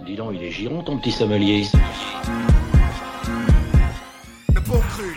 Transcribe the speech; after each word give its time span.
Dis 0.00 0.16
donc, 0.16 0.32
il 0.34 0.42
est 0.42 0.50
giron 0.50 0.82
ton 0.82 0.98
petit 0.98 1.12
sommelier. 1.12 1.66
Le 4.54 4.60
bon 4.60 4.80
cru. 4.80 5.14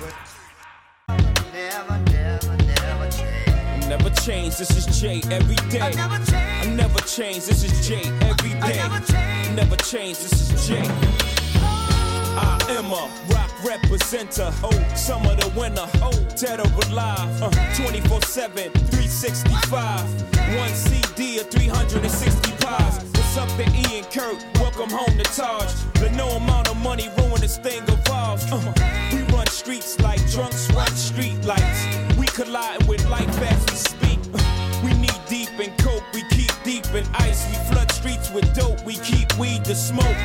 Never 3.87 4.09
change, 4.21 4.57
this 4.57 4.69
is 4.71 4.85
Jay 4.99 5.21
every 5.31 5.55
day. 5.69 5.79
I 5.81 6.65
never 6.75 6.99
change, 7.07 7.45
this 7.45 7.63
is 7.63 7.87
Jay 7.87 8.01
every 8.21 8.49
day. 8.59 8.81
Never 9.55 9.77
change, 9.77 10.17
this 10.17 10.51
is 10.51 10.67
Jay. 10.67 10.83
I 12.37 12.57
am 12.77 12.91
a 12.91 13.07
rock 13.33 13.49
representer. 13.63 14.51
Oh, 14.61 14.95
summer 14.95 15.35
the 15.35 15.47
winter. 15.57 15.87
Oh, 16.01 16.11
dead 16.35 16.59
or 16.59 16.91
alive. 16.91 17.41
Uh, 17.41 17.49
24 17.75 18.21
7, 18.23 18.71
365. 18.71 20.57
One 20.57 20.69
CD 20.69 21.39
of 21.39 21.49
360 21.49 22.51
pies. 22.59 23.14
Up 23.37 23.49
to 23.57 23.63
Ian 23.63 24.05
Kurt? 24.05 24.41
Welcome 24.61 24.89
home 24.89 25.17
to 25.17 25.23
Taj. 25.23 25.69
But 25.95 26.13
no 26.13 26.29
amount 26.29 26.69
of 26.69 26.77
money 26.77 27.09
ruin 27.17 27.41
this 27.41 27.57
thing 27.57 27.83
evolves. 27.83 28.49
Uh, 28.49 28.73
we 29.11 29.23
run 29.23 29.45
streets 29.47 29.99
like 29.99 30.25
drunks 30.31 30.71
run 30.71 30.87
street 30.91 31.43
lights. 31.43 31.85
We 32.17 32.27
colliding 32.27 32.87
with 32.87 33.05
life 33.09 33.27
as 33.41 33.65
we 33.65 33.75
speak. 33.75 34.19
Uh, 34.33 34.81
we 34.85 34.93
knee 34.93 35.09
deep 35.27 35.49
in 35.59 35.75
coke, 35.77 36.03
we 36.13 36.23
keep 36.29 36.51
deep 36.63 36.85
in 36.93 37.05
ice. 37.15 37.45
We 37.49 37.73
flood 37.73 37.91
streets 37.91 38.31
with 38.31 38.53
dope, 38.55 38.81
we 38.85 38.93
keep 38.95 39.37
weed 39.37 39.65
to 39.65 39.75
smoke. 39.75 40.17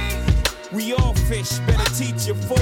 We 0.71 0.93
all 0.93 1.15
fish, 1.15 1.59
better 1.67 1.91
teach 1.95 2.27
your 2.29 2.37
folk. 2.37 2.59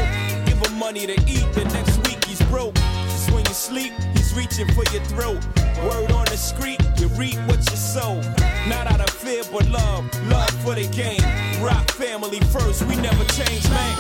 Give 0.47 0.59
him 0.67 0.79
money 0.79 1.07
to 1.07 1.13
eat, 1.13 1.53
the 1.53 1.65
next 1.75 1.99
week 2.09 2.28
he's 2.39 2.49
broke. 2.49 2.75
Just 2.75 3.31
when 3.31 3.45
you 3.45 3.53
sleep, 3.53 3.93
he's 4.15 4.35
reaching 4.35 4.67
for 4.73 4.85
your 4.93 5.03
throat. 5.05 5.45
Word 5.85 6.11
on 6.13 6.25
the 6.27 6.37
street, 6.37 6.81
you 6.99 7.09
reap 7.09 7.37
what 7.47 7.59
you 7.59 7.77
sow. 7.77 8.21
Not 8.69 8.87
out 8.87 9.01
of 9.01 9.11
fear, 9.11 9.43
but 9.53 9.69
love, 9.69 10.05
love 10.29 10.51
for 10.63 10.75
the 10.75 10.87
game. 10.89 11.21
Rock 11.63 11.91
family 11.93 12.41
first, 12.41 12.83
we 12.85 12.97
never 12.97 13.25
change, 13.33 13.69
man. 13.71 13.97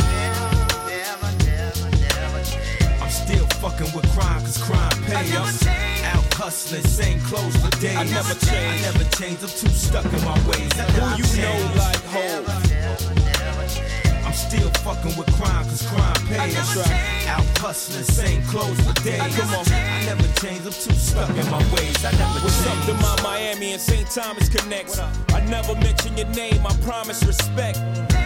I'm 3.00 3.11
still 3.11 3.47
fucking 3.61 3.92
with 3.95 4.08
crime, 4.12 4.41
cause 4.41 4.58
crime 4.58 5.02
pays. 5.05 5.34
Out 5.34 6.34
hustling, 6.34 6.83
same 6.83 7.20
clothes 7.20 7.56
for 7.56 7.70
days. 7.80 7.97
I 7.97 8.05
never 8.05 8.34
change. 8.47 8.83
I 8.84 8.92
never 8.92 9.05
change, 9.17 9.42
I'm 9.42 9.48
too 9.48 9.69
stuck 9.69 10.05
in 10.05 10.25
my 10.25 10.39
ways. 10.48 10.73
Who 10.73 11.17
you 11.17 11.25
know 11.42 11.58
change. 11.58 11.77
like 11.77 12.02
Hov? 12.05 14.08
I'm 14.28 14.34
still 14.34 14.68
fucking 14.84 15.16
with 15.16 15.32
crime, 15.40 15.64
cause 15.64 15.86
crime 15.88 16.26
pays. 16.26 16.54
That's 16.54 16.76
right. 16.76 17.28
Out 17.28 17.46
hustling, 17.56 18.04
same 18.04 18.42
clothes 18.42 18.78
for 18.86 18.92
days. 19.02 19.34
Come 19.34 19.54
on. 19.54 19.64
I 19.72 20.04
never 20.04 20.28
change, 20.38 20.66
I'm 20.66 20.72
too 20.72 20.92
stuck 20.92 21.30
in 21.30 21.50
my 21.50 21.64
ways. 21.72 22.04
I 22.04 22.12
never 22.12 22.40
What's 22.44 22.66
up 22.66 22.74
change. 22.74 22.86
to 22.88 22.94
my 23.00 23.22
Miami 23.22 23.72
and 23.72 23.80
St. 23.80 24.06
Thomas 24.10 24.50
connects? 24.50 24.98
I 24.98 25.40
never 25.46 25.74
mention 25.76 26.14
your 26.18 26.26
name, 26.28 26.60
I 26.66 26.76
promise 26.82 27.24
respect. 27.24 27.78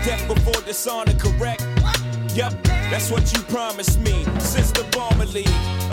Death 0.04 0.26
before 0.26 0.60
dishonor, 0.62 1.14
correct? 1.14 1.64
Yep, 2.34 2.64
that's 2.90 3.08
what 3.12 3.32
you 3.32 3.40
promised 3.42 4.00
me. 4.00 4.24
Sister 4.40 4.82
Bomber 4.90 5.26
League, 5.26 5.48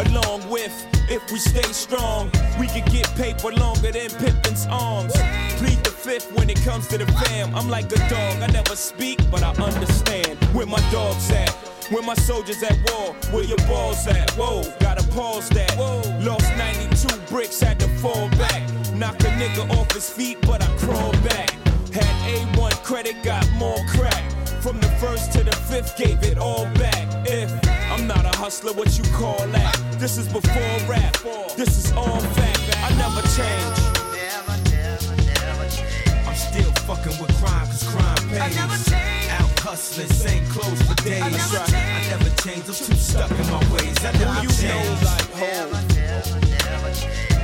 along 0.07 0.49
with 0.49 0.73
if 1.07 1.21
we 1.31 1.37
stay 1.37 1.71
strong, 1.71 2.31
we 2.59 2.65
can 2.65 2.83
get 2.91 3.05
paper 3.15 3.51
longer 3.51 3.91
than 3.91 4.09
Pippin's 4.09 4.65
arms. 4.71 5.13
Plead 5.57 5.83
fifth 5.99 6.31
when 6.31 6.49
it 6.49 6.61
comes 6.63 6.87
to 6.87 6.97
the 6.97 7.05
fam. 7.05 7.53
I'm 7.53 7.69
like 7.69 7.91
a 7.91 7.99
dog, 8.09 8.41
I 8.41 8.47
never 8.47 8.75
speak, 8.75 9.19
but 9.29 9.43
I 9.43 9.51
understand 9.51 10.37
where 10.53 10.65
my 10.65 10.79
dog's 10.91 11.29
at. 11.31 11.49
Where 11.91 12.03
my 12.03 12.13
soldiers 12.13 12.61
at 12.63 12.77
war, 12.91 13.15
where 13.31 13.43
your 13.43 13.57
balls 13.67 14.07
at? 14.07 14.29
Whoa, 14.31 14.63
gotta 14.79 15.05
pause 15.09 15.49
that. 15.49 15.75
Lost 16.21 16.47
92 16.57 17.07
bricks, 17.29 17.59
had 17.59 17.79
to 17.79 17.87
fall 17.97 18.29
back. 18.31 18.61
Knock 18.93 19.19
a 19.21 19.31
nigga 19.41 19.69
off 19.77 19.91
his 19.91 20.09
feet, 20.09 20.37
but 20.41 20.61
I 20.61 20.67
crawled 20.77 21.21
back. 21.23 21.49
Had 21.91 22.15
A1 22.33 22.83
credit, 22.83 23.15
got 23.23 23.45
more 23.57 23.79
crack. 23.89 24.23
From 24.61 24.79
the 24.79 24.89
first 25.01 25.33
to 25.33 25.43
the 25.43 25.55
fifth, 25.55 25.97
gave 25.97 26.23
it 26.23 26.37
all 26.37 26.65
back. 26.75 27.07
If 27.27 27.51
I'm 27.91 28.05
not 28.07 28.23
a 28.23 28.37
hustler, 28.37 28.73
what 28.73 28.97
you 28.97 29.03
call 29.15 29.39
that? 29.47 29.75
This 29.93 30.17
is 30.17 30.27
before 30.27 30.77
rap. 30.87 31.17
This 31.57 31.77
is 31.83 31.91
all 31.93 32.19
fact. 32.19 32.77
I 32.77 32.89
never 32.95 33.21
change. 33.35 33.78
Fucking 36.95 37.21
with 37.21 37.35
crime, 37.37 37.67
cause 37.67 37.83
crime 37.83 38.29
pays. 38.29 38.57
Out 39.29 39.48
hustling, 39.69 40.07
same 40.09 40.45
clothes 40.47 40.81
for 40.81 40.95
days. 41.03 41.19
That's 41.21 41.53
right. 41.53 41.73
I 41.73 42.09
never 42.09 42.29
change, 42.41 42.65
I'm 42.67 42.73
too 42.73 42.95
stuck 42.97 43.29
in 43.31 43.45
my 43.53 43.61
ways. 43.73 43.97
I 44.03 44.11
never 44.17 44.41
You 44.41 44.49
change. 44.49 44.73
know 44.73 45.05
like 45.05 45.29
Hov. 45.37 45.69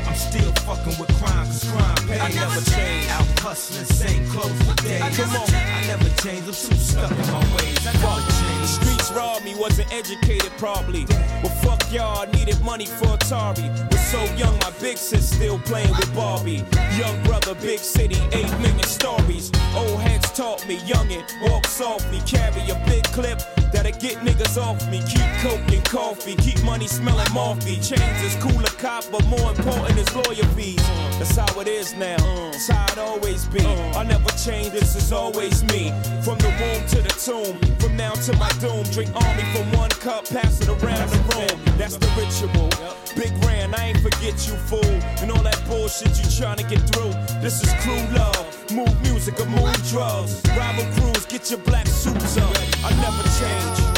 I'm 0.07 0.15
still 0.15 0.51
fucking 0.65 0.97
with 0.99 1.11
crime, 1.21 1.45
cause 1.45 1.63
crime 1.69 1.95
pays. 2.07 2.21
I 2.21 2.29
never 2.33 2.61
change. 2.71 3.09
Out 3.11 3.39
hustling, 3.45 3.85
same 3.85 4.27
clothes 4.31 4.57
for 4.65 4.73
days. 4.81 5.01
I 5.03 5.09
Come 5.11 5.35
on. 5.35 5.49
I 5.53 5.85
never 5.85 6.09
change, 6.23 6.45
I'm 6.49 6.57
too 6.65 6.75
stuck 6.89 7.11
in 7.11 7.27
my 7.29 7.43
ways. 7.57 7.77
I 7.85 7.93
never 7.93 8.21
The 8.25 8.33
change. 8.41 8.69
streets 8.79 9.11
robbed 9.11 9.45
me, 9.45 9.53
wasn't 9.55 9.93
educated 9.93 10.51
probably. 10.57 11.05
Well, 11.43 11.53
fuck 11.61 11.81
y'all, 11.91 12.25
I 12.27 12.31
needed 12.31 12.59
money 12.61 12.87
for 12.87 13.05
Atari. 13.17 13.67
Was 13.91 14.01
so 14.09 14.23
young, 14.35 14.57
my 14.65 14.71
big 14.81 14.97
sis 14.97 15.29
still 15.29 15.59
playing 15.59 15.91
with 15.91 16.09
Barbie. 16.15 16.63
Young 16.97 17.21
brother, 17.23 17.53
big 17.55 17.79
city, 17.79 18.17
eight 18.31 18.49
million 18.59 18.83
stories. 18.87 19.51
Old 19.75 19.99
heads 19.99 20.31
taught 20.31 20.65
me, 20.67 20.77
youngin', 20.91 21.23
walk 21.49 21.65
softly, 21.67 22.14
carry 22.21 22.69
a 22.69 22.75
big 22.85 23.03
clip 23.05 23.39
that'll 23.71 23.91
get 23.99 24.17
niggas 24.19 24.57
off 24.61 24.89
me. 24.89 25.01
Keep 25.07 25.29
coke 25.41 25.71
and 25.71 25.83
coffee, 25.85 26.35
keep 26.35 26.61
money 26.63 26.87
smelling 26.87 27.31
morphy. 27.33 27.75
Chains 27.75 28.21
is 28.23 28.35
cooler 28.41 28.75
cop, 28.77 29.03
but 29.11 29.25
more 29.25 29.51
important 29.51 29.97
is 29.97 30.13
lawyer 30.15 30.47
fees. 30.55 30.83
That's 31.17 31.35
how 31.35 31.59
it 31.59 31.67
is 31.67 31.93
now, 31.95 32.17
it's 32.53 32.67
how 32.67 32.85
it 32.91 32.97
always 32.97 33.45
be. 33.45 33.65
I 33.65 34.03
never 34.03 34.29
change, 34.37 34.71
this 34.71 34.95
is 34.95 35.11
always 35.11 35.63
me. 35.63 35.91
From 36.21 36.37
the 36.39 36.51
womb 36.59 36.87
to 36.89 37.01
the 37.01 37.13
tomb, 37.25 37.59
from 37.79 37.95
now 37.95 38.13
to 38.13 38.33
my 38.37 38.49
doom. 38.59 38.83
Drink 38.91 39.09
army 39.15 39.43
from 39.53 39.71
one 39.73 39.89
cup, 39.89 40.27
pass 40.27 40.61
it 40.61 40.69
around 40.69 41.09
the 41.09 41.35
room. 41.35 41.64
That's 41.77 41.97
the 41.97 42.07
ritual. 42.15 42.69
Big 43.15 43.31
Ran, 43.45 43.73
I 43.75 43.89
ain't 43.89 43.99
forget 43.99 44.35
you, 44.47 44.55
fool. 44.67 44.83
And 45.21 45.31
all 45.31 45.43
that 45.43 45.61
bullshit 45.67 46.17
you 46.17 46.29
trying 46.31 46.57
to 46.57 46.63
get 46.63 46.79
through. 46.91 47.11
This 47.41 47.63
is 47.63 47.71
crew 47.83 48.01
love. 48.15 48.71
Move 48.71 49.01
music 49.03 49.39
or 49.39 49.45
move 49.45 49.75
drugs. 49.89 50.41
Rival 50.57 50.85
crews, 50.95 51.25
get 51.25 51.49
your 51.49 51.59
black 51.59 51.87
suits 51.87 52.37
up. 52.37 52.55
I 52.83 52.91
never 53.03 53.23
change. 53.39 53.95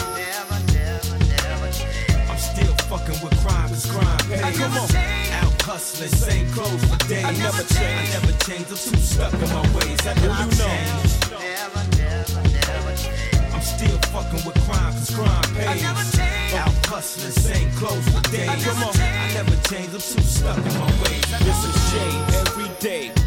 I'm 2.29 2.37
still 2.37 2.73
fucking 2.89 3.21
with 3.23 3.37
crime, 3.45 3.69
cause 3.69 3.85
crime 3.85 4.17
pays. 4.29 4.57
Come 4.57 4.73
on. 4.73 4.95
Out 5.41 5.61
hustling, 5.61 6.09
same 6.09 6.51
clothes 6.51 6.83
for 6.85 6.97
days. 7.07 7.25
I 7.25 7.31
never 7.31 7.63
change. 7.73 8.09
I 8.09 8.19
never 8.21 8.37
change, 8.39 8.65
I'm 8.69 8.77
too 8.77 8.97
stuck 8.97 9.33
in 9.33 9.49
my 9.49 9.61
ways. 9.75 10.01
I 10.05 10.13
never 10.15 10.27
you 10.27 10.49
know. 10.49 10.65
change. 10.65 11.16
Still 13.77 13.97
fucking 14.09 14.43
with 14.43 14.57
crime, 14.65 14.91
cause 14.93 15.13
crime 15.13 15.43
pays. 15.53 15.83
Out 16.55 16.73
hustling, 16.87 17.31
same 17.31 17.71
clothes 17.73 18.09
for 18.09 18.21
days. 18.31 18.65
Come 18.65 18.81
on. 18.81 18.95
I 18.99 19.33
never 19.35 19.55
change, 19.69 19.93
I'm 19.93 20.01
too 20.01 20.21
stuck 20.23 20.57
in 20.57 20.73
my 20.79 20.89
ways. 21.03 21.31
I 21.31 21.37
This 21.43 21.63
is 21.63 21.91
change. 21.91 22.47
every 22.47 22.69
day. 22.79 23.26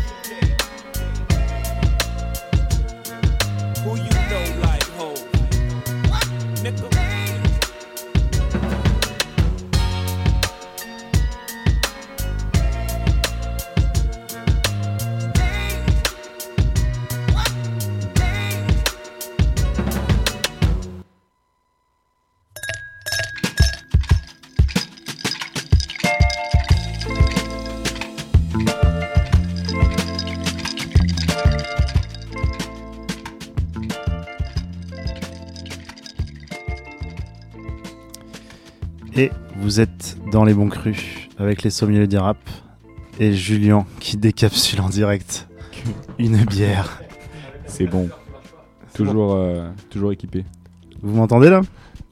Dans 40.32 40.44
les 40.44 40.54
bons 40.54 40.68
crus 40.68 41.28
avec 41.38 41.62
les 41.62 41.70
sommeliers 41.70 42.06
du 42.06 42.16
rap 42.18 42.38
et 43.18 43.32
Julien 43.32 43.84
qui 43.98 44.16
décapsule 44.16 44.80
en 44.80 44.88
direct 44.88 45.48
une 46.18 46.44
bière. 46.44 47.02
C'est 47.66 47.86
bon. 47.86 48.08
Toujours, 48.94 49.34
euh, 49.34 49.68
toujours 49.88 50.12
équipé. 50.12 50.44
Vous 51.02 51.14
m'entendez 51.16 51.48
là? 51.50 51.60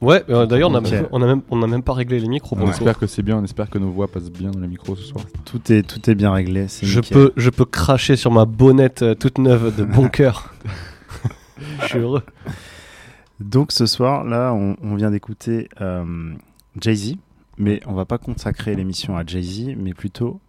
Ouais, 0.01 0.23
euh, 0.29 0.45
d'ailleurs, 0.45 0.69
on, 0.71 0.75
a 0.75 0.79
Ok. 0.79 0.91
même- 0.91 1.07
on, 1.11 1.21
a 1.21 1.25
même- 1.25 1.41
on 1.49 1.61
a 1.61 1.67
même 1.67 1.83
pas 1.83 1.93
réglé 1.93 2.19
les 2.19 2.27
micros 2.29 2.55
pour 2.55 2.65
On 2.65 2.71
espère 2.71 2.97
que 2.97 3.05
c'est 3.05 3.21
bien, 3.21 3.37
on 3.37 3.43
espère 3.43 3.69
que 3.69 3.77
nos 3.77 3.89
voix 3.89 4.07
passent 4.07 4.31
bien 4.31 4.49
dans 4.49 4.59
les 4.61 4.67
micros 4.67 4.95
ce 4.95 5.03
soir. 5.03 5.25
Tout 5.43 5.71
est, 5.73 5.83
tout 5.83 6.09
est 6.09 6.15
bien 6.15 6.31
réglé. 6.31 6.67
Je 6.81 6.99
nickel. 6.99 7.17
peux, 7.17 7.33
je 7.35 7.49
peux 7.49 7.65
cracher 7.65 8.15
sur 8.15 8.31
ma 8.31 8.45
bonnette 8.45 9.01
euh, 9.01 9.13
toute 9.15 9.37
neuve 9.39 9.75
de 9.75 9.83
bon 9.83 10.07
cœur. 10.09 10.53
Je 11.81 11.87
suis 11.87 11.99
heureux. 11.99 12.23
Donc 13.41 13.73
ce 13.73 13.85
soir, 13.85 14.23
là, 14.23 14.53
on, 14.53 14.77
on 14.81 14.95
vient 14.95 15.11
d'écouter 15.11 15.67
euh, 15.81 16.33
Jay-Z, 16.79 17.15
mais 17.59 17.81
on 17.85 17.93
va 17.93 18.05
pas 18.05 18.17
consacrer 18.17 18.73
l'émission 18.75 19.15
à 19.15 19.23
Jay-Z, 19.25 19.75
mais 19.77 19.93
plutôt 19.93 20.39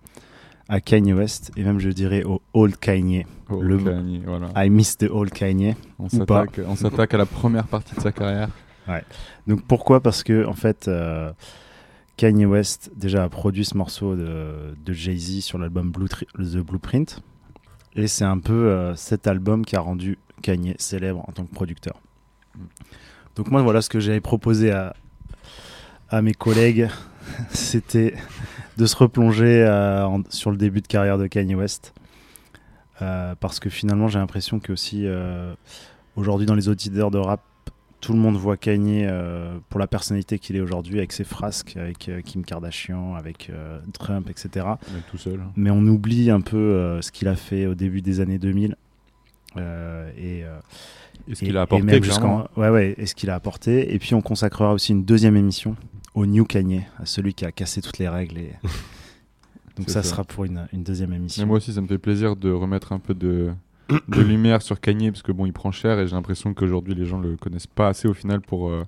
à 0.68 0.80
Kanye 0.80 1.12
West 1.12 1.50
et 1.56 1.64
même 1.64 1.80
je 1.80 1.90
dirais 1.90 2.22
au 2.22 2.40
old 2.54 2.76
Kanye. 2.76 3.26
Oh, 3.50 3.60
Le- 3.60 3.78
Kanye, 3.78 4.22
voilà. 4.24 4.50
I 4.64 4.70
miss 4.70 4.96
the 4.96 5.10
old 5.10 5.30
Kanye. 5.32 5.74
On 5.98 6.08
s'attaque, 6.08 6.60
on 6.66 6.76
s'attaque 6.76 7.12
à 7.12 7.18
la 7.18 7.26
première 7.26 7.66
partie 7.66 7.94
de 7.94 8.00
sa 8.00 8.12
carrière. 8.12 8.48
Donc 9.46 9.62
pourquoi? 9.62 10.00
Parce 10.00 10.22
que 10.22 10.46
en 10.46 10.54
fait, 10.54 10.88
euh, 10.88 11.32
Kanye 12.16 12.46
West 12.46 12.90
déjà 12.96 13.24
a 13.24 13.28
produit 13.28 13.64
ce 13.64 13.76
morceau 13.76 14.16
de, 14.16 14.74
de 14.84 14.92
Jay-Z 14.92 15.40
sur 15.42 15.58
l'album 15.58 15.90
Blue 15.90 16.08
The 16.08 16.58
Blueprint. 16.58 17.20
Et 17.96 18.06
c'est 18.06 18.24
un 18.24 18.38
peu 18.38 18.52
euh, 18.68 18.94
cet 18.94 19.26
album 19.26 19.64
qui 19.64 19.74
a 19.76 19.80
rendu 19.80 20.18
Kanye 20.42 20.74
célèbre 20.78 21.24
en 21.28 21.32
tant 21.32 21.44
que 21.44 21.52
producteur. 21.52 22.00
Donc 23.36 23.50
moi 23.50 23.62
voilà 23.62 23.80
ce 23.82 23.88
que 23.88 24.00
j'avais 24.00 24.20
proposé 24.20 24.70
à, 24.70 24.94
à 26.10 26.22
mes 26.22 26.34
collègues, 26.34 26.88
c'était 27.50 28.14
de 28.76 28.86
se 28.86 28.96
replonger 28.96 29.62
euh, 29.62 30.04
en- 30.06 30.22
sur 30.28 30.50
le 30.50 30.56
début 30.56 30.80
de 30.80 30.86
carrière 30.86 31.18
de 31.18 31.26
Kanye 31.26 31.54
West. 31.54 31.92
Euh, 33.02 33.34
parce 33.40 33.60
que 33.60 33.70
finalement 33.70 34.08
j'ai 34.08 34.18
l'impression 34.18 34.60
que 34.60 34.72
aussi 34.72 35.06
euh, 35.06 35.54
aujourd'hui 36.16 36.46
dans 36.46 36.54
les 36.54 36.68
auditeurs 36.68 37.10
de 37.10 37.16
rap 37.16 37.40
tout 38.02 38.12
le 38.14 38.18
monde 38.18 38.36
voit 38.36 38.56
Kanye 38.56 39.06
pour 39.68 39.78
la 39.78 39.86
personnalité 39.86 40.38
qu'il 40.38 40.56
est 40.56 40.60
aujourd'hui, 40.60 40.96
avec 40.96 41.12
ses 41.12 41.24
frasques, 41.24 41.76
avec 41.76 42.10
Kim 42.24 42.46
Kardashian, 42.46 43.14
avec 43.14 43.52
Trump, 43.92 44.30
etc. 44.30 44.66
Mais 44.94 45.00
tout 45.10 45.18
seul. 45.18 45.38
Mais 45.54 45.68
on 45.70 45.82
oublie 45.86 46.30
un 46.30 46.40
peu 46.40 46.98
ce 47.02 47.12
qu'il 47.12 47.28
a 47.28 47.36
fait 47.36 47.66
au 47.66 47.74
début 47.74 48.00
des 48.00 48.20
années 48.20 48.38
2000. 48.38 48.74
euh, 49.58 50.10
et, 50.16 50.44
euh, 50.46 50.58
Et 51.28 51.34
ce 51.34 51.40
qu'il 51.44 51.58
a 51.58 51.62
apporté, 51.64 51.84
ouais, 52.56 52.70
ouais, 52.70 52.94
et 52.96 53.04
ce 53.04 53.14
qu'il 53.14 53.28
a 53.28 53.34
apporté. 53.34 53.92
Et 53.94 53.98
puis 53.98 54.14
on 54.14 54.22
consacrera 54.22 54.72
aussi 54.72 54.92
une 54.92 55.04
deuxième 55.04 55.36
émission 55.36 55.76
au 56.20 56.26
New 56.26 56.44
Kanye, 56.44 56.82
à 56.99 57.06
celui 57.06 57.34
qui 57.34 57.44
a 57.44 57.52
cassé 57.52 57.81
toutes 57.81 57.99
les 57.99 58.08
règles. 58.08 58.38
Et... 58.38 58.52
Donc 59.76 59.88
ça, 59.88 60.02
ça. 60.02 60.11
sera 60.11 60.25
pour 60.25 60.44
une, 60.44 60.67
une 60.72 60.82
deuxième 60.82 61.12
émission. 61.12 61.43
Mais 61.43 61.46
moi 61.46 61.56
aussi, 61.56 61.72
ça 61.72 61.81
me 61.81 61.87
fait 61.87 61.99
plaisir 61.99 62.37
de 62.37 62.50
remettre 62.50 62.93
un 62.93 62.99
peu 62.99 63.14
de, 63.14 63.50
de 64.08 64.20
lumière 64.20 64.61
sur 64.62 64.81
Kanye 64.81 65.11
parce 65.11 65.22
que 65.22 65.32
bon, 65.32 65.46
il 65.46 65.52
prend 65.52 65.72
cher 65.72 65.99
et 65.99 66.06
j'ai 66.06 66.14
l'impression 66.14 66.52
qu'aujourd'hui 66.55 66.94
les 66.94 67.06
gens 67.06 67.19
le 67.19 67.37
connaissent 67.37 67.67
pas 67.67 67.88
assez 67.88 68.06
au 68.08 68.14
final 68.14 68.40
pour 68.40 68.69
euh, 68.69 68.84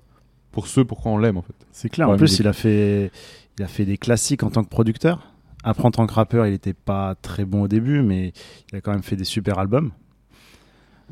pour 0.51 0.67
ce 0.67 0.81
pourquoi 0.81 1.11
on 1.11 1.17
l'aime 1.17 1.37
en 1.37 1.41
fait. 1.41 1.55
C'est 1.71 1.89
clair. 1.89 2.07
Ouais, 2.07 2.13
en 2.13 2.17
plus, 2.17 2.37
il 2.39 2.47
a 2.47 2.53
fait, 2.53 3.11
il 3.57 3.63
a 3.63 3.67
fait 3.67 3.85
des 3.85 3.97
classiques 3.97 4.43
en 4.43 4.51
tant 4.51 4.63
que 4.63 4.69
producteur. 4.69 5.31
Après, 5.63 5.85
en 5.85 5.91
tant 5.91 6.05
que 6.05 6.13
rappeur, 6.13 6.45
il 6.45 6.51
n'était 6.51 6.73
pas 6.73 7.15
très 7.15 7.45
bon 7.45 7.63
au 7.63 7.67
début, 7.67 8.01
mais 8.03 8.33
il 8.71 8.75
a 8.77 8.81
quand 8.81 8.91
même 8.91 9.01
fait 9.01 9.15
des 9.15 9.23
super 9.23 9.57
albums. 9.57 9.91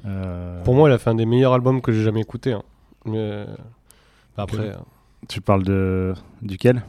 Euh, 0.05 0.61
Pour 0.63 0.75
moi, 0.75 0.89
il 0.89 0.93
a 0.93 0.97
fait 0.97 1.09
un 1.09 1.15
des 1.15 1.25
meilleurs 1.25 1.53
albums 1.53 1.81
que 1.81 1.91
j'ai 1.91 2.03
jamais 2.03 2.21
écouté. 2.21 2.53
hein. 2.53 2.63
Mais 3.05 3.17
euh, 3.17 3.45
après, 4.37 4.69
euh, 4.69 4.75
tu 5.27 5.41
parles 5.41 5.63
de 5.63 6.13
duquel 6.41 6.81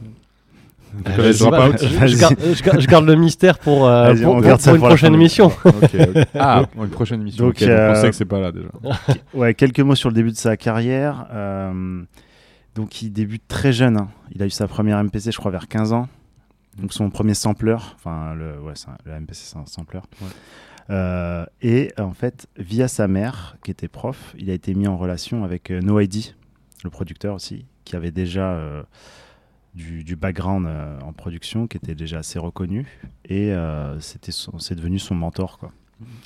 je, 1.05 1.49
pas, 1.49 1.69
garde, 1.69 1.77
je 1.81 2.17
garde- 2.19 2.79
je 2.81 2.87
garde 2.87 3.05
le 3.05 3.15
mystère 3.15 3.57
pour, 3.57 3.87
euh, 3.87 4.13
Vas-y, 4.13 4.21
pour, 4.23 4.31
on 4.33 4.35
pour- 4.37 4.45
garde 4.45 4.61
ça 4.61 4.69
pour 4.71 4.75
une 4.75 4.87
prochaine 4.87 5.13
émission. 5.15 5.47
Ok, 5.65 5.73
ok. 5.95 6.23
Ah, 6.35 6.65
une 6.77 6.89
prochaine 6.89 7.21
émission. 7.21 7.45
Donc, 7.45 7.55
ok, 7.55 7.59
donc 7.61 7.69
on 7.69 7.71
euh, 7.73 7.95
sait 7.95 8.09
que 8.11 8.15
c'est 8.15 8.25
pas 8.25 8.39
là 8.39 8.51
déjà. 8.51 8.67
Ouais, 9.33 9.55
quelques 9.55 9.79
mots 9.79 9.95
sur 9.95 10.09
le 10.09 10.15
début 10.15 10.29
de 10.31 10.35
sa 10.37 10.55
carrière. 10.55 11.25
Euh, 11.33 12.03
donc, 12.75 13.01
il 13.01 13.11
débute 13.11 13.41
très 13.47 13.73
jeune. 13.73 13.97
hein. 13.97 14.09
Il 14.35 14.43
a 14.43 14.45
eu 14.45 14.51
sa 14.51 14.67
première 14.67 15.03
MPC, 15.03 15.31
je 15.31 15.37
crois, 15.37 15.49
vers 15.51 15.67
15 15.67 15.93
ans. 15.93 16.07
Donc, 16.79 16.93
son 16.93 17.09
premier 17.09 17.33
sampler. 17.33 17.77
Enfin, 17.95 18.35
le, 18.35 18.59
ouais, 18.61 18.73
c'est 18.75 18.89
un- 18.89 18.97
le 19.05 19.13
MPC, 19.13 19.41
c'est 19.45 19.57
un 19.57 19.65
sampler. 19.65 19.99
Ouais. 20.21 20.27
Euh, 20.91 21.45
et 21.63 21.91
en 21.97 22.13
fait, 22.13 22.45
via 22.57 22.87
sa 22.87 23.07
mère, 23.07 23.55
qui 23.63 23.71
était 23.71 23.87
prof, 23.87 24.35
il 24.37 24.49
a 24.51 24.53
été 24.53 24.75
mis 24.75 24.87
en 24.87 24.97
relation 24.97 25.43
avec 25.43 25.71
euh, 25.71 25.79
No 25.81 25.99
ID, 25.99 26.35
le 26.83 26.89
producteur 26.91 27.33
aussi, 27.35 27.65
qui 27.85 27.95
avait 27.95 28.11
déjà 28.11 28.53
euh, 28.53 28.83
du, 29.75 30.03
du 30.03 30.15
background 30.15 30.67
euh, 30.67 30.99
en 31.01 31.13
production, 31.13 31.67
qui 31.67 31.77
était 31.77 31.95
déjà 31.95 32.19
assez 32.19 32.39
reconnu. 32.39 32.87
Et 33.25 33.51
euh, 33.53 33.99
c'est 33.99 34.75
devenu 34.75 34.99
son 34.99 35.15
mentor, 35.15 35.57
quoi. 35.57 35.71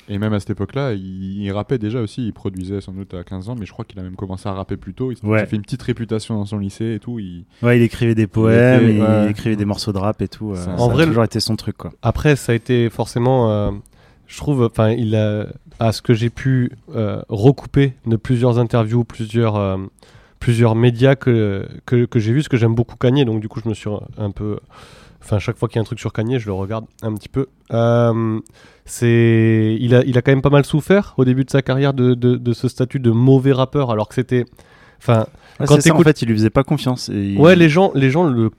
Et 0.08 0.18
même 0.18 0.32
à 0.32 0.40
cette 0.40 0.50
époque-là, 0.50 0.94
il, 0.94 1.40
il 1.42 1.52
rappait 1.52 1.78
déjà 1.78 2.00
aussi. 2.00 2.26
Il 2.26 2.32
produisait 2.32 2.80
sans 2.80 2.92
doute 2.92 3.14
à 3.14 3.22
15 3.22 3.48
ans, 3.50 3.54
mais 3.54 3.64
je 3.64 3.70
crois 3.72 3.84
qu'il 3.84 3.98
a 4.00 4.02
même 4.02 4.16
commencé 4.16 4.48
à 4.48 4.52
rapper 4.52 4.76
plus 4.76 4.92
tôt. 4.92 5.12
Il 5.12 5.18
Ouais. 5.28 5.38
il 5.38 5.42
a 5.42 5.46
fait 5.46 5.54
une 5.56 5.62
petite 5.62 5.82
réputation 5.82 6.34
dans 6.34 6.46
son 6.46 6.58
lycée 6.58 6.94
et 6.94 6.98
tout. 6.98 7.20
Il... 7.20 7.44
Ouais, 7.62 7.78
il 7.78 7.82
écrivait 7.82 8.16
des 8.16 8.26
poèmes, 8.26 8.82
était- 8.82 8.94
il, 8.96 9.00
ouais. 9.02 9.30
écrivait 9.30 9.54
des 9.56 9.64
morceaux 9.66 9.92
de 9.92 9.98
rap 9.98 10.20
et 10.20 10.26
tout. 10.26 10.50
euh, 10.52 10.56
Ça- 10.56 10.76
ça, 10.76 10.82
En 10.82 10.88
a 10.88 10.92
vrai, 10.92 11.06
toujours 11.06 11.22
été 11.22 11.38
son 11.38 11.54
truc, 11.54 11.76
quoi. 11.76 11.92
Après, 12.02 12.34
ça 12.34 12.52
a 12.52 12.54
été 12.56 12.90
forcément, 12.90 13.50
euh, 13.52 13.70
je 14.26 14.36
trouve, 14.38 14.64
enfin, 14.64 14.90
il 14.90 15.14
a, 15.14 15.46
à 15.78 15.92
ce 15.92 16.02
que 16.02 16.12
j'ai 16.12 16.30
pu 16.30 16.72
euh, 16.96 17.22
recouper 17.28 17.92
de 18.06 18.16
plusieurs 18.16 18.58
interviews, 18.58 19.04
plusieurs, 19.04 19.54
euh, 19.54 19.76
plusieurs 20.40 20.74
médias 20.74 21.14
que, 21.16 21.66
que, 21.86 22.04
que 22.04 22.18
j'ai 22.18 22.32
vu, 22.32 22.42
ce 22.42 22.48
que 22.48 22.56
j'aime 22.56 22.74
beaucoup 22.74 22.96
Kanye, 22.96 23.24
donc 23.24 23.40
du 23.40 23.48
coup, 23.48 23.60
je 23.64 23.68
me 23.68 23.74
suis 23.74 23.90
un 24.18 24.30
peu, 24.30 24.58
enfin, 25.22 25.38
chaque 25.38 25.56
fois 25.58 25.68
qu'il 25.68 25.76
y 25.76 25.78
a 25.78 25.82
un 25.82 25.84
truc 25.84 25.98
sur 26.00 26.12
Kanye, 26.12 26.38
je 26.38 26.46
le 26.46 26.52
regarde 26.52 26.84
un 27.02 27.14
petit 27.14 27.28
peu. 27.28 27.46
Euh, 27.72 28.40
c'est, 28.84 29.76
il 29.80 29.94
a, 29.94 30.02
il 30.04 30.16
a 30.16 30.22
quand 30.22 30.32
même 30.32 30.42
pas 30.42 30.50
mal 30.50 30.64
souffert 30.64 31.14
au 31.16 31.24
début 31.24 31.44
de 31.44 31.50
sa 31.50 31.62
carrière 31.62 31.92
de, 31.94 32.14
de, 32.14 32.36
de 32.36 32.52
ce 32.52 32.68
statut 32.68 33.00
de 33.00 33.10
mauvais 33.10 33.52
rappeur, 33.52 33.90
alors 33.90 34.08
que 34.08 34.14
c'était, 34.14 34.44
enfin, 35.00 35.26
Ouais, 35.60 35.66
Quand 35.66 35.74
ça, 35.80 35.92
en 35.92 35.98
fait, 36.04 36.22
il 36.22 36.28
lui 36.28 36.34
faisait 36.36 36.50
pas 36.50 36.62
confiance. 36.62 37.08
Et 37.08 37.32
il- 37.32 37.38
Ouais, 37.40 37.56
les 37.56 37.68
gens, 37.68 37.90
les 37.96 38.10
gens 38.10 38.22
le- 38.28 38.50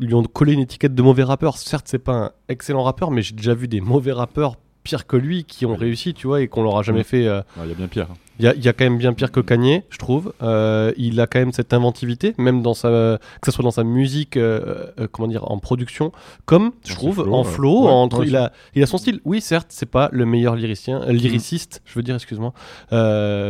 lui 0.00 0.14
ont 0.14 0.24
collé 0.24 0.52
une 0.54 0.58
étiquette 0.60 0.96
de 0.96 1.02
mauvais 1.02 1.22
rappeur. 1.22 1.56
Certes, 1.56 1.86
c'est 1.88 2.00
pas 2.00 2.12
un 2.12 2.30
excellent 2.48 2.82
rappeur, 2.82 3.12
mais 3.12 3.22
j'ai 3.22 3.36
déjà 3.36 3.54
vu 3.54 3.68
des 3.68 3.80
mauvais 3.80 4.10
rappeurs 4.10 4.56
pires 4.82 5.06
que 5.06 5.16
lui 5.16 5.44
qui 5.44 5.66
ont 5.66 5.74
réussi, 5.76 6.14
tu 6.14 6.26
vois, 6.26 6.40
et 6.40 6.48
qu'on 6.48 6.62
leur 6.62 6.78
a 6.78 6.82
jamais 6.82 7.00
Mm. 7.00 7.04
fait. 7.04 7.26
euh, 7.26 7.38
Ouais, 7.56 7.64
Il 7.64 7.68
y 7.68 7.72
a 7.72 7.74
bien 7.74 7.86
pire. 7.88 8.06
hein. 8.10 8.14
Il 8.38 8.44
y, 8.44 8.48
a, 8.48 8.54
il 8.54 8.64
y 8.64 8.68
a 8.68 8.72
quand 8.72 8.84
même 8.84 8.96
bien 8.96 9.12
pire 9.12 9.30
que 9.32 9.40
Kanye, 9.40 9.82
je 9.90 9.98
trouve. 9.98 10.32
Euh, 10.42 10.92
il 10.96 11.20
a 11.20 11.26
quand 11.26 11.38
même 11.40 11.52
cette 11.52 11.74
inventivité, 11.74 12.34
même 12.38 12.62
dans 12.62 12.72
sa, 12.72 12.88
que 12.88 13.44
ce 13.44 13.50
soit 13.50 13.62
dans 13.62 13.70
sa 13.70 13.84
musique, 13.84 14.38
euh, 14.38 14.86
comment 15.12 15.28
dire, 15.28 15.50
en 15.50 15.58
production, 15.58 16.10
comme 16.46 16.72
je 16.86 16.94
trouve 16.94 17.28
en 17.30 17.44
flow. 17.44 17.86
Entre, 17.88 18.24
il 18.24 18.36
a, 18.36 18.52
il 18.74 18.82
a 18.82 18.86
son 18.86 18.96
style. 18.96 19.20
Oui, 19.26 19.42
certes, 19.42 19.66
c'est 19.68 19.84
pas 19.90 20.08
le 20.12 20.24
meilleur 20.24 20.56
lyricien, 20.56 21.02
euh, 21.02 21.12
lyriciste, 21.12 21.82
je 21.84 21.92
veux 21.94 22.02
dire, 22.02 22.14
excuse-moi. 22.14 22.54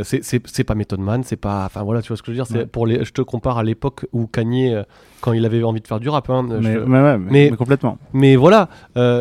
C'est- 0.02 0.64
pas 0.64 0.74
Method 0.74 1.00
Man, 1.00 1.22
c'est 1.24 1.36
pas, 1.36 1.64
enfin 1.66 1.82
voilà, 1.82 2.02
tu 2.02 2.08
vois 2.08 2.16
ce 2.16 2.22
que 2.22 2.32
je 2.32 2.40
veux 2.40 2.44
dire. 2.44 2.66
Pour 2.68 2.86
les, 2.86 3.04
je 3.04 3.12
te 3.12 3.22
compare 3.22 3.58
à 3.58 3.62
l'époque 3.62 4.06
où 4.12 4.26
Kanye, 4.26 4.74
quand 5.20 5.32
il 5.32 5.44
avait 5.44 5.62
envie 5.62 5.80
de 5.80 5.86
faire 5.86 6.00
du 6.00 6.08
rap, 6.08 6.28
hein, 6.30 6.44
mais, 6.48 6.72
je- 6.74 6.78
mais, 6.80 7.18
mais- 7.18 7.50
mais 7.50 7.56
complètement. 7.56 7.98
mais 8.12 8.34
voilà, 8.36 8.68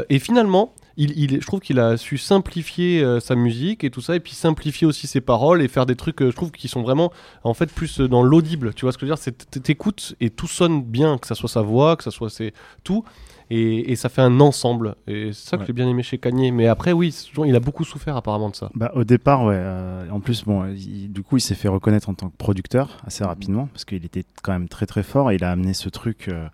et 0.10 0.18
finalement, 0.20 0.74
il, 1.00 1.18
il- 1.18 1.42
je 1.42 1.48
trouve 1.48 1.60
qu'il 1.62 1.80
a 1.80 1.98
su 1.98 2.18
simplifier 2.18 3.02
euh, 3.04 3.20
sa 3.20 3.34
musique 3.36 3.84
et 3.84 3.90
tout 3.90 4.02
ça, 4.02 4.16
et 4.16 4.20
puis 4.20 4.34
simplifier 4.34 4.86
aussi 4.86 5.08
ses 5.08 5.22
paroles 5.22 5.62
et 5.64 5.68
faire 5.68 5.86
des 5.88 5.96
trucs, 5.96 6.22
euh, 6.22 6.30
je 6.30 6.36
trouve, 6.36 6.52
qui 6.52 6.68
sont 6.68 6.82
vraiment, 6.84 7.12
en 7.44 7.54
fait, 7.56 7.72
plus 7.74 8.02
euh, 8.02 8.08
dans 8.08 8.22
l'audible. 8.22 8.74
Tu 8.76 8.86
vois 8.86 8.92
ce 8.92 8.98
que 8.98 9.06
je 9.06 9.12
veux 9.12 9.16
dire? 9.16 9.24
C'est 9.24 9.50
T'écoutes 9.64 10.16
et 10.20 10.30
tout 10.30 10.48
sonne 10.48 10.84
bien, 10.84 11.18
que 11.18 11.26
ça 11.26 11.34
soit 11.36 11.50
sa 11.50 11.62
voix, 11.62 11.96
que 11.96 12.04
ça 12.04 12.12
soit 12.12 12.30
ses... 12.30 12.54
tout, 12.84 13.04
et, 13.52 13.92
et 13.92 13.96
ça 13.96 14.10
fait 14.10 14.22
un 14.22 14.40
ensemble. 14.42 14.96
Et 15.08 15.32
c'est 15.34 15.50
ça 15.50 15.58
que 15.58 15.62
Ouais. 15.62 15.68
j'ai 15.68 15.74
bien 15.74 15.88
aimé 15.88 16.04
chez 16.04 16.20
Kanye. 16.20 16.52
Mais 16.52 16.68
après, 16.68 16.92
oui, 16.92 17.16
il 17.46 17.56
a 17.56 17.60
beaucoup 17.60 17.84
souffert 17.84 18.16
apparemment 18.16 18.50
de 18.52 18.56
ça. 18.56 18.70
Bah, 18.76 18.92
au 18.94 19.04
départ, 19.04 19.44
ouais. 19.46 19.56
euh, 19.58 20.08
en 20.12 20.20
plus, 20.20 20.44
bon, 20.44 20.66
il- 20.76 21.12
du 21.12 21.24
coup, 21.24 21.38
il 21.38 21.42
s'est 21.42 21.56
fait 21.56 21.68
reconnaître 21.68 22.10
en 22.10 22.14
tant 22.14 22.30
que 22.30 22.38
producteur 22.38 22.98
assez 23.08 23.24
rapidement 23.24 23.68
parce 23.74 23.86
qu'il 23.86 24.06
était 24.06 24.24
quand 24.44 24.52
même 24.52 24.68
très 24.70 24.86
très 24.86 25.02
fort 25.02 25.32
et 25.32 25.36
il 25.36 25.44
a 25.44 25.50
amené 25.52 25.74
ce 25.74 25.90
truc 25.90 26.28
euh, 26.28 26.48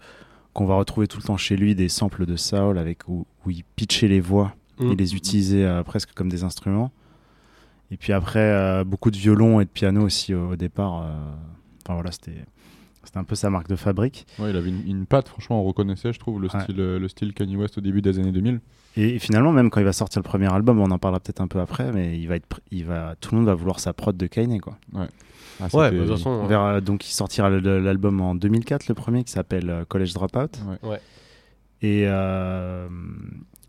qu'on 0.55 0.65
va 0.65 0.75
retrouver 0.75 1.05
tout 1.07 1.17
le 1.19 1.23
temps 1.23 1.37
chez 1.37 1.55
lui, 1.57 1.75
des 1.75 1.89
samples 1.89 2.25
de 2.25 2.35
soul 2.35 2.79
avec 2.79 3.07
où, 3.07 3.27
où 3.45 3.49
il 3.51 3.63
pitchait 3.75 4.07
les 4.07 4.19
voix, 4.21 4.55
Mm. 4.79 4.91
il 4.91 4.97
les 4.97 5.15
utilisait 5.15 5.63
euh, 5.63 5.83
presque 5.83 6.11
comme 6.13 6.27
des 6.29 6.43
instruments. 6.43 6.91
Et 7.91 7.97
puis 7.97 8.11
après, 8.11 8.39
euh, 8.39 8.83
beaucoup 8.83 9.09
de 9.11 9.15
violon 9.17 9.61
et 9.61 9.65
de 9.65 9.69
piano 9.69 10.01
aussi 10.01 10.33
au, 10.33 10.49
au 10.51 10.55
départ. 10.57 11.03
euh, 11.03 11.13
Enfin 11.85 11.93
voilà, 11.93 12.11
c'était 12.11 12.43
c'était 13.05 13.19
un 13.19 13.23
peu 13.23 13.35
sa 13.35 13.49
marque 13.51 13.69
de 13.69 13.75
fabrique. 13.75 14.25
Ouais, 14.39 14.49
il 14.49 14.57
avait 14.57 14.69
une, 14.69 14.85
une 14.87 15.05
patte, 15.05 15.29
franchement, 15.29 15.61
on 15.61 15.63
reconnaissait, 15.63 16.11
je 16.11 16.19
trouve, 16.19 16.41
le, 16.41 16.49
Ouais. 16.53 16.59
style, 16.61 16.75
le 16.75 17.07
style 17.07 17.33
Kanye 17.33 17.55
West 17.55 17.77
au 17.77 17.81
début 17.81 18.01
des 18.01 18.17
années 18.19 18.31
2000. 18.31 18.59
Et 18.97 19.19
finalement, 19.19 19.51
même 19.53 19.69
quand 19.69 19.79
il 19.79 19.85
va 19.85 19.93
sortir 19.93 20.19
le 20.21 20.27
premier 20.27 20.51
album, 20.51 20.79
on 20.79 20.89
en 20.89 20.97
parlera 20.97 21.19
peut-être 21.19 21.39
un 21.41 21.47
peu 21.47 21.59
après, 21.59 21.91
mais 21.93 22.19
il 22.19 22.27
va 22.27 22.35
être, 22.37 22.61
il 22.71 22.83
va, 22.85 23.15
tout 23.21 23.31
le 23.31 23.37
monde 23.37 23.45
va 23.47 23.53
vouloir 23.53 23.79
sa 23.79 23.93
prod 23.93 24.17
de 24.17 24.25
Kanye, 24.27 24.59
quoi. 24.59 24.77
Ah, 25.61 25.65
Ouais, 25.73 25.89
bah, 25.89 25.91
de 25.91 25.99
toute 26.05 26.17
façon. 26.17 26.29
On 26.29 26.47
verra, 26.47 26.81
donc 26.81 27.07
il 27.07 27.13
sortira 27.13 27.49
l'album 27.49 28.19
en 28.21 28.35
2004, 28.35 28.87
le 28.87 28.93
premier, 28.95 29.23
qui 29.23 29.31
s'appelle 29.31 29.69
euh, 29.69 29.85
College 29.85 30.13
Dropout. 30.13 30.59
Ouais. 30.83 30.89
Ouais. 30.89 31.01
Et 31.81 32.03
euh, 32.07 32.87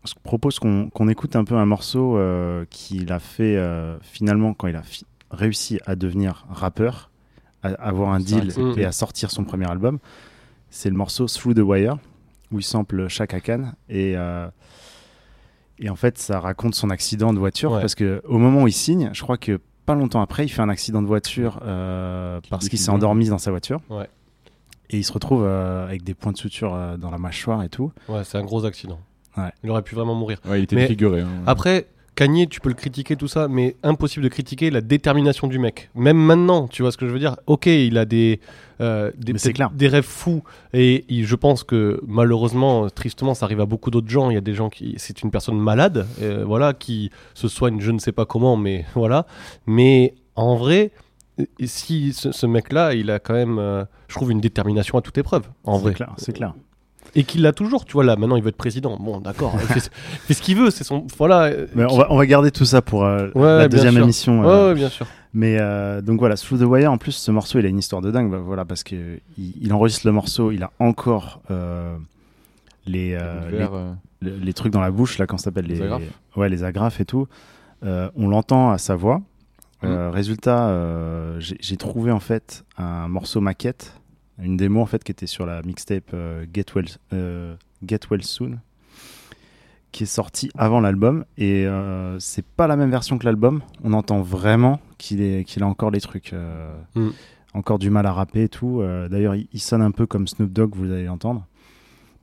je 0.05 0.13
propose 0.23 0.59
qu'on 0.59 1.07
écoute 1.09 1.35
un 1.35 1.43
peu 1.43 1.55
un 1.55 1.65
morceau 1.65 2.17
euh, 2.17 2.65
qu'il 2.69 3.11
a 3.11 3.19
fait 3.19 3.55
euh, 3.57 3.97
finalement 4.01 4.53
quand 4.53 4.67
il 4.67 4.75
a 4.75 4.83
fi- 4.83 5.05
réussi 5.31 5.79
à 5.85 5.95
devenir 5.95 6.45
rappeur, 6.49 7.09
à 7.63 7.69
à 7.69 7.71
avoir 7.89 8.11
un 8.13 8.19
deal 8.19 8.51
et 8.77 8.85
à 8.85 8.91
sortir 8.91 9.29
son 9.31 9.43
premier 9.43 9.69
album. 9.69 9.99
C'est 10.69 10.89
le 10.89 10.95
morceau 10.95 11.25
Through 11.27 11.55
the 11.55 11.59
Wire, 11.59 11.97
où 12.51 12.59
il 12.59 12.63
sample 12.63 13.07
Chaka 13.07 13.39
Khan. 13.41 13.71
Et, 13.89 14.13
euh, 14.15 14.47
et 15.79 15.89
en 15.89 15.95
fait, 15.95 16.17
ça 16.17 16.39
raconte 16.39 16.75
son 16.75 16.89
accident 16.89 17.33
de 17.33 17.39
voiture, 17.39 17.71
Ouais. 17.73 17.81
parce 17.81 17.95
que 17.95 18.21
au 18.25 18.37
moment 18.37 18.63
où 18.63 18.67
il 18.67 18.73
signe, 18.73 19.09
je 19.13 19.21
crois 19.21 19.37
que 19.37 19.59
pas 19.87 19.95
longtemps 19.95 20.21
après, 20.21 20.45
il 20.45 20.49
fait 20.49 20.61
un 20.61 20.69
accident 20.69 21.01
de 21.01 21.07
voiture 21.07 21.59
euh, 21.65 22.39
parce 22.51 22.69
qu'il 22.69 22.77
s'est 22.77 22.91
endormi 22.91 23.29
dans 23.29 23.37
sa 23.39 23.49
voiture. 23.49 23.81
Ouais. 23.89 24.07
Et 24.91 24.97
il 24.97 25.03
se 25.03 25.11
retrouve 25.11 25.43
euh, 25.45 25.85
avec 25.85 26.03
des 26.03 26.13
points 26.13 26.31
de 26.33 26.37
suture 26.37 26.75
euh, 26.75 26.97
dans 26.97 27.09
la 27.09 27.17
mâchoire 27.17 27.63
et 27.63 27.69
tout. 27.69 27.91
Ouais, 28.07 28.23
c'est 28.23 28.37
un 28.37 28.43
gros 28.43 28.65
accident. 28.65 28.99
Ouais. 29.37 29.51
Il 29.63 29.69
aurait 29.71 29.81
pu 29.81 29.95
vraiment 29.95 30.13
mourir. 30.13 30.39
Ouais, 30.45 30.59
il 30.59 30.63
était 30.65 30.75
Mais- 30.75 30.87
figuré. 30.87 31.21
hein. 31.21 31.27
Après, 31.47 31.87
Kanye, 32.17 32.47
tu 32.47 32.59
peux 32.59 32.69
le 32.69 32.75
critiquer, 32.75 33.15
tout 33.15 33.27
ça, 33.27 33.47
mais 33.47 33.75
impossible 33.83 34.23
de 34.23 34.29
critiquer 34.29 34.71
la 34.71 34.81
détermination 34.81 35.47
du 35.47 35.59
mec. 35.59 35.89
Même 35.95 36.17
maintenant, 36.17 36.67
tu 36.67 36.81
vois 36.81 36.91
ce 36.91 36.97
que 36.97 37.07
je 37.07 37.11
veux 37.13 37.19
dire 37.19 37.35
Ok, 37.45 37.67
il 37.67 37.95
a 37.97 38.05
des, 38.05 38.39
euh, 38.81 39.11
des, 39.17 39.37
c'est 39.37 39.53
clair. 39.53 39.69
des 39.69 39.87
rêves 39.87 40.03
fous, 40.03 40.43
et 40.73 41.05
il- 41.09 41.25
je 41.27 41.35
pense 41.35 41.63
que 41.63 42.01
malheureusement, 42.07 42.89
tristement, 42.89 43.33
ça 43.35 43.45
arrive 43.45 43.61
à 43.61 43.65
beaucoup 43.67 43.91
d'autres 43.91 44.09
gens. 44.09 44.31
Il 44.31 44.33
y 44.33 44.37
a 44.37 44.41
des 44.41 44.55
gens 44.55 44.69
qui. 44.69 44.95
C'est 44.97 45.21
une 45.21 45.29
personne 45.31 45.59
malade, 45.59 46.07
euh, 46.23 46.43
voilà, 46.43 46.73
qui 46.73 47.11
se 47.35 47.47
soigne, 47.47 47.79
je 47.79 47.91
ne 47.91 47.99
sais 47.99 48.11
pas 48.11 48.25
comment, 48.25 48.57
mais 48.57 48.85
voilà. 48.95 49.25
Mais 49.67 50.15
en 50.35 50.55
vrai. 50.55 50.91
Si 51.65 52.13
ce, 52.13 52.31
ce 52.31 52.47
mec-là, 52.47 52.95
il 52.95 53.11
a 53.11 53.19
quand 53.19 53.35
même, 53.35 53.59
euh, 53.59 53.85
je 54.07 54.15
trouve, 54.15 54.31
une 54.31 54.41
détermination 54.41 54.97
à 54.97 55.03
toute 55.03 55.19
épreuve, 55.19 55.43
en 55.65 55.75
C'est 55.75 55.83
vrai. 55.83 55.93
clair, 55.93 56.13
c'est 56.17 56.33
clair. 56.33 56.55
Et 57.15 57.23
qu'il 57.23 57.41
l'a 57.41 57.51
toujours, 57.53 57.85
tu 57.85 57.93
vois, 57.93 58.03
là, 58.03 58.15
maintenant 58.15 58.35
il 58.35 58.43
veut 58.43 58.49
être 58.49 58.57
président. 58.57 58.97
Bon, 58.99 59.19
d'accord, 59.19 59.53
il 59.55 59.67
fait, 59.67 59.79
ce- 59.79 59.89
fait 59.91 60.33
ce 60.33 60.41
qu'il 60.41 60.57
veut, 60.57 60.69
c'est 60.69 60.83
son. 60.83 61.05
Voilà. 61.17 61.51
Mais 61.75 61.85
on, 61.85 61.97
va, 61.97 62.07
on 62.11 62.17
va 62.17 62.25
garder 62.25 62.51
tout 62.51 62.65
ça 62.65 62.81
pour 62.81 63.05
euh, 63.05 63.29
Ouais, 63.35 63.57
la 63.59 63.67
deuxième 63.67 63.93
sûr. 63.95 64.03
émission. 64.03 64.41
Ouais, 64.41 64.47
euh, 64.47 64.67
ouais, 64.69 64.75
bien 64.75 64.89
sûr. 64.89 65.05
Mais 65.33 65.57
euh, 65.59 66.01
donc 66.01 66.19
voilà, 66.19 66.35
Through 66.35 66.59
the 66.59 66.63
Wire, 66.63 66.91
en 66.91 66.97
plus, 66.97 67.11
ce 67.13 67.31
morceau, 67.31 67.59
il 67.59 67.65
a 67.65 67.69
une 67.69 67.79
histoire 67.79 68.01
de 68.01 68.11
dingue. 68.11 68.29
bah, 68.31 68.37
voilà, 68.39 68.65
parce 68.65 68.83
que 68.83 69.19
il, 69.37 69.73
enregistre 69.73 70.05
le 70.07 70.13
morceau, 70.13 70.51
il 70.51 70.63
a 70.63 70.71
encore 70.79 71.41
euh, 71.51 71.95
les, 72.85 73.11
verre, 73.51 73.71
les, 74.21 74.31
les 74.31 74.53
trucs 74.53 74.73
dans 74.73 74.81
la 74.81 74.91
bouche, 74.91 75.17
là, 75.17 75.27
quand 75.27 75.37
ça 75.37 75.45
s'appelle 75.45 75.65
les, 75.65 75.75
Les 75.75 75.81
agrafes. 75.83 76.01
ouais, 76.35 76.49
les 76.49 76.63
agrafes 76.63 76.99
et 77.01 77.05
tout. 77.05 77.27
Euh, 77.85 78.09
on 78.15 78.27
l'entend 78.29 78.71
à 78.71 78.77
sa 78.77 78.95
voix. 78.95 79.19
Mm. 79.83 79.85
Euh, 79.85 80.09
résultat, 80.09 80.69
euh, 80.69 81.35
j'ai 81.39 81.77
trouvé 81.77 82.11
en 82.11 82.19
fait 82.19 82.63
un 82.77 83.07
morceau 83.07 83.39
maquette, 83.41 83.93
une 84.41 84.57
démo 84.57 84.81
en 84.81 84.85
fait 84.85 85.03
qui 85.03 85.11
était 85.11 85.27
sur 85.27 85.45
la 85.45 85.61
mixtape 85.63 86.11
euh, 86.13 86.45
Get, 86.53 86.65
well, 86.75 86.85
euh, 87.13 87.55
Get 87.85 87.99
Well 88.11 88.23
Soon, 88.23 88.59
qui 89.91 90.03
est 90.03 90.07
sortie 90.07 90.49
avant 90.57 90.79
l'album 90.79 91.25
et 91.37 91.65
euh, 91.65 92.19
c'est 92.19 92.45
pas 92.45 92.67
la 92.67 92.75
même 92.75 92.91
version 92.91 93.17
que 93.17 93.25
l'album. 93.25 93.61
On 93.83 93.93
entend 93.93 94.21
vraiment 94.21 94.79
qu'il 94.97 95.21
a 95.63 95.65
encore 95.67 95.91
les 95.91 96.01
trucs, 96.01 96.33
euh, 96.33 96.75
Mm. 96.95 97.09
encore 97.53 97.79
du 97.79 97.89
mal 97.89 98.05
à 98.05 98.13
rapper 98.13 98.43
et 98.43 98.49
tout. 98.49 98.81
Euh, 98.81 99.07
D'ailleurs, 99.09 99.35
il, 99.35 99.47
il 99.53 99.59
sonne 99.59 99.81
un 99.81 99.91
peu 99.91 100.05
comme 100.05 100.27
Snoop 100.27 100.51
Dogg, 100.51 100.75
vous 100.75 100.91
allez 100.91 101.05
l'entendre. 101.05 101.45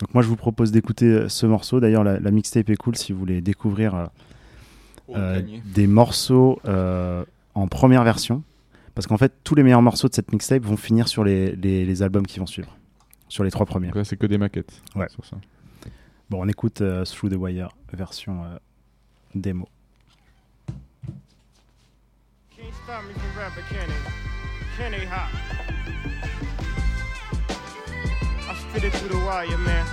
Donc 0.01 0.13
moi, 0.13 0.23
je 0.23 0.29
vous 0.29 0.37
propose 0.37 0.71
d'écouter 0.73 1.29
ce 1.29 1.47
morceau. 1.47 1.81
D'ailleurs, 1.81 2.05
la, 2.05 2.19
la 2.21 2.31
mixtape 2.31 2.69
est 2.71 2.77
cool 2.77 2.97
si 2.97 3.13
vous 3.13 3.19
voulez 3.19 3.41
découvrir 3.41 3.95
euh, 3.95 4.07
euh, 5.17 5.43
des 5.75 5.87
morceaux 5.87 6.61
euh, 6.67 7.25
en 7.55 7.69
première 7.69 8.03
version. 8.05 8.43
Parce 8.95 9.07
qu'en 9.07 9.17
fait, 9.19 9.33
tous 9.43 9.55
les 9.55 9.63
meilleurs 9.63 9.83
morceaux 9.83 10.09
de 10.09 10.15
cette 10.15 10.31
mixtape 10.33 10.63
vont 10.63 10.77
finir 10.77 11.09
sur 11.09 11.25
les, 11.25 11.57
les- 11.57 11.85
les 11.85 12.03
albums 12.03 12.27
qui 12.27 12.39
vont 12.39 12.47
suivre. 12.47 12.77
Sur 13.29 13.43
les 13.43 13.51
trois 13.51 13.67
premiers. 13.67 13.89
Donc 13.89 13.97
là, 13.97 14.05
c'est 14.05 14.17
que 14.17 14.27
des 14.27 14.39
maquettes. 14.39 14.81
Ouais. 14.95 15.09
Sur 15.09 15.25
ça. 15.25 15.37
Bon, 16.31 16.43
on 16.45 16.49
écoute 16.49 16.81
euh, 16.81 17.05
Through 17.05 17.31
the 17.33 17.37
Wire, 17.37 17.71
version 17.93 18.45
euh, 18.45 18.57
démo. 19.35 19.69
Can't 22.57 22.73
stop 22.85 23.03
me 23.07 23.13
from 23.15 23.37
rapping, 23.37 23.65
can 23.69 23.91
it? 23.91 24.03
Can 24.79 24.93
it 24.95 25.09
hot? 25.09 25.29
I 28.49 28.55
spit 28.55 28.85
it 28.85 28.93
through 28.95 29.11
the 29.11 29.25
wire, 29.27 29.59
man. 29.59 29.87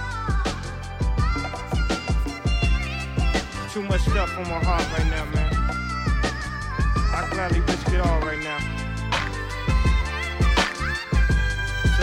Too 3.73 3.81
much 3.83 4.01
stuff 4.01 4.37
on 4.37 4.43
my 4.47 4.59
heart 4.63 4.83
right 4.97 5.09
now, 5.09 5.25
man. 5.33 5.53
I 7.13 7.27
gladly 7.31 7.59
risk 7.61 7.87
it 7.89 7.99
all 8.01 8.19
right 8.21 8.39
now. 8.43 8.59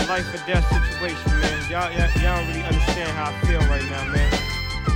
Life 0.08 0.32
or 0.32 0.46
death 0.46 0.64
situation, 0.72 1.38
man. 1.38 1.70
Y'all, 1.70 1.92
y'all, 1.92 2.08
y'all 2.22 2.38
don't 2.38 2.48
really 2.48 2.62
understand 2.62 3.10
how 3.10 3.30
I 3.30 3.40
feel 3.46 3.60
right 3.68 3.84
now, 3.90 4.04
man. 4.10 4.32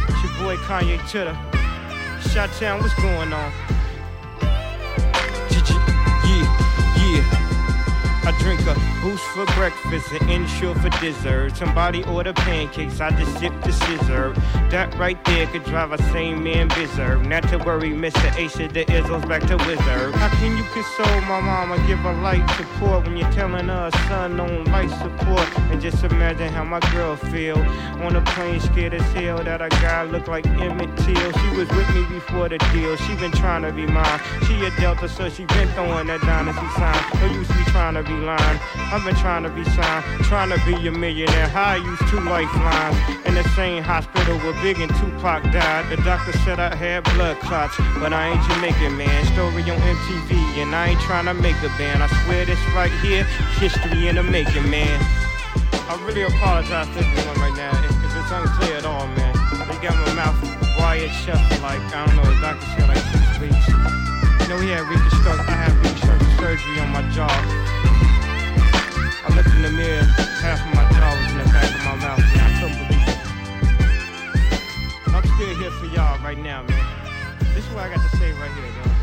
It's 0.09 0.23
your 0.25 0.33
boy 0.43 0.57
Kanye 0.65 0.99
Chitter. 1.07 1.37
Shot 2.31 2.51
Town, 2.59 2.81
what's 2.81 2.95
going 2.95 3.31
on? 3.31 3.53
A 8.63 8.75
boost 9.03 9.25
for 9.35 9.45
breakfast 9.57 10.13
and 10.13 10.31
insure 10.31 10.75
for 10.77 10.89
dessert. 11.01 11.57
Somebody 11.57 12.05
order 12.05 12.33
pancakes, 12.33 13.01
I 13.01 13.11
just 13.11 13.37
sip 13.41 13.53
the 13.63 13.73
scissor. 13.73 14.33
That 14.71 14.95
right 14.97 15.23
there 15.25 15.49
could 15.49 15.65
drive 15.65 15.91
a 15.91 15.99
sane 16.13 16.45
man 16.45 16.69
berserk. 16.69 17.23
Not 17.23 17.43
to 17.49 17.59
worry, 17.59 17.91
Mr. 17.91 18.37
Ace 18.37 18.61
of 18.61 18.73
the 18.73 18.85
Izzles 18.85 19.29
back 19.29 19.43
to 19.49 19.57
Wizard. 19.57 20.15
How 20.15 20.29
can 20.37 20.57
you 20.57 20.63
console 20.73 21.21
my 21.23 21.41
mama, 21.41 21.77
give 21.89 21.99
her 21.99 22.15
light 22.23 22.49
support 22.57 23.05
when 23.05 23.17
you're 23.17 23.33
telling 23.33 23.67
her 23.67 23.91
son 24.09 24.39
on 24.39 24.65
life 24.67 24.93
support? 25.03 25.59
And 25.73 25.81
just 25.81 26.05
imagine 26.05 26.53
how 26.53 26.63
my 26.63 26.81
girl 26.93 27.17
feel 27.17 27.59
on 27.59 28.15
a 28.15 28.23
plane, 28.23 28.61
scared 28.61 28.95
as 28.95 29.13
hell 29.13 29.43
that 29.43 29.61
a 29.61 29.69
guy 29.69 30.05
look 30.05 30.29
like 30.29 30.47
Emmett 30.47 30.97
Till. 30.99 31.33
She 31.33 31.49
was 31.57 31.69
with 31.71 31.95
me 31.95 32.05
before 32.15 32.49
the 32.49 32.59
deal. 32.73 32.95
She 32.97 33.17
been 33.17 33.33
trying 33.33 33.63
to 33.63 33.73
be 33.73 33.87
mine. 33.87 34.21
She 34.47 34.65
a 34.65 34.71
Delta, 34.81 35.09
so 35.09 35.29
she 35.29 35.47
been 35.47 35.69
throwing 35.71 36.07
that 36.07 36.21
dynasty 36.21 36.69
sign. 36.79 37.21
No 37.21 37.39
use 37.39 37.51
me 37.51 37.65
trying 37.67 37.95
to 37.95 38.03
be 38.05 38.15
lying. 38.15 38.52
I've 38.93 39.05
been 39.05 39.17
trying 39.17 39.43
to 39.45 39.51
be 39.51 39.65
signed, 39.65 40.05
trying 40.25 40.51
to 40.51 40.61
be 40.65 40.75
a 40.87 40.93
millionaire. 40.93 41.49
How 41.49 41.73
I 41.73 41.77
used 41.77 42.07
two 42.09 42.21
lifelines 42.21 42.97
in 43.27 43.35
the 43.35 43.45
same 43.57 43.83
hospital 43.83 44.37
where 44.39 44.53
Big 44.63 44.81
and 44.81 44.93
Tupac 44.97 45.43
died. 45.53 45.89
The 45.91 45.97
doctor 46.03 46.33
said 46.45 46.61
I 46.61 46.75
had 46.75 47.05
blood 47.15 47.39
clots, 47.41 47.77
but 48.01 48.13
I 48.13 48.29
ain't 48.31 48.43
Jamaican, 48.49 48.97
man. 48.97 49.25
Story 49.33 49.63
on 49.69 49.79
MTV, 49.81 50.63
and 50.63 50.75
I 50.75 50.89
ain't 50.89 51.01
trying 51.01 51.27
to 51.27 51.35
make 51.35 51.57
a 51.65 51.73
band. 51.81 52.03
I 52.03 52.09
swear 52.25 52.45
this 52.45 52.61
right 52.77 52.93
here, 53.01 53.25
history 53.57 54.09
in 54.09 54.17
the 54.17 54.23
making, 54.23 54.69
man. 54.69 55.01
I 55.89 56.01
really 56.07 56.23
apologize 56.23 56.89
to 56.95 57.05
everyone 57.05 57.39
right 57.41 57.57
now 57.57 57.73
if, 57.85 57.93
it's 58.13 58.31
unclear 58.31 58.77
at 58.77 58.85
all, 58.85 59.07
man. 59.17 59.35
They 59.69 59.77
got 59.81 59.97
my 60.07 60.15
mouth 60.15 60.39
wired 60.79 61.11
shut 61.11 61.41
like, 61.61 61.81
I 61.93 62.07
don't 62.07 62.17
know, 62.17 62.25
the 62.25 62.41
doctor 62.41 62.67
said 62.77 62.89
like 62.89 63.03
six 63.13 63.25
weeks. 63.41 63.69
You 63.69 64.49
know, 64.49 64.59
we 64.61 64.69
had 64.69 64.85
reconstruct, 64.89 65.49
I 65.49 65.53
had 65.53 65.73
reconstructive 65.81 66.33
surgery 66.39 66.81
on 66.81 66.91
my 66.93 67.03
jaw. 67.11 67.82
I 69.25 69.29
looked 69.37 69.51
in 69.51 69.63
the 69.63 69.71
mirror, 69.71 70.03
half 70.43 70.59
of 70.67 70.75
my 70.75 70.83
jaw 70.99 71.15
was 71.15 71.31
in 71.31 71.39
the 71.39 71.45
back 71.45 71.71
of 71.73 71.85
my 71.85 71.95
mouth, 71.95 72.19
and 72.19 72.41
I 72.43 72.51
couldn't 72.59 72.79
believe 72.89 73.09
it. 73.09 73.19
I'm 75.15 75.23
still 75.23 75.55
here 75.59 75.71
for 75.71 75.87
y'all 75.87 76.19
right 76.25 76.39
now, 76.39 76.63
man. 76.63 76.85
This 77.55 77.65
is 77.65 77.71
what 77.73 77.85
I 77.85 77.95
got 77.95 78.11
to 78.11 78.17
say 78.17 78.33
right 78.33 78.51
here, 78.51 78.73
though. 78.83 79.02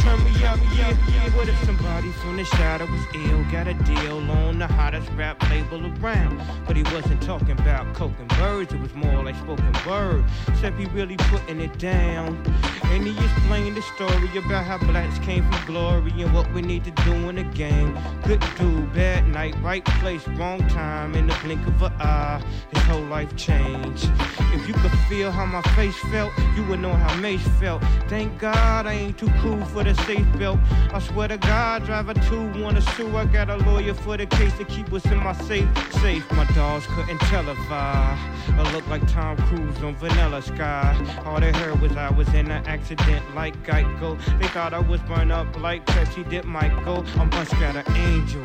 Turn 0.00 0.24
me 0.24 0.32
up, 0.44 0.58
yeah. 0.76 0.94
What 1.36 1.48
if 1.48 1.64
somebody 1.64 2.10
from 2.12 2.36
the 2.36 2.44
shadow 2.44 2.86
was 2.86 3.04
ill, 3.14 3.44
got 3.52 3.68
a 3.68 3.74
deal 3.74 4.18
on 4.30 4.58
the 4.58 4.66
hottest 4.66 5.10
rap 5.12 5.42
label 5.50 5.86
around? 5.86 6.40
But 6.66 6.76
he 6.76 6.82
wasn't 6.94 7.22
talking 7.22 7.52
about 7.52 7.94
coke 7.94 8.18
and 8.18 8.28
birds, 8.28 8.72
it 8.72 8.80
was 8.80 8.94
more 8.94 9.22
like 9.22 9.36
spoken 9.36 9.72
word. 9.86 10.24
Except 10.48 10.78
he 10.78 10.86
really 10.86 11.16
putting 11.16 11.60
it 11.60 11.78
down. 11.78 12.42
And 12.84 13.06
he 13.06 13.12
explained 13.24 13.76
the 13.76 13.82
story 13.82 14.36
about 14.36 14.64
how 14.64 14.78
blacks 14.78 15.18
came 15.20 15.48
from 15.50 15.66
glory 15.66 16.12
and 16.20 16.34
what 16.34 16.52
we 16.52 16.62
need 16.62 16.84
to 16.84 16.90
do 17.04 17.12
in 17.28 17.36
the 17.36 17.44
game. 17.44 17.96
Good 18.24 18.42
dude, 18.58 18.92
bad 18.92 19.28
night, 19.28 19.54
right 19.62 19.84
place, 19.84 20.26
wrong 20.28 20.66
time. 20.68 21.14
In 21.14 21.26
the 21.26 21.38
blink 21.44 21.64
of 21.66 21.82
an 21.82 21.92
eye, 22.00 22.42
his 22.72 22.82
whole 22.84 23.04
life 23.04 23.34
changed. 23.36 24.10
If 24.52 24.66
you 24.66 24.74
could 24.74 24.96
feel 25.08 25.30
how 25.30 25.46
my 25.46 25.62
face 25.76 25.96
felt, 26.10 26.32
you 26.56 26.64
would 26.64 26.80
know 26.80 26.92
how 26.92 27.14
Mace 27.20 27.46
felt. 27.60 27.82
Thank 28.08 28.38
God 28.38 28.86
I 28.86 28.94
ain't 28.94 29.18
too 29.18 29.30
cool 29.40 29.64
for 29.66 29.84
the 29.84 29.89
safe 29.94 30.26
belt. 30.38 30.58
I 30.92 30.98
swear 31.00 31.28
to 31.28 31.38
God, 31.38 31.84
driver 31.84 32.14
two 32.14 32.52
want 32.62 32.78
a 32.78 32.82
sue. 32.82 33.16
I 33.16 33.24
got 33.26 33.50
a 33.50 33.56
lawyer 33.56 33.94
for 33.94 34.16
the 34.16 34.26
case 34.26 34.56
to 34.58 34.64
keep 34.64 34.92
us 34.92 35.04
in 35.06 35.18
my 35.18 35.32
safe. 35.32 35.68
Safe, 36.00 36.30
my 36.32 36.44
dogs 36.52 36.86
couldn't 36.86 37.18
televise. 37.20 38.18
I 38.58 38.72
look 38.72 38.86
like 38.88 39.06
Tom 39.08 39.36
Cruise 39.36 39.82
on 39.82 39.94
Vanilla 39.96 40.42
Sky. 40.42 41.22
All 41.24 41.40
they 41.40 41.52
heard 41.52 41.80
was 41.80 41.96
I 41.96 42.10
was 42.10 42.28
in 42.34 42.50
an 42.50 42.66
accident 42.66 43.22
like 43.34 43.56
Geico. 43.64 44.18
They 44.38 44.48
thought 44.48 44.74
I 44.74 44.80
was 44.80 45.00
burned 45.02 45.32
up 45.32 45.58
like 45.60 45.84
Pepsi 45.86 46.28
did 46.28 46.44
Michael. 46.44 47.04
I'm 47.16 47.30
must 47.30 47.52
got 47.52 47.76
an 47.76 47.96
angel. 47.96 48.44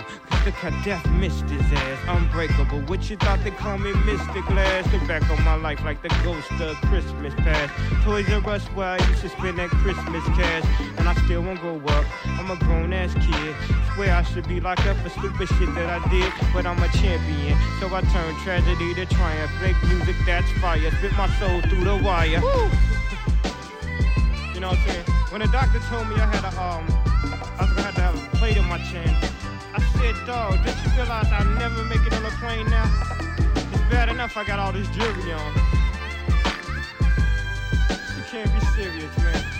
How 0.53 0.69
death 0.83 1.03
missed 1.09 1.49
his 1.49 1.73
ass. 1.73 1.99
Unbreakable. 2.07 2.81
What 2.81 3.09
you 3.09 3.17
thought 3.17 3.43
they 3.43 3.49
call 3.49 3.79
me 3.79 3.91
Mr. 3.91 4.45
Glass? 4.45 4.85
Look 4.93 5.07
back 5.07 5.27
on 5.31 5.43
my 5.43 5.55
life 5.55 5.83
like 5.83 6.03
the 6.03 6.09
ghost 6.23 6.51
of 6.61 6.75
Christmas 6.81 7.33
past. 7.33 7.73
Toys 8.03 8.29
R 8.29 8.51
Us 8.51 8.63
where 8.67 8.89
I 8.89 9.07
used 9.07 9.21
to 9.21 9.29
spend 9.29 9.57
that 9.57 9.71
Christmas 9.71 10.23
cash. 10.37 10.63
And 10.99 11.09
I 11.09 11.15
still 11.25 11.41
won't 11.41 11.63
go 11.63 11.79
up. 11.87 12.05
I'm 12.39 12.51
a 12.51 12.55
grown 12.57 12.93
ass 12.93 13.15
kid. 13.15 13.55
Swear 13.95 14.13
I 14.13 14.21
should 14.21 14.47
be 14.47 14.59
locked 14.59 14.85
up 14.85 14.97
for 14.97 15.09
stupid 15.09 15.47
shit 15.49 15.73
that 15.73 15.89
I 15.89 16.07
did. 16.09 16.31
But 16.53 16.67
I'm 16.67 16.81
a 16.81 16.89
champion. 16.89 17.57
So 17.79 17.87
I 17.87 18.01
turn 18.01 18.35
tragedy 18.43 18.93
to 18.93 19.05
triumph. 19.07 19.51
Fake 19.59 19.81
music 19.87 20.15
that's 20.27 20.51
fire. 20.61 20.91
Spit 20.99 21.11
my 21.13 21.27
soul 21.39 21.59
through 21.61 21.85
the 21.85 21.97
wire. 22.03 22.39
You 24.53 24.59
know 24.61 24.69
what 24.69 24.77
I'm 24.77 24.87
saying? 24.87 25.05
When 25.31 25.41
the 25.41 25.47
doctor 25.47 25.79
told 25.89 26.07
me 26.07 26.15
I 26.15 26.27
had 26.31 26.45
a 26.45 26.61
um, 26.61 26.85
I 27.57 27.65
was 27.65 27.69
gonna 27.71 27.81
have 27.81 27.95
to 27.95 28.01
have 28.01 28.33
a 28.33 28.37
plate 28.37 28.57
in 28.57 28.65
my 28.65 28.77
chin. 28.77 29.34
I 29.77 29.79
said, 29.99 30.15
dog, 30.25 30.63
did 30.63 30.73
you 30.85 30.91
realize 30.95 31.27
I'll 31.33 31.43
never 31.59 31.83
make 31.83 31.99
it 32.07 32.13
on 32.13 32.23
a 32.25 32.29
plane 32.39 32.65
now? 32.69 32.89
It's 33.73 33.81
bad 33.91 34.07
enough 34.07 34.37
I 34.37 34.45
got 34.45 34.57
all 34.57 34.71
this 34.71 34.87
jewelry 34.87 35.33
on. 35.33 35.53
You 38.15 38.23
can't 38.29 38.53
be 38.53 38.65
serious, 38.67 39.17
man. 39.17 39.54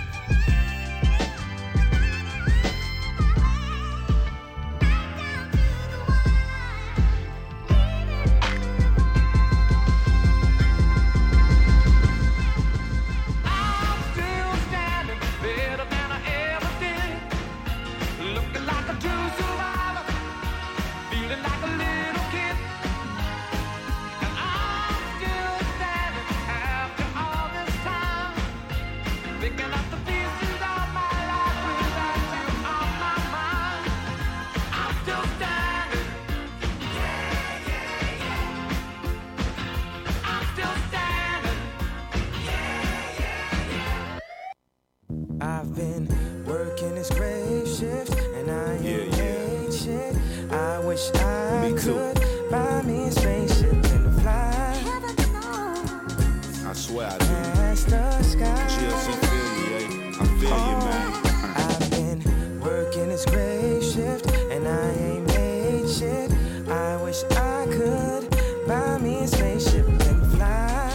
Could 67.70 68.30
buy 68.66 68.98
me 68.98 69.24
a 69.24 69.26
spaceship 69.26 69.86
and 69.86 70.26
fly 70.32 70.90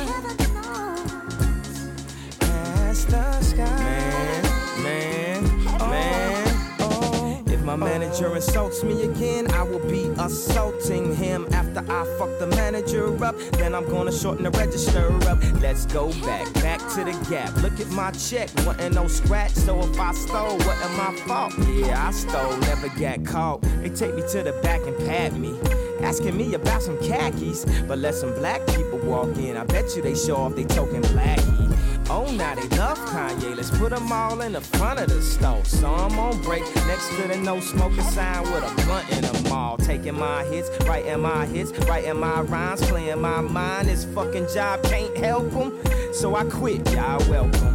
past 2.39 3.09
the 3.09 3.41
sky. 3.41 4.41
Man, 4.83 5.43
man, 5.43 5.43
man. 5.89 6.77
Oh, 6.79 7.43
If 7.47 7.63
my 7.63 7.73
oh. 7.73 7.77
manager 7.77 8.35
insults 8.35 8.83
me 8.83 9.03
again, 9.03 9.51
I 9.51 9.63
will 9.63 9.85
be 9.89 10.05
assaulting 10.19 11.15
him. 11.15 11.47
After 11.51 11.79
I 11.79 12.05
fuck 12.17 12.37
the 12.39 12.47
manager 12.47 13.23
up, 13.23 13.37
then 13.53 13.73
I'm 13.75 13.87
gonna 13.89 14.11
shorten 14.11 14.43
the 14.43 14.51
register 14.51 15.11
up. 15.29 15.39
Let's 15.61 15.85
go 15.85 16.11
back, 16.25 16.53
back 16.55 16.79
to 16.95 17.03
the 17.03 17.13
gap. 17.29 17.55
Look 17.61 17.79
at 17.79 17.89
my 17.89 18.11
check, 18.11 18.49
wasn't 18.65 18.95
no 18.95 19.07
scratch. 19.07 19.51
So 19.51 19.79
if 19.81 19.99
I 19.99 20.13
stole, 20.13 20.57
wasn't 20.57 20.95
my 20.97 21.13
fault. 21.27 21.53
Yeah, 21.69 22.07
I 22.07 22.11
stole, 22.11 22.57
never 22.57 22.89
got 22.99 23.25
caught. 23.25 23.61
They 23.81 23.89
take 23.89 24.15
me 24.15 24.23
to 24.31 24.43
the 24.43 24.53
back 24.63 24.81
and 24.81 24.97
pat 25.07 25.33
me. 25.33 25.57
Asking 26.03 26.38
me 26.38 26.53
about 26.53 26.81
some 26.81 26.98
khakis, 27.00 27.65
but 27.88 28.00
let 28.00 28.15
some 28.15 28.34
black 28.36 28.65
people 28.67 29.00
walk 29.00 29.38
in. 29.38 29.58
I 29.58 29.63
bet 29.63 29.96
you 29.96 30.01
they 30.01 30.15
show 30.15 30.36
off 30.38 30.55
they 30.55 30.65
token 30.65 31.01
blackie. 31.03 31.62
Oh, 32.10 32.29
now 32.36 32.55
they 32.55 32.67
love 32.75 32.98
Kanye. 33.00 33.55
Let's 33.55 33.70
put 33.72 33.91
them 33.91 34.12
all 34.12 34.41
in 34.41 34.51
the 34.51 34.60
front 34.62 35.00
of 35.00 35.08
the 35.08 35.22
store. 35.22 35.63
So 35.63 35.88
I'm 35.88 36.20
on 36.20 36.41
break 36.41 36.63
next 36.88 37.08
to 37.15 37.27
the 37.27 37.38
no 37.38 37.62
smoking 37.62 38.01
sign 38.01 38.43
with 38.51 38.70
a 38.70 38.86
blunt 38.86 39.10
in 39.12 39.22
the 39.22 39.50
mall. 39.50 39.77
Taking 39.77 40.15
my 40.15 40.43
hits, 40.43 40.70
writing 40.86 41.22
my 41.22 41.46
hits, 41.46 41.72
writing 41.88 42.20
my 42.20 42.41
rhymes, 42.41 42.81
playing 42.81 43.22
my 43.22 43.39
mind. 43.39 43.88
This 43.88 44.03
fucking 44.03 44.48
job 44.53 44.84
can't 44.84 45.15
help 45.15 45.50
them. 45.51 45.79
So 46.13 46.36
I 46.36 46.43
quit, 46.46 46.91
y'all 46.91 47.20
welcome. 47.29 47.70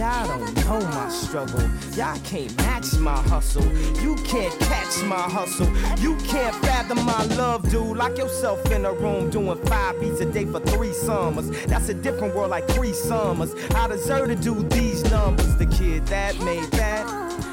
Y'all 0.00 0.26
don't 0.26 0.54
know 0.64 0.80
my 0.80 1.10
struggle. 1.10 1.60
Y'all 1.94 2.18
can't 2.24 2.56
match 2.56 2.94
my 2.94 3.20
hustle. 3.28 3.66
You 4.00 4.14
can't 4.24 4.58
catch 4.60 5.02
my 5.02 5.20
hustle. 5.20 5.66
You 5.98 6.16
can't 6.24 6.56
fathom 6.64 7.04
my 7.04 7.22
love, 7.36 7.70
dude. 7.70 7.98
Lock 7.98 8.16
yourself 8.16 8.64
in 8.72 8.86
a 8.86 8.94
room 8.94 9.28
doing 9.28 9.62
five 9.66 10.00
beats 10.00 10.22
a 10.22 10.24
day 10.24 10.46
for 10.46 10.60
three 10.60 10.94
summers. 10.94 11.50
That's 11.66 11.90
a 11.90 11.94
different 11.94 12.34
world 12.34 12.48
like 12.48 12.66
three 12.68 12.94
summers. 12.94 13.54
I 13.74 13.88
deserve 13.88 14.28
to 14.28 14.36
do 14.36 14.62
these 14.70 15.04
numbers. 15.10 15.54
The 15.56 15.66
kid 15.66 16.06
that 16.06 16.34
made 16.40 16.70
that 16.70 17.04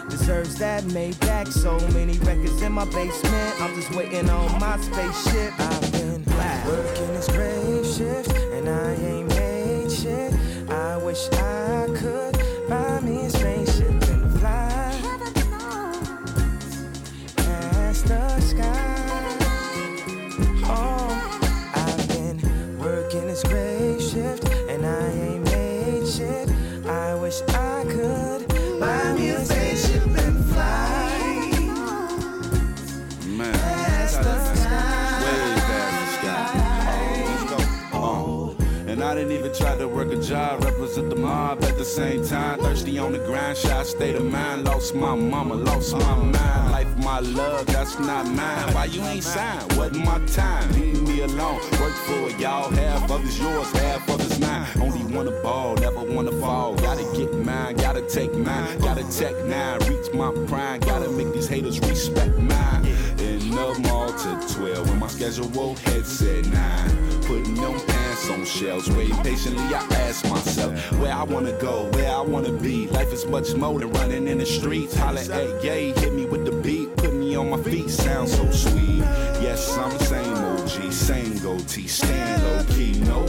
deserves 0.10 0.56
that 0.56 0.86
made 0.86 1.20
back. 1.20 1.48
So 1.48 1.77
many 1.89 2.18
records 2.20 2.62
in 2.62 2.72
my 2.72 2.86
basement. 2.86 3.62
I'm 3.62 3.75
just 3.75 3.94
waiting 3.94 4.30
on 4.30 4.58
my 4.58 4.80
spaceship. 4.80 5.51
I've 5.60 5.92
been 5.92 6.24
working 6.66 7.13
this 7.13 7.27
grave 7.27 7.86
shift 7.86 8.32
and 8.54 8.70
I 8.70 8.94
ain't 8.94 9.27
made 9.36 9.92
shit. 9.92 10.34
I 10.70 10.96
wish 10.96 11.27
I 11.34 11.88
could 11.94 12.26
by 12.68 13.00
me. 13.02 13.37
Work 39.98 40.14
a 40.14 40.22
job, 40.22 40.64
represent 40.64 41.10
the 41.10 41.16
mob 41.16 41.64
at 41.64 41.75
the 41.75 41.83
same 41.83 42.24
time. 42.24 42.60
Thirsty 42.60 43.00
on 43.00 43.14
the 43.14 43.18
grind, 43.18 43.57
shy 43.57 43.81
state 43.81 44.16
of 44.16 44.25
mind. 44.25 44.66
Lost 44.66 44.94
my 44.94 45.16
mama, 45.16 45.55
lost 45.55 45.94
my 45.94 46.16
mind. 46.16 46.72
Life, 46.72 46.98
my 46.98 47.20
love, 47.20 47.66
that's 47.66 47.98
not 47.98 48.27
mine. 48.27 48.74
Why 48.75 48.86
you 48.86 49.01
ain't 49.01 49.24
signed? 49.24 49.74
Wasn't 49.74 50.05
my 50.05 50.20
time. 50.27 50.72
Leave 50.74 51.01
me 51.01 51.22
alone. 51.22 51.60
Work 51.81 51.96
for 52.05 52.29
it, 52.29 52.40
y'all. 52.40 52.70
Half 52.70 53.10
of 53.10 53.25
it's 53.25 53.40
yours, 53.40 53.72
half 53.72 54.07
of 54.07 54.22
it's 54.22 54.40
mine. 54.40 54.68
Only 54.79 55.03
wanna 55.16 55.31
ball, 55.42 55.75
never 55.77 56.03
wanna 56.03 56.33
fall. 56.33 56.75
Gotta 56.75 57.03
get 57.18 57.33
mine, 57.33 57.75
gotta 57.77 58.01
take 58.01 58.33
mine. 58.36 58.77
Gotta 58.77 59.03
tech 59.18 59.33
nine, 59.46 59.79
reach 59.90 60.14
my 60.14 60.31
prime. 60.46 60.79
Gotta 60.81 61.10
make 61.10 61.33
these 61.33 61.48
haters 61.48 61.79
respect 61.79 62.38
mine. 62.38 62.86
In 63.18 63.40
the 63.50 63.79
mall 63.88 64.14
to 64.14 64.53
12, 64.53 64.90
when 64.90 65.00
my 65.00 65.07
schedule 65.07 65.74
head 65.75 66.05
said 66.05 66.46
9. 66.53 67.22
Putting 67.24 67.55
them 67.55 67.79
pants 67.88 68.06
on 68.30 68.44
shelves, 68.46 68.90
waiting 68.92 69.16
patiently. 69.18 69.64
I 69.64 69.86
ask 70.08 70.27
myself 70.30 70.74
where 70.94 71.14
I 71.14 71.24
wanna 71.24 71.53
go, 71.53 71.90
where 71.94 72.12
I 72.12 72.22
wanna 72.22 72.51
be. 72.51 72.88
Life 72.88 73.14
is 73.14 73.25
much 73.25 73.53
more 73.53 73.80
than 73.80 73.92
running 73.92 74.27
in 74.27 74.40
the 74.40 74.46
streets. 74.46 74.96
Holla 74.96 75.22
at 75.22 75.64
yay, 75.64 75.92
hit 75.94 76.14
me 76.14 76.25
with 76.25 76.44
the 76.46 76.51
beat, 76.51 76.96
put 76.98 77.14
me 77.14 77.36
on 77.36 77.50
my 77.51 77.62
feet. 77.62 77.90
Sounds 77.90 78.36
so 78.36 78.50
sweet. 78.51 79.03
Yes, 79.40 79.77
I'm 79.77 79.96
the 79.98 80.03
same 80.03 80.34
OG, 80.34 80.92
same 80.92 81.38
goatee, 81.40 81.88
stand 81.88 82.44
low 82.44 82.75
key, 82.75 83.00
no. 83.01 83.20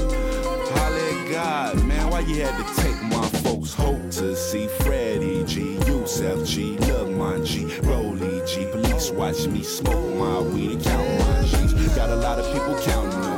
Holla 0.74 1.02
at 1.12 1.32
God, 1.32 1.84
man, 1.84 2.10
why 2.10 2.20
you 2.20 2.42
had 2.42 2.56
to 2.58 2.82
take 2.82 3.00
my 3.04 3.28
folks' 3.42 3.74
hope 3.74 4.10
to 4.12 4.34
see 4.34 4.66
Freddie 4.80 5.44
G, 5.44 5.78
Yusef 5.86 6.44
G, 6.46 6.78
Love 6.78 7.10
my 7.10 7.38
G, 7.44 7.66
Rolly 7.82 8.42
G. 8.46 8.66
Police 8.72 9.10
watch 9.10 9.46
me 9.46 9.62
smoke 9.62 10.14
my 10.16 10.40
weed 10.40 10.72
and 10.72 10.82
count 10.82 11.08
my 11.20 11.42
G's. 11.42 11.74
Got 11.94 12.10
a 12.10 12.16
lot 12.16 12.38
of 12.38 12.46
people 12.52 12.74
counting 12.82 13.24
on 13.24 13.37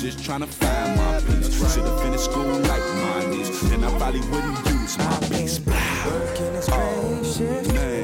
just 0.00 0.24
trying 0.24 0.40
to 0.40 0.46
find 0.46 0.96
my 0.96 1.20
peace. 1.20 1.74
Should've 1.74 2.00
finished 2.00 2.24
school 2.24 2.44
like 2.44 2.80
my 2.80 3.26
niece, 3.30 3.62
and 3.70 3.84
I 3.84 3.98
probably 3.98 4.20
wouldn't 4.20 4.66
use 4.66 4.96
my 4.96 5.18
I've 5.28 5.60
working 6.06 6.52
this 6.54 6.68
oh, 6.72 7.22
shift 7.22 7.74
man, 7.74 7.99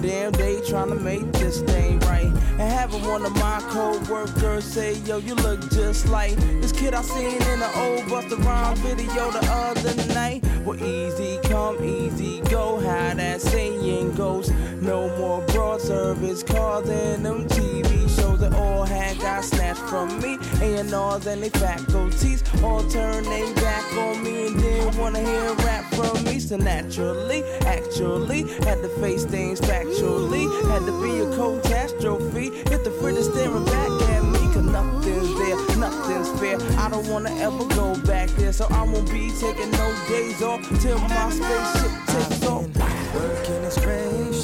damn 0.00 0.32
day, 0.32 0.60
trying 0.68 0.88
to 0.90 0.94
make 0.96 1.30
this 1.32 1.60
thing 1.62 1.98
right. 2.00 2.26
And 2.26 2.60
having 2.60 3.04
one 3.06 3.24
of 3.24 3.34
my 3.36 3.60
co-workers 3.70 4.64
say, 4.64 4.94
Yo, 4.98 5.18
you 5.18 5.34
look 5.36 5.60
just 5.70 6.08
like 6.08 6.36
this 6.60 6.72
kid 6.72 6.94
I 6.94 7.02
seen 7.02 7.42
in 7.42 7.58
the 7.60 7.70
old 7.76 8.04
Busta 8.04 8.42
Rhymes 8.44 8.78
video 8.80 9.30
the 9.30 9.46
other 9.50 10.14
night. 10.14 10.44
Well, 10.64 10.82
easy 10.82 11.38
come, 11.44 11.82
easy 11.84 12.40
go, 12.42 12.78
how 12.80 13.14
that 13.14 13.40
saying 13.40 14.14
goes. 14.14 14.50
No 14.80 15.08
more 15.16 15.42
broad 15.46 15.80
service 15.80 16.42
cars 16.42 16.88
and 16.88 17.24
them 17.24 17.48
TV 17.48 18.08
shows 18.16 18.40
that 18.40 18.54
all 18.54 18.84
had 18.84 19.18
got 19.20 19.44
snatched 19.44 19.80
from 19.80 20.20
me. 20.20 20.34
A&Rs 20.60 21.26
and 21.26 21.42
they 21.42 21.50
faculties 21.50 22.42
all 22.62 22.82
turn 22.88 23.24
they 23.24 23.52
back 23.54 23.92
on 23.94 24.22
me 24.22 24.48
and 24.48 24.60
didn't 24.60 24.96
wanna 24.96 25.20
hear 25.20 25.57
So 26.48 26.56
naturally, 26.56 27.44
actually, 27.66 28.44
had 28.64 28.80
to 28.80 28.88
face 29.02 29.26
things 29.26 29.60
factually. 29.60 30.48
Had 30.70 30.86
to 30.86 31.02
be 31.02 31.20
a 31.20 31.28
catastrophe. 31.36 32.48
Hit 32.70 32.84
the 32.84 32.90
fridge 33.02 33.22
staring 33.22 33.66
back 33.66 33.90
at 34.08 34.24
me, 34.24 34.38
cause 34.54 34.64
nothing's 34.64 35.38
there, 35.40 35.76
nothing's 35.76 36.30
fair. 36.40 36.56
I 36.80 36.88
don't 36.88 37.06
wanna 37.08 37.36
ever 37.36 37.66
go 37.76 37.94
back 38.06 38.30
there, 38.30 38.54
so 38.54 38.66
I 38.70 38.82
won't 38.84 39.10
be 39.10 39.30
taking 39.38 39.70
no 39.72 39.94
days 40.08 40.40
off 40.40 40.62
till 40.80 40.98
my 40.98 41.28
spaceship 41.28 41.92
takes 42.06 42.46
off. 42.46 42.64
Working 43.14 43.60
this 43.60 43.76
grave 43.84 44.34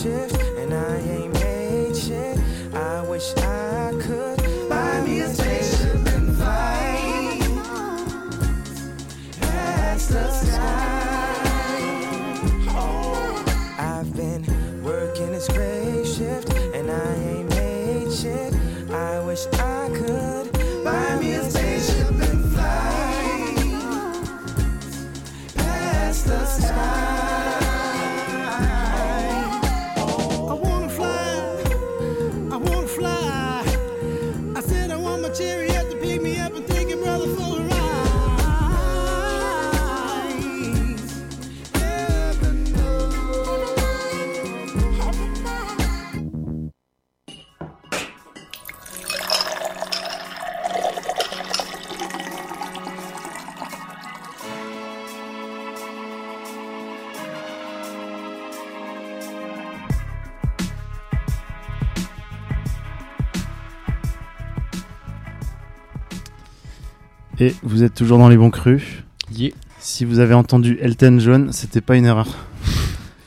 vous 67.75 67.83
êtes 67.83 67.95
toujours 67.95 68.19
dans 68.19 68.29
les 68.29 68.37
bons 68.37 68.51
crus. 68.51 69.03
Yeah. 69.33 69.51
Si 69.81 70.05
vous 70.05 70.21
avez 70.21 70.35
entendu 70.35 70.79
Elton 70.81 71.19
John, 71.19 71.53
c'était 71.53 71.81
pas 71.81 71.97
une 71.97 72.07
erreur. 72.07 72.29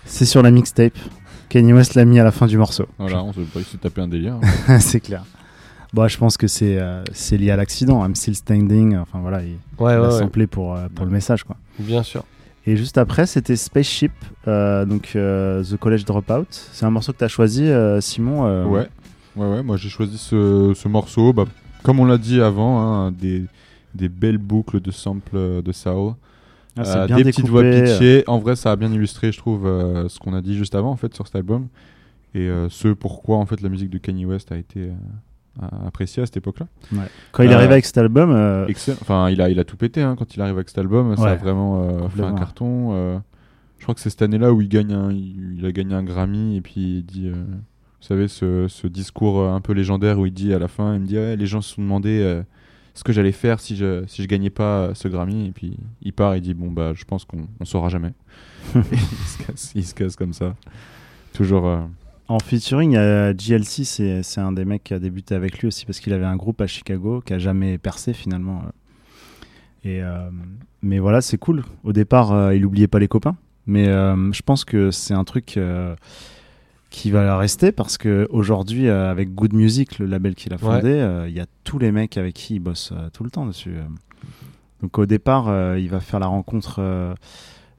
C'est 0.05 0.25
sur 0.25 0.41
la 0.41 0.51
mixtape. 0.51 0.93
Kanye 1.49 1.73
West 1.73 1.95
l'a 1.95 2.05
mis 2.05 2.17
à 2.17 2.23
la 2.23 2.31
fin 2.31 2.47
du 2.47 2.57
morceau. 2.57 2.85
Voilà, 2.97 3.21
on 3.23 3.33
se 3.33 3.41
pas 3.41 3.59
se 3.61 3.75
taper 3.75 4.01
un 4.01 4.07
délire. 4.07 4.37
c'est 4.79 5.01
clair. 5.01 5.25
Bon, 5.93 6.07
je 6.07 6.17
pense 6.17 6.37
que 6.37 6.47
c'est 6.47 6.77
euh, 6.79 7.03
c'est 7.11 7.37
lié 7.37 7.51
à 7.51 7.57
l'accident. 7.57 8.03
I'm 8.05 8.15
still 8.15 8.35
standing. 8.35 8.95
Enfin 8.97 9.19
voilà, 9.19 9.41
il, 9.43 9.49
Ouais, 9.51 9.57
il 9.79 9.83
ouais, 9.85 9.93
a 9.93 10.01
ouais. 10.09 10.11
samplé 10.19 10.47
pour, 10.47 10.75
euh, 10.75 10.87
pour 10.95 11.05
le 11.05 11.11
message 11.11 11.43
quoi. 11.43 11.57
Bien 11.79 12.03
sûr. 12.03 12.23
Et 12.65 12.75
juste 12.77 12.97
après, 12.97 13.25
c'était 13.27 13.55
Spaceship, 13.57 14.11
euh, 14.47 14.85
donc 14.85 15.11
euh, 15.15 15.61
The 15.63 15.75
College 15.77 16.05
Dropout. 16.05 16.47
C'est 16.49 16.85
un 16.85 16.89
morceau 16.89 17.11
que 17.13 17.17
tu 17.17 17.23
as 17.23 17.29
choisi, 17.29 17.63
euh, 17.65 17.99
Simon. 18.01 18.45
euh, 18.45 18.65
Ouais, 18.65 18.87
ouais, 19.35 19.47
ouais. 19.47 19.63
Moi, 19.63 19.77
j'ai 19.77 19.87
choisi 19.89 20.17
ce, 20.17 20.73
ce 20.75 20.87
morceau. 20.87 21.31
Bah, 21.33 21.45
comme 21.83 21.99
on 22.01 22.05
l'a 22.05 22.17
dit 22.17 22.41
avant, 22.41 22.81
hein, 22.81 23.11
des, 23.11 23.43
des 23.97 24.09
belles 24.09 24.37
boucles 24.37 24.79
de 24.79 24.91
samples 24.91 25.35
euh, 25.35 25.61
de 25.61 25.71
Soul. 25.73 26.13
ah, 26.77 26.81
Euh, 27.03 27.07
des 27.07 27.23
petites 27.23 27.47
voix 27.47 27.63
pitchées. 27.63 28.23
En 28.27 28.37
vrai, 28.39 28.55
ça 28.55 28.71
a 28.71 28.75
bien 28.75 28.91
illustré, 28.91 29.31
je 29.31 29.37
trouve, 29.37 29.65
euh, 29.65 30.07
ce 30.09 30.19
qu'on 30.19 30.33
a 30.33 30.41
dit 30.41 30.55
juste 30.55 30.75
avant, 30.75 30.91
en 30.91 30.95
fait, 30.95 31.13
sur 31.13 31.25
cet 31.25 31.35
album. 31.35 31.67
Et 32.35 32.41
euh, 32.47 32.69
ce 32.69 32.89
pourquoi, 32.89 33.37
en 33.37 33.45
fait, 33.45 33.61
la 33.61 33.69
musique 33.69 33.89
de 33.89 33.97
Kanye 33.97 34.25
West 34.25 34.51
a 34.51 34.57
été 34.57 34.89
appréciée 35.85 36.21
à 36.21 36.25
cette 36.27 36.37
époque-là. 36.37 36.67
Quand 37.31 37.41
il 37.43 37.49
est 37.49 37.53
arrivé 37.55 37.73
avec 37.73 37.85
cet 37.85 37.97
album. 37.97 38.29
Enfin, 39.01 39.29
il 39.31 39.41
a, 39.41 39.49
il 39.49 39.59
a 39.59 39.63
tout 39.63 39.75
pété 39.77 40.03
hein, 40.03 40.15
quand 40.17 40.35
il 40.35 40.41
arrive 40.41 40.53
avec 40.55 40.69
cet 40.69 40.77
album. 40.77 41.15
Ça 41.17 41.23
a 41.23 41.25
Ouais. 41.31 41.37
vraiment 41.37 42.07
fait 42.09 42.21
un 42.21 42.35
carton. 42.35 43.21
je 43.79 43.83
crois 43.83 43.95
que 43.95 44.01
c'est 44.01 44.11
cette 44.11 44.21
année-là 44.21 44.53
où 44.53 44.61
il 44.61 44.69
gagne 44.69 44.93
un, 44.93 45.11
il, 45.11 45.65
a 45.65 45.71
gagné 45.71 45.95
un 45.95 46.03
Grammy 46.03 46.57
et 46.57 46.61
puis 46.61 46.99
il 46.99 47.03
dit, 47.05 47.29
vous 47.31 47.37
savez, 48.01 48.27
ce, 48.27 48.67
ce 48.67 48.85
discours 48.85 49.47
un 49.47 49.61
peu 49.61 49.73
légendaire 49.73 50.19
où 50.19 50.27
il 50.27 50.33
dit 50.33 50.53
à 50.53 50.59
la 50.59 50.67
fin, 50.67 50.93
il 50.93 50.99
me 51.01 51.07
dit, 51.07 51.15
ouais, 51.17 51.35
les 51.35 51.47
gens 51.47 51.61
se 51.61 51.73
sont 51.73 51.81
demandé 51.81 52.41
ce 52.97 53.03
que 53.03 53.13
j'allais 53.13 53.31
faire 53.31 53.59
si 53.59 53.75
je 53.75 54.03
si 54.07 54.23
je 54.23 54.27
gagnais 54.27 54.49
pas 54.49 54.79
euh, 54.79 54.93
ce 54.95 55.07
Grammy 55.07 55.47
et 55.47 55.51
puis 55.51 55.77
il 56.01 56.13
part 56.13 56.33
et 56.33 56.37
il 56.37 56.41
dit, 56.41 56.53
bon 56.55 56.71
bah, 56.71 56.93
je 56.95 57.05
pense 57.05 57.25
qu'on 57.25 57.47
on 57.59 57.65
saura 57.65 57.89
jamais. 57.89 58.13
il 58.75 58.81
se 58.81 59.37
casse, 59.45 59.71
il 59.75 59.85
se 59.85 59.93
casse 59.93 60.15
comme 60.15 60.33
ça. 60.33 60.55
Toujours. 61.33 61.67
euh, 61.67 61.81
en 62.27 62.39
featuring, 62.39 62.97
a 62.97 63.33
GLC, 63.33 63.85
c'est 63.85 64.23
c'est 64.23 64.41
un 64.41 64.51
des 64.51 64.65
mecs 64.65 64.83
qui 64.83 64.93
a 64.93 64.99
débuté 64.99 65.35
avec 65.35 65.59
lui 65.59 65.67
aussi 65.67 65.85
parce 65.85 65.99
qu'il 65.99 66.11
avait 66.11 66.25
un 66.25 66.35
groupe 66.35 66.59
à 66.59 66.67
Chicago 66.67 67.21
qui 67.25 67.33
a 67.33 67.39
jamais 67.39 67.77
percé 67.77 68.13
finalement. 68.13 68.61
euh. 68.65 68.69
Et, 69.83 70.01
euh, 70.03 70.29
mais 70.81 70.99
voilà, 70.99 71.21
c'est 71.21 71.37
cool. 71.37 71.63
Au 71.83 71.93
départ, 71.93 72.33
euh, 72.33 72.55
il 72.55 72.65
oubliait 72.65 72.87
pas 72.87 72.99
les 72.99 73.07
copains. 73.07 73.37
Mais 73.67 73.87
euh, 73.87 74.31
je 74.33 74.41
pense 74.41 74.65
que 74.65 74.91
c'est 74.91 75.13
un 75.13 75.23
truc 75.23 75.55
euh, 75.57 75.95
qui 76.89 77.11
va 77.11 77.37
rester 77.37 77.71
parce 77.71 77.97
que 77.97 78.27
aujourd'hui, 78.31 78.87
euh, 78.87 79.11
avec 79.11 79.33
Good 79.35 79.53
Music, 79.53 79.99
le 79.99 80.05
label 80.05 80.35
qu'il 80.35 80.53
a 80.53 80.57
fondé, 80.57 80.89
euh, 80.91 81.27
il 81.27 81.35
y 81.35 81.39
a 81.39 81.45
tous 81.63 81.79
les 81.79 81.91
mecs 81.91 82.17
avec 82.17 82.33
qui 82.35 82.55
il 82.55 82.59
bosse 82.59 82.91
euh, 82.95 83.09
tout 83.11 83.23
le 83.23 83.29
temps 83.29 83.45
dessus. 83.45 83.75
Donc 84.81 84.97
au 84.97 85.05
départ, 85.05 85.47
euh, 85.49 85.77
il 85.79 85.89
va 85.89 85.99
faire 85.99 86.19
la 86.19 86.27
rencontre 86.27 86.77
euh, 86.79 87.13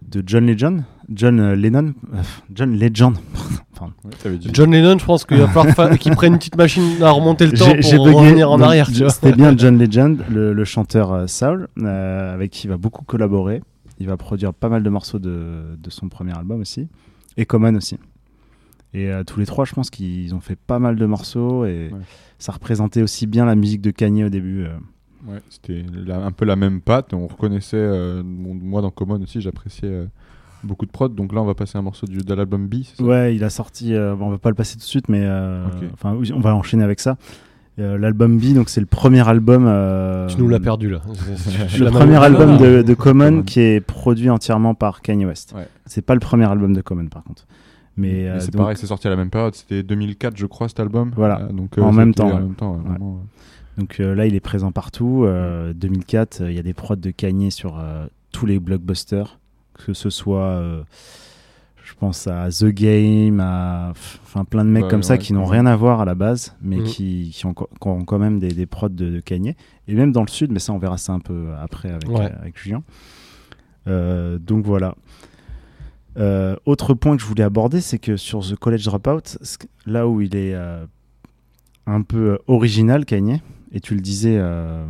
de 0.07 0.23
John 0.27 0.47
Legend, 0.47 0.83
John 1.13 1.53
Lennon, 1.55 1.95
euh, 2.15 2.23
John 2.55 2.77
Legend. 2.79 3.15
Pardon. 3.79 3.95
ouais, 4.05 4.11
t'avais 4.23 4.37
dit. 4.39 4.51
John 4.53 4.71
Lennon, 4.73 4.99
je 4.99 5.05
pense 5.05 5.25
qu'il 5.25 5.39
va 5.39 5.47
falloir 5.49 5.75
fa- 5.75 5.97
qu'il 5.97 6.15
prenne 6.15 6.33
une 6.35 6.39
petite 6.39 6.57
machine 6.57 7.03
à 7.03 7.11
remonter 7.11 7.47
le 7.47 7.53
temps 7.57 7.67
pour 7.67 8.05
bugué. 8.07 8.17
revenir 8.17 8.51
en 8.51 8.61
arrière. 8.61 8.89
C'était 8.91 9.33
bien 9.33 9.57
John 9.57 9.79
Legend, 9.83 10.23
le, 10.29 10.53
le 10.53 10.65
chanteur 10.65 11.13
euh, 11.13 11.27
Soul, 11.29 11.69
euh, 11.79 12.35
avec 12.35 12.51
qui 12.51 12.67
il 12.67 12.71
va 12.71 12.77
beaucoup 12.77 13.05
collaborer. 13.05 13.63
Il 14.01 14.07
va 14.07 14.17
produire 14.17 14.53
pas 14.53 14.69
mal 14.69 14.83
de 14.83 14.91
morceaux 14.91 15.19
de, 15.19 15.77
de 15.77 15.91
son 15.91 16.09
premier 16.09 16.37
album 16.37 16.61
aussi. 16.61 16.89
Et 17.37 17.47
Common 17.47 17.75
aussi. 17.77 17.99
Et 18.95 19.11
euh, 19.11 19.23
tous 19.25 19.39
les 19.41 19.47
trois, 19.47 19.65
je 19.65 19.75
pense 19.75 19.91
qu'ils 19.91 20.35
ont 20.35 20.41
fait 20.41 20.57
pas 20.57 20.79
mal 20.79 20.97
de 20.97 21.07
morceaux. 21.07 21.65
Et 21.67 21.91
Ouais. 21.93 22.01
ça 22.39 22.53
représentait 22.53 23.03
aussi 23.03 23.27
bien 23.27 23.45
la 23.45 23.55
musique 23.55 23.81
de 23.83 23.91
Kanye 23.91 24.25
au 24.25 24.29
début. 24.31 24.65
euh. 24.65 24.77
Ouais, 25.29 25.41
c'était 25.51 25.85
un 26.11 26.31
peu 26.33 26.45
la 26.45 26.57
même 26.57 26.81
patte. 26.81 27.13
On 27.13 27.27
reconnaissait, 27.27 27.77
euh, 27.77 28.23
moi 28.25 28.81
dans 28.83 28.91
Common 28.91 29.21
aussi, 29.23 29.41
j'appréciais 29.41 29.89
euh, 29.89 30.07
beaucoup 30.63 30.87
de 30.87 30.91
prod. 30.91 31.15
Donc 31.15 31.33
là, 31.35 31.43
on 31.43 31.45
va 31.45 31.55
passer 31.55 31.77
un 31.77 31.83
morceau 31.83 32.07
du, 32.07 32.19
de 32.19 32.35
l'album 32.35 32.67
B. 32.69 32.77
ça? 32.85 33.03
Ouais, 33.03 33.35
il 33.35 33.43
a 33.45 33.51
sorti. 33.51 33.95
euh, 33.95 34.15
bon, 34.15 34.27
on 34.27 34.31
va 34.31 34.39
pas 34.39 34.49
le 34.49 34.55
passer 34.55 34.75
tout 34.75 34.79
de 34.81 34.85
suite, 34.85 35.09
mais 35.09 35.23
euh, 35.25 35.67
enfin, 35.93 36.17
on 36.35 36.41
va 36.41 36.55
enchaîner 36.55 36.85
avec 36.85 37.01
ça. 37.01 37.17
Euh, 37.81 37.97
L'album 37.99 38.39
B, 38.39 38.55
donc 38.55 38.71
c'est 38.71 38.81
le 38.81 38.87
premier 38.87 39.27
album. 39.29 39.65
euh, 39.69 40.27
Tu 40.29 40.39
nous 40.39 40.49
l'as 40.49 40.59
perdu 40.61 40.89
là. 40.91 41.01
Le 41.79 41.91
premier 41.91 42.17
album 42.17 42.57
de, 42.57 42.83
de 42.83 42.95
Common 42.95 43.43
qui 43.43 43.61
est 43.61 43.81
produit 43.81 44.31
entièrement 44.31 44.75
par 44.75 45.01
Kanye 45.01 45.27
West. 45.27 45.53
Ouais. 45.57 45.69
C'est 45.87 46.03
pas 46.03 46.15
le 46.15 46.21
premier 46.21 46.47
album 46.51 46.73
de 46.73 46.81
Common 46.81 47.07
par 47.07 47.23
contre. 47.23 47.47
Mais, 47.99 48.09
Mais 48.13 48.29
euh, 48.29 48.41
c'est 48.41 48.53
donc, 48.53 48.63
pareil, 48.63 48.77
c'est 48.79 48.87
sorti 48.87 49.07
à 49.07 49.11
la 49.11 49.17
même 49.17 49.29
période. 49.31 49.55
C'était 49.55 49.83
2004, 49.83 50.37
je 50.37 50.47
crois, 50.47 50.69
cet 50.69 50.81
album. 50.81 51.11
Voilà. 51.17 51.43
Euh, 51.43 51.53
donc, 51.53 51.77
En 51.79 51.93
même 51.93 52.15
temps, 52.15 52.31
En 52.31 52.41
même 52.41 52.55
temps, 52.55 52.73
ouais, 52.73 52.79
Ouais. 52.83 52.89
vraiment, 52.91 53.13
ouais. 53.15 53.21
donc, 53.77 54.01
euh, 54.01 54.15
là, 54.15 54.27
il 54.27 54.35
est 54.35 54.41
présent 54.41 54.73
partout. 54.73 55.25
Euh, 55.25 55.73
2004, 55.75 56.41
euh, 56.43 56.51
il 56.51 56.57
y 56.57 56.61
a 56.61 56.63
des 56.63 56.75
prods 56.75 56.97
de 56.97 57.11
Kanye 57.11 57.51
sur 57.51 57.79
euh, 57.79 58.07
tous 58.33 58.47
les 58.47 58.59
blockbusters, 58.61 59.39
que 59.85 59.93
ce 59.95 60.11
soit, 60.11 60.43
euh, 60.45 60.83
je 61.83 61.95
pense 61.99 62.27
à 62.29 62.49
The 62.51 62.67
Game, 62.67 63.41
à 63.41 63.91
enfin 63.91 64.45
plein 64.45 64.65
de 64.65 64.71
mecs 64.71 64.85
Ouais, 64.85 64.91
comme 64.91 65.03
ça 65.03 65.15
ouais, 65.15 65.19
qui 65.19 65.33
n'ont 65.33 65.47
rien 65.47 65.67
à 65.67 65.75
voir 65.75 66.01
à 66.01 66.05
la 66.05 66.15
base, 66.15 66.55
mais 66.63 66.77
Mhm. 66.77 66.85
qui, 66.85 67.31
qui 67.35 67.47
ont, 67.47 67.55
co- 67.55 67.69
qui 67.81 67.89
ont 67.89 68.05
quand 68.05 68.19
même 68.19 68.39
des, 68.39 68.53
des 68.53 68.67
prods 68.67 68.91
de, 68.91 69.11
de 69.11 69.21
Kanye. 69.21 69.57
Et 69.89 69.95
même 69.95 70.13
dans 70.13 70.23
le 70.23 70.29
sud, 70.29 70.53
mais 70.53 70.59
ça, 70.61 70.73
on 70.73 70.79
verra 70.79 70.99
ça 70.99 71.15
un 71.15 71.21
peu 71.21 71.47
après 71.61 71.91
avec, 71.91 72.09
Ouais. 72.09 72.27
euh, 72.27 72.41
avec 72.43 72.59
Julien. 72.63 72.83
Euh, 73.87 74.39
donc 74.39 74.65
voilà. 74.67 74.95
Euh, 76.19 76.57
autre 76.67 76.95
point 76.95 77.17
que 77.17 77.23
je 77.23 77.27
voulais 77.27 77.45
aborder, 77.45 77.81
c'est 77.81 77.99
que 77.99 78.17
sur 78.17 78.41
The 78.41 78.57
College 78.57 78.85
Dropout, 78.85 79.39
là 79.87 80.09
où 80.09 80.21
il 80.21 80.35
est 80.35 80.55
euh, 80.55 80.85
un 81.87 82.03
peu 82.03 82.33
euh, 82.33 82.39
original, 82.49 83.05
Kanye, 83.05 83.41
et 83.73 83.81
tu 83.81 83.95
le 83.95 84.01
disais 84.01 84.37
euh, 84.39 84.85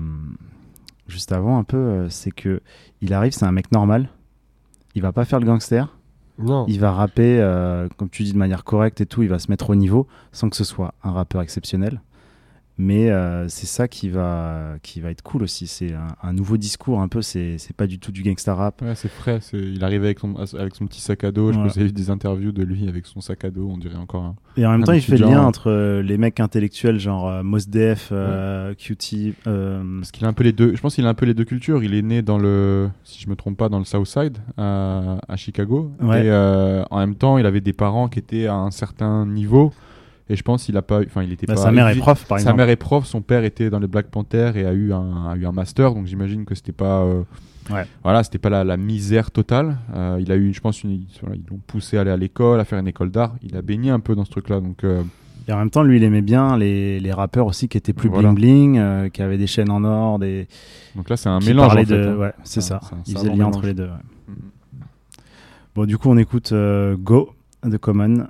juste 1.06 1.32
avant 1.32 1.58
un 1.58 1.64
peu, 1.64 2.08
c'est 2.08 2.30
que 2.30 2.60
il 3.00 3.12
arrive, 3.12 3.32
c'est 3.32 3.44
un 3.44 3.52
mec 3.52 3.70
normal, 3.72 4.08
il 4.94 5.02
va 5.02 5.12
pas 5.12 5.24
faire 5.24 5.40
le 5.40 5.46
gangster, 5.46 5.94
Non. 6.38 6.64
il 6.66 6.80
va 6.80 6.92
rapper, 6.92 7.38
comme 7.96 8.08
tu 8.08 8.22
dis, 8.22 8.32
de 8.32 8.38
manière 8.38 8.64
correcte 8.64 9.00
et 9.00 9.06
tout, 9.06 9.22
il 9.22 9.28
va 9.28 9.38
se 9.38 9.50
mettre 9.50 9.70
au 9.70 9.74
niveau, 9.74 10.06
sans 10.32 10.48
que 10.48 10.56
ce 10.56 10.64
soit 10.64 10.94
un 11.02 11.10
rappeur 11.10 11.42
exceptionnel. 11.42 12.00
Mais 12.80 13.10
euh, 13.10 13.48
c'est 13.48 13.66
ça 13.66 13.88
qui 13.88 14.08
va, 14.08 14.74
qui 14.84 15.00
va 15.00 15.10
être 15.10 15.22
cool 15.22 15.42
aussi. 15.42 15.66
C'est 15.66 15.92
un, 15.94 16.06
un 16.22 16.32
nouveau 16.32 16.56
discours, 16.56 17.00
un 17.00 17.08
peu. 17.08 17.22
C'est 17.22 17.58
c'est 17.58 17.74
pas 17.76 17.88
du 17.88 17.98
tout 17.98 18.12
du 18.12 18.22
gangsta 18.22 18.54
rap. 18.54 18.82
Ouais, 18.82 18.94
c'est 18.94 19.08
frais. 19.10 19.40
Il 19.52 19.82
arrive 19.82 20.04
avec 20.04 20.20
son, 20.20 20.36
avec 20.36 20.76
son 20.76 20.86
petit 20.86 21.00
sac 21.00 21.24
à 21.24 21.32
dos. 21.32 21.52
Je 21.52 21.58
Voilà. 21.58 21.72
y 21.74 21.80
a 21.80 21.82
eu 21.86 21.92
des 21.92 22.10
interviews 22.10 22.52
de 22.52 22.62
lui 22.62 22.88
avec 22.88 23.06
son 23.06 23.20
sac 23.20 23.44
à 23.44 23.50
dos. 23.50 23.68
On 23.68 23.78
dirait 23.78 23.96
encore 23.96 24.22
un. 24.22 24.34
Et 24.56 24.64
en 24.64 24.70
même 24.70 24.84
temps, 24.84 24.92
il 24.92 25.00
fait 25.02 25.16
le 25.16 25.26
lien 25.26 25.42
entre 25.42 25.70
euh, 25.70 26.02
les 26.02 26.18
mecs 26.18 26.38
intellectuels, 26.38 27.00
genre 27.00 27.28
euh, 27.28 27.42
Mos 27.42 27.66
Def, 27.68 28.10
euh, 28.12 28.74
QT. 28.74 29.34
euh, 29.48 29.98
Parce 29.98 30.12
qu'il 30.12 30.24
a 30.24 30.28
un 30.28 30.32
peu 30.32 30.44
les 30.44 30.52
deux. 30.52 30.76
Je 30.76 30.80
pense 30.80 30.94
qu'il 30.94 31.04
a 31.06 31.08
un 31.08 31.14
peu 31.14 31.26
les 31.26 31.34
deux 31.34 31.44
cultures. 31.44 31.82
Il 31.82 31.94
est 31.94 32.02
né 32.02 32.22
dans 32.22 32.38
le, 32.38 32.88
si 33.02 33.20
je 33.20 33.28
me 33.28 33.34
trompe 33.34 33.56
pas, 33.56 33.68
dans 33.68 33.78
le 33.80 33.84
South 33.86 34.06
Side 34.06 34.38
à, 34.56 35.18
à 35.28 35.36
Chicago. 35.36 35.90
Ouais. 36.00 36.26
Et 36.26 36.32
en 36.32 36.98
même 36.98 37.16
temps, 37.16 37.38
il 37.38 37.46
avait 37.46 37.60
des 37.60 37.72
parents 37.72 38.08
qui 38.08 38.20
étaient 38.20 38.46
à 38.46 38.54
un 38.54 38.70
certain 38.70 39.26
niveau. 39.26 39.72
Et 40.30 40.36
je 40.36 40.42
pense 40.42 40.64
qu'il 40.64 40.76
a 40.76 40.82
pas, 40.82 41.00
enfin, 41.00 41.22
il 41.22 41.32
était 41.32 41.46
bah, 41.46 41.54
pas. 41.54 41.60
sa 41.62 41.70
mère 41.72 41.88
est 41.88 41.94
prof, 41.96 42.24
par 42.26 42.38
Sa 42.38 42.42
exemple. 42.42 42.56
mère 42.58 42.68
est 42.68 42.76
prof, 42.76 43.06
son 43.06 43.22
père 43.22 43.44
était 43.44 43.70
dans 43.70 43.78
les 43.78 43.86
Black 43.86 44.08
Panthers 44.08 44.56
et 44.56 44.66
a 44.66 44.72
eu 44.72 44.92
un, 44.92 45.26
a 45.30 45.36
eu 45.36 45.46
un 45.46 45.52
master, 45.52 45.94
donc 45.94 46.06
j'imagine 46.06 46.44
que 46.44 46.54
c'était 46.54 46.72
pas, 46.72 47.02
euh, 47.02 47.22
Ouais. 47.70 47.86
voilà, 48.02 48.22
c'était 48.24 48.38
pas 48.38 48.48
la, 48.50 48.64
la 48.64 48.76
misère 48.78 49.30
totale. 49.30 49.76
Euh, 49.94 50.18
il 50.20 50.32
a 50.32 50.36
eu, 50.36 50.52
je 50.54 50.60
pense, 50.60 50.82
une, 50.84 50.90
ils 50.92 51.06
l'ont 51.50 51.60
poussé 51.66 51.98
à 51.98 52.00
aller 52.02 52.10
à 52.10 52.16
l'école, 52.16 52.60
à 52.60 52.64
faire 52.64 52.78
une 52.78 52.88
école 52.88 53.10
d'art. 53.10 53.36
Il 53.42 53.56
a 53.56 53.62
baigné 53.62 53.90
un 53.90 54.00
peu 54.00 54.14
dans 54.14 54.24
ce 54.24 54.30
truc-là, 54.30 54.60
donc 54.60 54.84
euh, 54.84 55.02
Et 55.48 55.52
en 55.52 55.58
même 55.58 55.68
temps, 55.70 55.82
lui, 55.82 55.96
il 55.98 56.02
aimait 56.02 56.22
bien 56.22 56.56
les, 56.56 56.98
les 57.00 57.12
rappeurs 57.12 57.44
aussi 57.46 57.68
qui 57.68 57.76
étaient 57.76 57.92
plus 57.92 58.08
Voilà. 58.08 58.32
bling 58.32 58.72
bling, 58.74 58.78
euh, 58.78 59.08
qui 59.10 59.20
avaient 59.22 59.36
des 59.38 59.46
chaînes 59.46 59.70
en 59.70 59.84
or, 59.84 60.18
des. 60.18 60.46
donc 60.96 61.08
là 61.10 61.16
c'est 61.18 61.28
un 61.28 61.38
qui 61.40 61.48
mélange 61.48 61.72
en 61.72 61.76
fait. 61.76 61.84
de. 61.84 62.06
hein. 62.08 62.16
Ouais, 62.16 62.32
c'est 62.44 62.60
ça. 62.62 62.80
un 62.92 62.96
Il 63.06 63.14
faisait 63.14 63.24
le 63.24 63.30
lien 63.32 63.36
mélange. 63.36 63.56
entre 63.56 63.66
les 63.66 63.74
deux. 63.74 63.84
ouais. 63.84 64.34
Bon, 65.74 65.84
du 65.86 65.98
coup, 65.98 66.08
on 66.10 66.16
écoute 66.16 66.52
euh, 66.52 66.96
Go 66.98 67.30
de 67.64 67.76
Common 67.76 68.28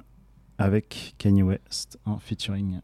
avec 0.58 1.14
Kanye 1.18 1.42
West 1.42 1.98
en 2.04 2.18
featuring. 2.18 2.80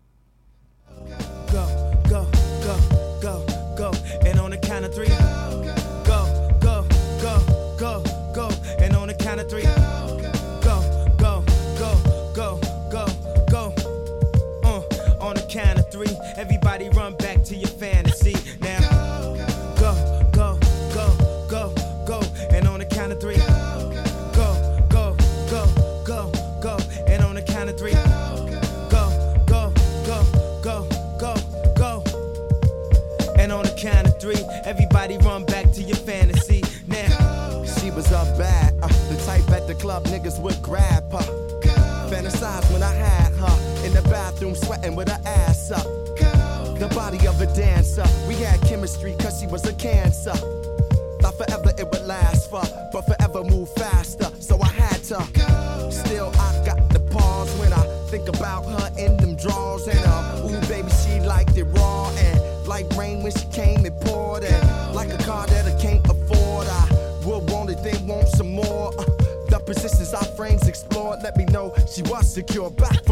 A 47.45 47.55
dancer. 47.55 48.05
We 48.27 48.35
had 48.35 48.61
chemistry 48.63 49.15
cause 49.19 49.41
she 49.41 49.47
was 49.47 49.67
a 49.67 49.75
cancer. 49.75 50.35
Thought 51.21 51.37
forever 51.37 51.73
it 51.79 51.87
would 51.91 52.07
last 52.07 52.51
for, 52.51 52.63
but 52.93 53.03
forever 53.03 53.45
move 53.45 53.69
faster. 53.75 54.31
So 54.41 54.61
I 54.63 54.69
had 54.69 55.03
to. 55.11 55.21
Still, 55.91 56.31
I 56.39 56.65
got 56.65 56.89
the 56.91 57.01
pause 57.11 57.53
when 57.59 57.73
I 57.73 57.83
think 58.09 58.29
about 58.29 58.65
her 58.65 58.91
in 58.99 59.17
them 59.19 59.37
drawers. 59.37 59.87
And 59.87 60.01
uh, 60.07 60.43
ooh, 60.45 60.61
baby, 60.69 60.91
she 60.91 61.21
liked 61.21 61.57
it 61.57 61.65
raw. 61.65 62.11
And 62.17 62.67
like 62.67 62.89
rain 62.97 63.23
when 63.23 63.33
she 63.33 63.47
came 63.49 63.85
and 63.85 64.01
poured. 64.03 64.45
And 64.45 64.95
like 64.95 65.13
a 65.13 65.19
car 65.19 65.47
that 65.47 65.67
I 65.67 65.81
can't 65.81 66.07
afford. 66.09 66.67
I 66.69 66.85
would 67.27 67.51
want 67.51 67.71
it, 67.71 67.83
then 67.83 68.07
want 68.07 68.29
some 68.29 68.53
more. 68.55 68.93
Uh, 68.99 69.05
the 69.49 69.63
positions 69.65 70.15
our 70.15 70.25
frames 70.37 70.67
explored 70.67 71.23
let 71.23 71.37
me 71.37 71.45
know 71.47 71.75
she 71.89 72.03
was 72.03 72.33
secure. 72.33 72.71
Back 72.71 73.04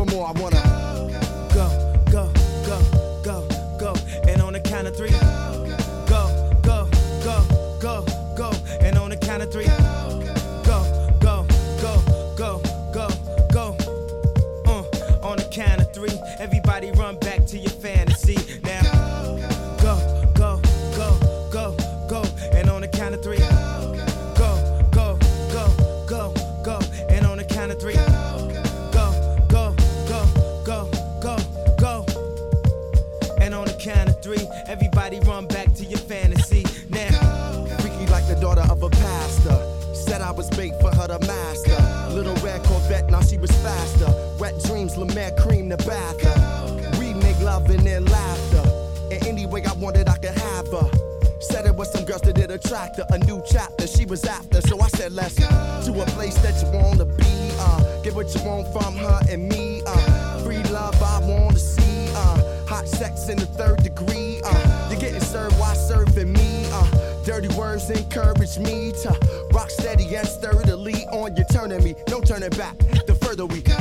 that 56.42 56.60
you 56.60 56.68
wanna 56.72 57.04
be. 57.04 57.52
Uh, 57.58 58.02
get 58.02 58.14
what 58.14 58.34
you 58.34 58.42
want 58.44 58.66
from 58.72 58.96
her 58.96 59.20
and 59.30 59.48
me. 59.48 59.82
Uh, 59.86 60.38
free 60.42 60.62
love 60.64 61.00
I 61.00 61.20
wanna 61.20 61.58
see. 61.58 62.10
Uh, 62.14 62.66
hot 62.66 62.88
sex 62.88 63.28
in 63.28 63.38
the 63.38 63.46
third 63.46 63.82
degree. 63.82 64.40
Uh, 64.44 64.88
you're 64.90 65.00
getting 65.00 65.20
served 65.20 65.56
while 65.58 65.74
serving 65.74 66.32
me. 66.32 66.66
Uh, 66.72 67.22
dirty 67.24 67.48
words 67.56 67.88
encourage 67.90 68.58
me 68.58 68.92
to 69.02 69.16
rock 69.52 69.70
steady 69.70 70.14
and 70.16 70.26
sturdily 70.26 71.06
on 71.12 71.36
your 71.36 71.46
turning 71.46 71.82
me. 71.84 71.94
No 72.08 72.20
turning 72.20 72.50
back. 72.50 72.76
The 73.06 73.14
further 73.14 73.46
we 73.46 73.62
go. 73.62 73.76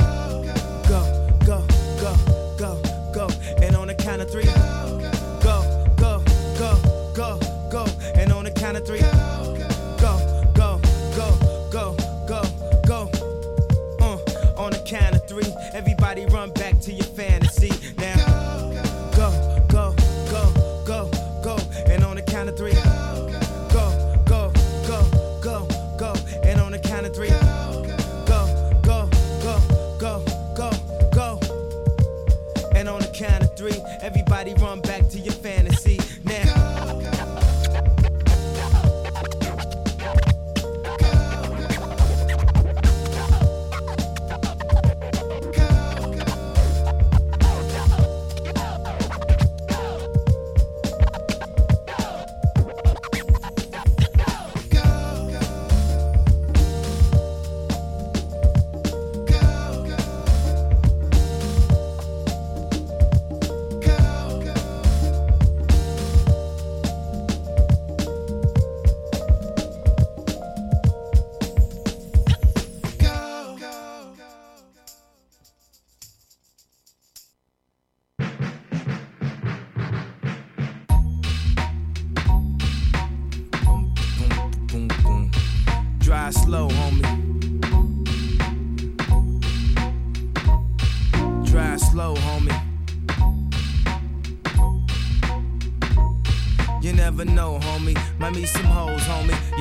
go, 0.88 1.02
go, 1.44 1.66
go, 2.00 2.16
go, 2.56 2.82
go. 3.12 3.28
And 3.60 3.74
on 3.74 3.88
the 3.88 3.94
count 3.94 4.22
of 4.22 4.30
three, 4.30 4.44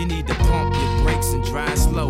You 0.01 0.07
need 0.07 0.25
to 0.29 0.33
pump 0.33 0.73
your 0.73 1.03
brakes 1.03 1.31
and 1.31 1.43
drive 1.43 1.77
slow, 1.77 2.09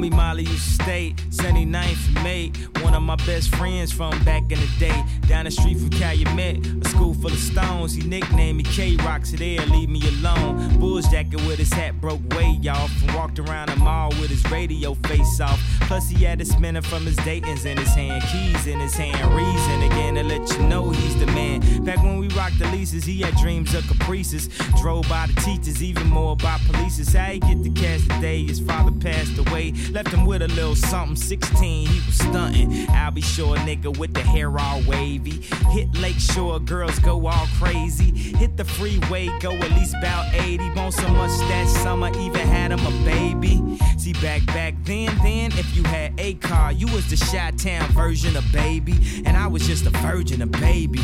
homie. 0.00 0.12
Molly 0.12 0.44
used 0.44 0.78
to 0.78 0.84
stay 0.84 1.14
79th 1.30 2.06
and 2.06 2.24
May. 2.24 2.52
One 2.82 2.94
of 2.94 3.02
my 3.02 3.16
best 3.16 3.54
friends 3.54 3.92
from 3.92 4.22
back 4.24 4.42
in 4.50 4.58
the 4.58 4.70
day. 4.78 5.04
Down 5.26 5.44
the 5.44 5.50
street 5.50 5.78
from 5.78 5.90
Calumet, 5.90 6.84
a 6.84 6.88
school 6.88 7.14
full 7.14 7.30
of 7.30 7.38
stones. 7.38 7.94
He 7.94 8.06
nicknamed 8.06 8.58
me 8.58 8.64
K 8.64 8.96
Rock, 8.96 9.26
so 9.26 9.36
there, 9.36 9.64
leave 9.66 9.88
me 9.88 10.02
alone. 10.08 10.78
Bulls 10.78 11.06
jacket 11.08 11.40
with 11.46 11.58
his 11.58 11.72
hat 11.72 12.00
broke 12.00 12.20
way 12.34 12.58
off. 12.68 12.90
And 13.02 13.14
walked 13.14 13.38
around 13.38 13.68
the 13.68 13.76
mall 13.76 14.10
with 14.20 14.30
his 14.30 14.44
radio 14.50 14.94
face 14.94 15.40
off. 15.40 15.60
Plus, 15.82 16.08
he 16.08 16.24
had 16.24 16.40
a 16.40 16.44
spinner 16.44 16.82
from 16.82 17.04
his 17.04 17.16
Dayton's 17.16 17.64
in 17.64 17.76
his 17.76 17.94
hand, 17.94 18.22
keys 18.24 18.66
in 18.66 18.80
his 18.80 18.94
hand. 18.94 19.34
Reason 19.34 19.82
again 19.82 20.14
to 20.14 20.22
let 20.24 20.50
you 20.50 20.62
know 20.66 20.90
he's 20.90 21.18
the 21.18 21.26
man. 21.26 21.84
Back 21.84 22.02
when 22.02 22.18
we 22.18 22.28
rocked 22.28 22.58
the 22.58 22.66
leases, 22.66 23.04
he 23.04 23.20
had 23.20 23.36
dreams 23.36 23.74
of 23.74 23.86
caprices. 23.86 24.48
Drove 24.80 25.08
by 25.08 25.26
the 25.26 25.40
teachers, 25.40 25.82
even 25.82 26.06
more 26.08 26.36
by 26.36 26.58
police. 26.66 26.90
How 27.12 27.26
he 27.26 27.40
get 27.40 27.62
the 27.62 27.70
cash 27.70 28.02
today? 28.02 28.44
His 28.44 28.60
father 28.60 28.92
passed 28.92 29.38
away, 29.38 29.72
left 29.90 30.08
him 30.08 30.24
with 30.24 30.42
a 30.42 30.48
little 30.48 30.74
something. 30.74 31.16
16, 31.16 31.86
he 31.86 32.06
was 32.06 32.16
stunting. 32.16 32.88
I'll 32.90 33.10
be 33.10 33.20
sure, 33.20 33.56
nigga, 33.58 33.96
with 33.96 34.14
the 34.14 34.20
hair 34.20 34.56
all 34.58 34.82
wavy. 34.82 35.42
Hit 35.70 35.94
Lake 35.98 36.18
Shore, 36.18 36.60
girls 36.60 36.98
go 37.00 37.26
all 37.26 37.46
crazy. 37.58 38.10
Hit 38.10 38.56
the 38.56 38.64
freeway, 38.64 39.28
go 39.40 39.52
at 39.52 39.70
least 39.72 39.94
about 39.94 40.32
80. 40.34 40.70
Bone 40.70 40.92
so 40.92 41.08
much 41.08 41.30
that 41.48 41.68
summer, 41.82 42.08
even 42.18 42.46
had 42.46 42.72
him 42.72 42.80
a 42.80 43.04
baby. 43.04 43.78
See, 43.98 44.12
back 44.14 44.44
back 44.46 44.74
then, 44.84 45.16
then, 45.22 45.52
if 45.52 45.76
you 45.76 45.82
had 45.84 46.18
a 46.18 46.34
car, 46.34 46.72
you 46.72 46.86
was 46.88 47.08
the 47.10 47.16
Chi 47.16 47.50
Town 47.52 47.88
version 47.92 48.36
of 48.36 48.44
baby. 48.52 49.22
And 49.24 49.36
I 49.36 49.46
was 49.46 49.66
just 49.66 49.86
a 49.86 49.90
virgin, 49.90 50.42
a 50.42 50.46
baby. 50.46 51.00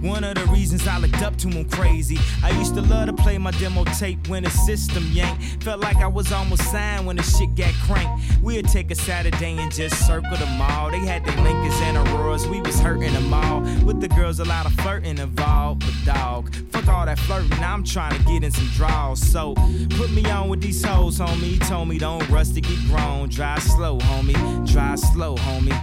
One 0.00 0.24
of 0.24 0.34
the 0.34 0.44
reasons 0.52 0.86
I 0.86 0.98
looked 0.98 1.22
up 1.22 1.36
to 1.38 1.48
him 1.48 1.68
crazy. 1.68 2.18
I 2.42 2.50
used 2.50 2.74
to 2.74 2.82
love 2.82 3.06
to 3.06 3.12
play 3.12 3.38
my 3.38 3.50
demo 3.52 3.84
tape 3.84 4.28
when 4.28 4.44
the 4.44 4.50
system 4.50 5.04
yanked. 5.12 5.62
Felt 5.62 5.80
like 5.80 5.96
I 5.96 6.06
was 6.06 6.32
almost 6.32 6.70
signed 6.70 7.06
when 7.06 7.16
the 7.16 7.22
shit 7.22 7.54
got 7.54 7.72
cranked. 7.84 8.42
We'd 8.42 8.68
take 8.68 8.90
a 8.90 8.94
Saturday 8.94 9.56
and 9.58 9.72
just 9.72 10.06
circle 10.06 10.36
the 10.36 10.46
mall. 10.46 10.90
They 10.90 10.98
had 10.98 11.24
their 11.24 11.36
Lincolns 11.42 11.74
and 11.82 11.96
Auroras, 11.96 12.46
we 12.46 12.60
was 12.60 12.78
hurting 12.78 13.12
them 13.12 13.32
all. 13.32 13.60
With 13.84 14.00
the 14.00 14.08
girls, 14.08 14.40
a 14.40 14.44
lot 14.44 14.66
of 14.66 14.72
flirting 14.80 15.18
involved. 15.18 15.80
But 15.80 16.14
dog, 16.14 16.54
fuck 16.70 16.88
all 16.88 17.06
that 17.06 17.18
flirting, 17.18 17.52
I'm 17.62 17.82
trying 17.84 18.16
to 18.16 18.24
get 18.24 18.44
in 18.44 18.50
some 18.50 18.68
draws. 18.74 19.20
So 19.20 19.54
put 19.90 20.10
me 20.10 20.24
on 20.30 20.48
with 20.48 20.60
these 20.60 20.84
hoes, 20.84 21.18
homie. 21.18 21.56
He 21.56 21.58
told 21.58 21.88
me 21.88 21.98
don't 21.98 22.28
rush 22.28 22.48
to 22.50 22.60
get 22.60 22.78
grown. 22.86 23.28
Drive 23.28 23.62
slow, 23.62 23.98
homie. 23.98 24.70
Drive 24.70 24.98
slow, 25.00 25.36
homie. 25.36 25.76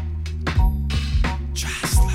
Drive 1.53 1.89
slow. 1.89 2.12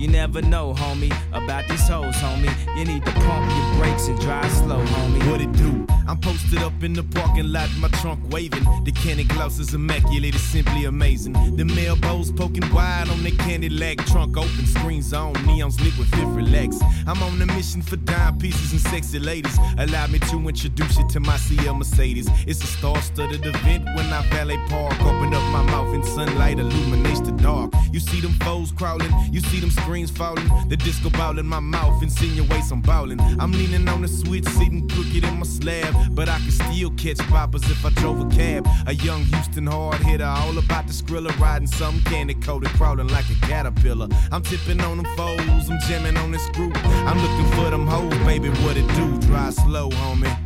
You 0.00 0.08
never 0.08 0.40
know, 0.40 0.72
homie, 0.72 1.12
about 1.30 1.68
these 1.68 1.86
hoes, 1.86 2.14
homie. 2.14 2.50
You 2.74 2.86
need 2.86 3.04
to 3.04 3.12
pump 3.12 3.52
your 3.54 3.74
brakes 3.78 4.08
and 4.08 4.18
drive 4.18 4.50
slow, 4.50 4.82
homie. 4.82 5.30
What 5.30 5.42
it 5.42 5.52
do? 5.52 5.86
I'm 6.08 6.18
posted 6.18 6.58
up 6.62 6.82
in 6.82 6.94
the 6.94 7.02
parking 7.02 7.52
lot, 7.52 7.68
my 7.78 7.88
trunk 8.00 8.18
waving. 8.32 8.64
The 8.84 8.92
candy 8.92 9.24
gloss 9.24 9.58
is 9.58 9.74
immaculate, 9.74 10.34
it's 10.34 10.42
simply 10.42 10.86
amazing. 10.86 11.34
The 11.54 11.64
mailbows 11.64 12.32
poking 12.32 12.68
wide 12.72 13.10
on 13.10 13.22
the 13.22 13.30
candy 13.30 13.68
lag, 13.68 14.04
trunk 14.06 14.38
open, 14.38 14.66
screens 14.66 15.12
on, 15.12 15.34
neons 15.34 15.78
lit 15.84 15.96
with 15.98 16.08
fifth 16.08 16.34
relax. 16.34 16.78
I'm 17.06 17.22
on 17.22 17.40
a 17.42 17.46
mission 17.46 17.82
for 17.82 17.96
dime 17.96 18.38
pieces 18.38 18.72
and 18.72 18.80
sexy 18.80 19.18
ladies. 19.18 19.56
Allow 19.78 20.06
me 20.06 20.18
to 20.18 20.48
introduce 20.48 20.98
you 20.98 21.06
to 21.10 21.20
my 21.20 21.36
CL 21.36 21.74
Mercedes. 21.74 22.28
It's 22.46 22.64
a 22.64 22.66
star-studded 22.66 23.44
event 23.44 23.84
when 23.94 24.06
I 24.06 24.26
valet 24.30 24.58
park. 24.68 24.98
Open 25.02 25.34
up 25.34 25.52
my 25.52 25.62
mouth 25.62 25.94
and 25.94 26.04
sunlight 26.04 26.58
illuminates 26.58 27.20
the 27.20 27.32
dark. 27.32 27.72
You 27.92 28.00
see 28.00 28.20
them 28.20 28.32
foes 28.40 28.72
crawling, 28.72 29.12
you 29.30 29.40
see 29.40 29.60
them 29.60 29.70
screens 29.90 30.10
falling. 30.12 30.48
The 30.68 30.76
disco 30.76 31.10
ball 31.10 31.36
in 31.40 31.46
my 31.46 31.58
mouth 31.58 32.00
insinuates 32.00 32.70
I'm 32.70 32.80
ballin'. 32.80 33.18
I'm 33.40 33.50
leaning 33.50 33.88
on 33.88 34.02
the 34.02 34.08
switch, 34.08 34.44
sitting 34.44 34.86
crooked 34.88 35.24
in 35.24 35.36
my 35.36 35.42
slab. 35.42 36.14
But 36.14 36.28
I 36.28 36.38
can 36.38 36.52
still 36.52 36.90
catch 36.90 37.18
boppers 37.32 37.68
if 37.68 37.84
I 37.84 37.90
drove 38.00 38.20
a 38.20 38.28
cab. 38.28 38.68
A 38.86 38.94
young 38.94 39.24
Houston 39.24 39.66
hard 39.66 39.96
hitter, 39.96 40.24
all 40.24 40.56
about 40.56 40.86
the 40.86 40.92
skrilla, 40.92 41.36
riding 41.40 41.66
some 41.66 42.00
candy 42.02 42.34
coated, 42.34 42.70
crawling 42.78 43.08
like 43.08 43.28
a 43.30 43.46
caterpillar. 43.48 44.06
I'm 44.30 44.42
tipping 44.42 44.80
on 44.80 44.98
them 44.98 45.06
foes, 45.16 45.68
I'm 45.68 45.80
jamming 45.88 46.16
on 46.18 46.30
this 46.30 46.48
group. 46.50 46.76
I'm 47.08 47.18
looking 47.18 47.50
for 47.56 47.70
them 47.70 47.88
hoes, 47.88 48.16
baby, 48.24 48.50
what 48.62 48.76
it 48.76 48.86
do? 48.94 49.18
Drive 49.26 49.54
slow, 49.54 49.90
homie. 49.90 50.38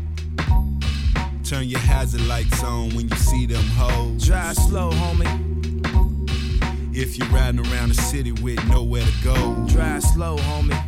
Turn 1.44 1.64
your 1.64 1.80
hazard 1.80 2.26
lights 2.26 2.62
on 2.62 2.94
when 2.94 3.10
you 3.10 3.16
see 3.16 3.44
them 3.44 3.66
hoes. 3.76 4.26
Drive 4.26 4.56
slow, 4.56 4.90
homie. 4.90 5.53
If 6.96 7.18
you're 7.18 7.26
riding 7.28 7.58
around 7.58 7.88
the 7.88 7.96
city 7.96 8.30
with 8.30 8.64
nowhere 8.68 9.02
to 9.02 9.24
go. 9.24 9.66
Drive 9.66 10.04
slow, 10.04 10.36
homie. 10.36 10.80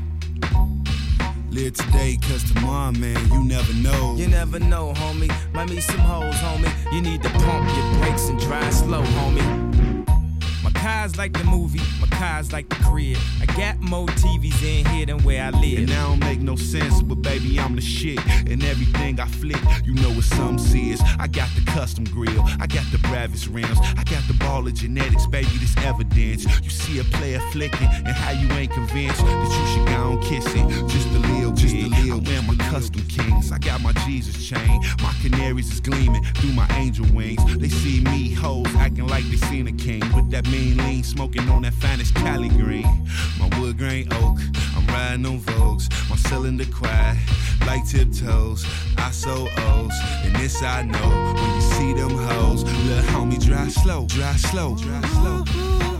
Live 1.51 1.75
today, 1.75 2.16
cause 2.23 2.45
tomorrow, 2.53 2.92
man, 2.92 3.19
you 3.33 3.42
never 3.42 3.75
know. 3.75 4.14
You 4.16 4.29
never 4.29 4.61
know, 4.61 4.92
homie. 4.92 5.33
Might 5.53 5.69
meet 5.69 5.83
some 5.83 5.99
hoes, 5.99 6.37
homie. 6.37 6.73
You 6.92 7.01
need 7.01 7.25
to 7.25 7.29
pump 7.31 7.69
your 7.77 7.99
brakes 7.99 8.29
and 8.29 8.38
drive 8.38 8.73
slow, 8.73 9.03
homie. 9.03 9.65
My 11.07 11.12
car's 11.12 11.19
like 11.19 11.33
the 11.35 11.45
movie, 11.45 11.81
my 12.01 12.09
car's 12.09 12.53
like 12.53 12.69
the 12.69 12.75
crib. 12.83 13.16
I 13.40 13.47
got 13.57 13.79
more 13.79 14.09
TVs 14.09 14.61
in 14.64 14.85
here 14.87 15.07
than 15.07 15.23
where 15.23 15.40
I 15.40 15.51
live. 15.51 15.79
And 15.79 15.90
I 15.92 16.03
don't 16.03 16.19
make 16.19 16.40
no 16.40 16.57
sense, 16.57 17.01
but 17.01 17.23
baby, 17.23 17.61
I'm 17.61 17.77
the 17.77 17.81
shit. 17.81 18.19
And 18.51 18.64
everything 18.64 19.21
I 19.21 19.27
flick, 19.27 19.62
you 19.85 19.95
know 19.95 20.11
what 20.11 20.25
some 20.25 20.57
is. 20.57 21.01
I 21.21 21.29
got 21.29 21.49
the 21.55 21.62
custom 21.71 22.07
grill, 22.07 22.42
I 22.59 22.66
got 22.66 22.90
the 22.90 22.99
Bravis 23.07 23.47
rims, 23.47 23.79
I 23.81 24.03
got 24.03 24.27
the 24.27 24.35
ball 24.40 24.66
of 24.66 24.75
genetics, 24.75 25.29
baby, 25.29 25.47
this 25.61 25.77
evidence. 25.77 26.45
You 26.64 26.71
see 26.71 26.99
a 26.99 27.05
player 27.05 27.38
flicking, 27.53 27.87
and 27.87 28.09
how 28.09 28.33
you 28.33 28.51
ain't 28.55 28.73
convinced 28.73 29.21
that 29.21 29.59
you 29.61 29.66
should 29.75 29.87
go 29.87 30.11
and 30.11 30.23
kiss 30.25 30.45
it. 30.57 30.88
Just 30.88 31.07
a 31.11 31.21
little 31.21 31.53
just 31.53 31.73
bit. 31.73 31.87
A 31.87 31.88
little 31.88 32.16
I 32.16 32.29
wear 32.29 32.42
my 32.42 32.57
custom 32.71 33.03
kings, 33.09 33.53
I 33.53 33.59
got 33.59 33.81
my 33.83 33.92
Jesus 34.07 34.45
chain. 34.45 34.81
My 35.03 35.14
canaries 35.23 35.71
is 35.71 35.81
gleaming 35.81 36.25
through 36.37 36.53
my 36.53 36.66
angel 36.77 37.07
wings. 37.14 37.45
They 37.59 37.69
see 37.69 38.01
me 38.01 38.33
hoes 38.33 38.75
acting 38.77 39.07
like 39.07 39.25
they 39.25 39.37
seen 39.37 39.69
a 39.69 39.73
king 39.73 40.01
with 40.14 40.31
that 40.31 40.49
mean 40.49 40.79
lean, 40.79 40.95
smoking 41.02 41.48
on 41.48 41.62
that 41.62 41.74
finest 41.74 42.14
Cali 42.14 42.48
green. 42.48 43.09
My 43.38 43.48
wood 43.59 43.78
grain 43.78 44.09
oak, 44.12 44.38
I'm 44.76 44.87
riding 44.87 45.26
on 45.26 45.40
Vogues. 45.40 45.88
My 46.09 46.16
cylinder 46.16 46.64
quiet, 46.66 47.18
like 47.66 47.87
tiptoes. 47.87 48.64
I 48.96 49.11
so 49.11 49.48
O's, 49.56 49.92
and 50.24 50.35
this 50.37 50.62
I 50.62 50.82
know. 50.82 51.35
When 51.35 51.54
you 51.54 51.61
see 51.61 51.92
them 51.92 52.16
hoes, 52.16 52.64
little 52.64 53.02
homie, 53.12 53.44
drive 53.44 53.72
slow, 53.72 54.06
drive 54.06 54.40
slow, 54.40 54.76
drive 54.76 55.11
slow. 55.11 55.95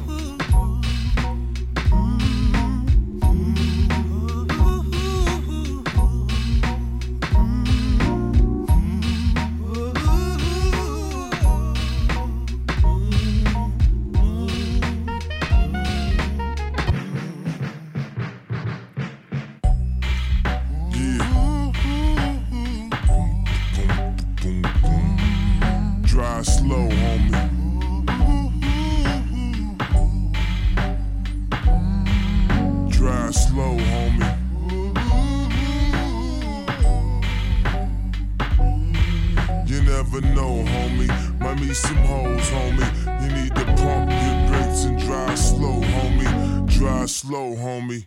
Drive 33.27 33.35
slow, 33.35 33.77
homie. 33.77 34.39
You 39.67 39.83
never 39.83 40.21
know, 40.21 40.63
homie. 40.63 41.41
Might 41.41 41.61
meet 41.61 41.75
some 41.75 41.97
hoes, 41.97 42.49
homie. 42.51 43.23
You 43.23 43.29
need 43.35 43.53
to 43.57 43.65
pump 43.65 44.13
your 44.13 44.49
brakes 44.49 44.85
and 44.85 44.97
drive 45.01 45.37
slow, 45.37 45.81
homie. 45.81 46.69
Drive 46.69 47.11
slow, 47.11 47.57
homie. 47.57 48.07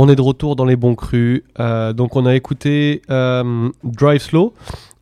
On 0.00 0.08
est 0.08 0.14
de 0.14 0.22
retour 0.22 0.54
dans 0.54 0.64
les 0.64 0.76
bons 0.76 0.94
crus. 0.94 1.42
Euh, 1.58 1.92
donc 1.92 2.14
on 2.14 2.24
a 2.24 2.36
écouté 2.36 3.02
euh, 3.10 3.68
Drive 3.82 4.20
Slow 4.20 4.54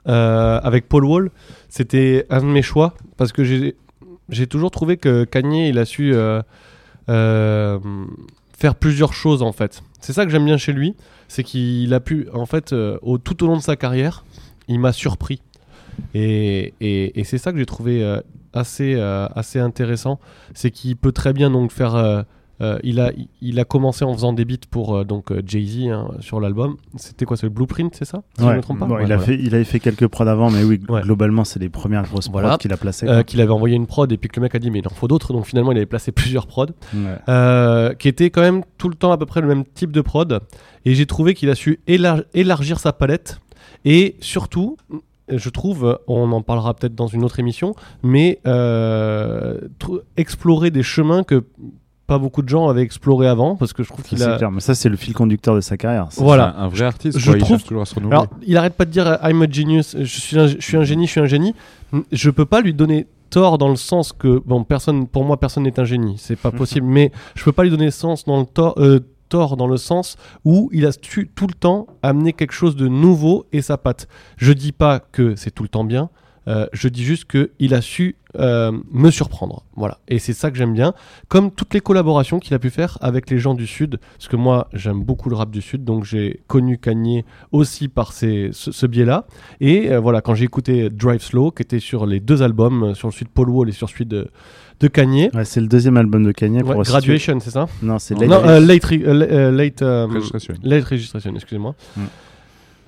euh, 0.09 0.59
avec 0.63 0.89
Paul 0.89 1.05
Wall. 1.05 1.31
C'était 1.69 2.25
un 2.31 2.41
de 2.41 2.47
mes 2.47 2.63
choix 2.63 2.95
parce 3.19 3.31
que 3.31 3.45
j'ai 3.45 4.47
toujours 4.47 4.71
trouvé 4.71 4.97
que 4.97 5.25
Kanye 5.25 5.69
il 5.69 5.79
a 5.79 5.85
su 5.85 6.15
faire 7.07 8.75
plusieurs 8.81 9.13
choses 9.13 9.43
en 9.43 9.53
fait. 9.53 9.83
C'est 10.01 10.15
ça 10.15 10.25
que 10.25 10.31
j'aime 10.31 10.47
bien 10.47 10.57
chez 10.57 10.73
lui, 10.73 10.95
c'est 11.29 11.43
qu'il 11.45 11.93
a 11.93 12.01
pu 12.01 12.29
en 12.33 12.47
fait 12.47 12.75
au, 13.03 13.19
tout 13.19 13.45
au 13.45 13.49
long 13.49 13.59
de 13.59 13.63
sa 13.63 13.77
carrière, 13.77 14.25
il 14.67 14.81
m'a 14.81 14.95
surpris. 14.95 15.43
Et, 16.15 16.73
et- 16.81 17.25
c'est 17.25 17.37
ça 17.37 17.53
que 17.53 17.59
j'ai 17.59 17.67
trouvé 17.67 18.03
assez, 18.55 18.95
assez 18.95 19.59
intéressant, 19.59 20.21
c'est 20.55 20.71
qu'il 20.71 20.97
peut 20.97 21.13
très 21.13 21.35
bien 21.35 21.51
donc 21.51 21.71
faire. 21.71 22.25
Euh, 22.61 22.79
il, 22.83 23.01
a, 23.01 23.13
il 23.43 23.61
a 23.61 23.65
commencé 23.65 24.05
en 24.05 24.13
faisant 24.15 24.33
des 24.33 24.45
beats 24.45 24.67
pour 24.71 24.97
euh, 24.97 25.05
donc 25.05 25.31
euh, 25.31 25.43
Jay-Z 25.47 25.89
hein, 25.91 26.09
sur 26.21 26.41
l'album. 26.41 26.77
C'était 26.97 27.25
quoi, 27.27 27.37
c'est 27.37 27.47
le 27.47 27.51
Blueprint, 27.51 27.95
c'est 27.95 28.05
ça 28.07 28.23
Si 28.37 28.43
je 28.43 28.49
Ouais. 28.49 28.57
me 28.57 28.63
trompe 28.63 28.79
pas 28.79 28.87
Bon, 28.87 28.95
Ouais, 28.97 29.05
il, 29.05 29.13
a 29.13 29.17
voilà. 29.17 29.33
fait, 29.33 29.39
il 29.43 29.55
avait 29.55 29.65
fait 29.65 29.81
quelques 29.81 30.07
prods 30.07 30.27
avant, 30.27 30.51
mais 30.51 30.65
oui, 30.65 30.81
Ouais. 30.89 31.03
globalement, 31.03 31.45
c'est 31.45 31.59
les 31.61 31.69
premières 31.69 32.05
grosses 32.05 32.31
Voilà. 32.31 32.49
prods 32.51 32.59
qu'il 32.59 32.73
a 32.73 32.77
placées. 32.77 33.07
Euh, 33.09 33.23
qu'il 33.23 33.41
avait 33.41 33.51
envoyé 33.53 33.77
une 33.77 33.87
prod 33.87 34.11
et 34.11 34.17
puis 34.17 34.29
que 34.31 34.37
le 34.41 34.43
mec 34.45 34.55
a 34.55 34.59
dit 34.59 34.71
mais 34.71 34.79
il 34.79 34.87
en 34.87 34.91
faut 34.91 35.09
d'autres 35.09 35.33
donc 35.33 35.45
finalement 35.47 35.73
il 35.73 35.77
avait 35.77 35.87
placé 35.87 36.13
plusieurs 36.13 36.47
prods 36.47 36.67
qui 37.99 38.09
était 38.09 38.31
quand 38.31 38.41
même 38.43 38.63
tout 38.79 38.89
le 38.89 38.95
temps 38.95 39.13
à 39.13 39.19
peu 39.19 39.27
près 39.27 39.41
le 39.41 39.47
même 39.49 39.65
type 39.65 39.93
de 39.93 40.01
prod 40.01 40.41
et 40.85 40.95
j'ai 40.95 41.07
trouvé 41.07 41.35
qu'il 41.35 41.51
a 41.51 41.55
su 41.55 41.81
élar- 41.87 42.23
élargir 42.35 42.79
sa 42.79 42.93
palette 42.93 43.39
et 43.85 44.17
surtout 44.21 44.77
je 45.29 45.49
trouve, 45.51 45.99
on 46.07 46.31
en 46.31 46.41
parlera 46.41 46.73
peut-être 46.75 46.95
dans 46.95 47.09
une 47.09 47.25
autre 47.25 47.41
émission, 47.41 47.75
mais 48.05 48.39
euh, 48.47 49.59
explorer 50.17 50.71
des 50.71 50.85
chemins 50.85 51.25
que 51.25 51.45
pas 52.07 52.19
beaucoup 52.19 52.43
de 52.43 52.49
gens 52.49 52.69
avaient 52.69 52.83
exploré 52.83 53.27
avant, 53.27 53.57
parce 53.57 53.73
que 53.73 53.83
je 53.83 53.89
trouve 53.89 54.05
qu'il 54.05 54.23
a... 54.23 54.37
clair. 54.37 54.51
Mais 54.53 54.61
ça, 54.61 54.75
c'est 54.75 54.89
le 54.89 54.97
fil 54.97 55.13
conducteur 55.15 55.55
de 55.57 55.61
sa 55.61 55.77
carrière. 55.77 56.09
Voilà. 56.17 56.55
Un, 56.57 56.65
un 56.65 56.69
vrai 56.69 56.85
artiste, 56.85 57.19
Je 57.19 57.25
quoi, 57.27 57.37
il 57.37 57.41
trouve- 57.41 57.57
cherche 57.59 57.65
toujours 57.69 57.83
à 57.83 57.87
se 57.87 57.95
renouveler. 57.95 58.17
Alors, 58.17 58.29
il 58.47 58.57
arrête 58.57 58.75
pas 58.75 58.85
de 58.85 58.91
dire 58.91 59.19
I'm 59.23 59.43
a 59.43 59.51
genius, 59.51 59.97
je 59.99 60.05
suis 60.21 60.39
un, 60.39 60.47
je 60.47 60.61
suis 60.61 60.77
un 60.77 60.85
génie, 60.85 61.07
je 61.07 61.11
suis 61.13 61.21
un 61.21 61.27
génie. 61.27 61.55
Je 62.13 62.31
peux 62.31 62.45
pas 62.47 62.61
lui 62.61 62.75
donner 62.75 63.07
tort 63.31 63.59
dans 63.59 63.69
le 63.69 63.77
sens 63.77 64.13
que, 64.13 64.41
bon, 64.47 64.63
personne, 64.65 65.07
pour 65.09 65.25
moi, 65.25 65.37
personne 65.39 65.65
n'est 65.65 65.81
un 65.81 65.85
génie, 65.85 66.15
c'est 66.19 66.37
pas 66.37 66.51
possible, 66.53 66.87
mais 66.87 67.11
je 67.35 67.43
peux 67.45 67.53
pas 67.53 67.65
lui 67.65 67.71
donner 67.71 67.91
sens 67.91 68.25
dans 68.25 68.39
le 68.39 68.47
tort, 68.47 68.75
euh, 68.79 69.01
tort 69.29 69.57
dans 69.57 69.67
le 69.67 69.77
sens 69.77 70.17
où 70.45 70.71
il 70.73 70.87
a 70.87 70.93
su 70.93 71.29
tout 71.35 71.49
le 71.49 71.55
temps 71.55 71.89
amener 72.05 72.33
quelque 72.33 72.53
chose 72.53 72.77
de 72.77 72.87
nouveau 72.87 73.47
et 73.53 73.63
sa 73.63 73.77
patte. 73.79 74.07
Je 74.37 74.53
dis 74.53 74.71
pas 74.71 75.01
que 75.01 75.35
c'est 75.35 75.51
tout 75.51 75.65
le 75.65 75.69
temps 75.69 75.83
bien, 75.83 76.09
euh, 76.49 76.67
je 76.73 76.89
dis 76.89 77.05
juste 77.05 77.25
qu'il 77.25 77.75
a 77.75 77.81
su 77.81 78.17
euh, 78.39 78.73
me 78.93 79.11
surprendre. 79.11 79.65
Voilà. 79.75 79.99
Et 80.09 80.19
c'est 80.19 80.33
ça 80.33 80.51
que 80.51 80.57
j'aime 80.59 80.75
bien. 80.75 80.95
Comme 81.29 81.51
toutes 81.51 81.75
les 81.75 81.81
collaborations 81.81 82.39
qu'il 82.39 82.55
a 82.55 82.59
pu 82.59 82.71
faire 82.71 82.99
avec 83.01 83.31
les 83.31 83.39
gens 83.39 83.55
du 83.55 83.67
Sud, 83.67 83.99
parce 84.17 84.29
que 84.29 84.37
moi 84.37 84.69
j'aime 84.73 85.03
beaucoup 85.03 85.29
le 85.31 85.37
rap 85.37 85.51
du 85.51 85.63
Sud, 85.63 85.85
donc 85.85 86.05
j'ai 86.05 86.41
connu 86.47 86.79
Kanye 86.79 87.25
aussi 87.53 87.89
par 87.89 88.13
ces, 88.13 88.51
ce, 88.53 88.73
ce 88.73 88.87
biais-là. 88.87 89.27
Et 89.61 89.91
euh, 89.91 90.01
voilà, 90.01 90.21
quand 90.21 90.35
j'ai 90.35 90.45
écouté 90.45 90.91
Drive 90.91 91.23
Slow, 91.23 91.51
qui 91.51 91.63
était 91.63 91.81
sur 91.81 92.07
les 92.07 92.21
deux 92.21 92.43
albums, 92.43 92.95
sur 92.95 93.09
le 93.09 93.13
suite 93.13 93.29
Paul 93.33 93.49
Wall 93.49 93.69
et 93.69 93.73
sur 93.73 93.89
celui 93.89 94.07
de, 94.07 94.29
de 94.81 94.89
Kanye. 94.89 95.31
Ouais, 95.35 95.45
c'est 95.45 95.61
le 95.61 95.69
deuxième 95.69 95.97
album 95.97 96.25
de 96.25 96.33
Kanye. 96.33 96.61
Pour 96.63 96.83
Graduation, 96.83 97.39
c'est 97.41 97.51
ça? 97.51 97.67
Non, 97.83 97.99
c'est 97.99 98.15
Late 98.15 98.85
Registration. 98.85 100.55
late 100.63 100.85
registration, 100.85 101.35
excusez-moi. 101.35 101.75
Mm. 101.97 102.03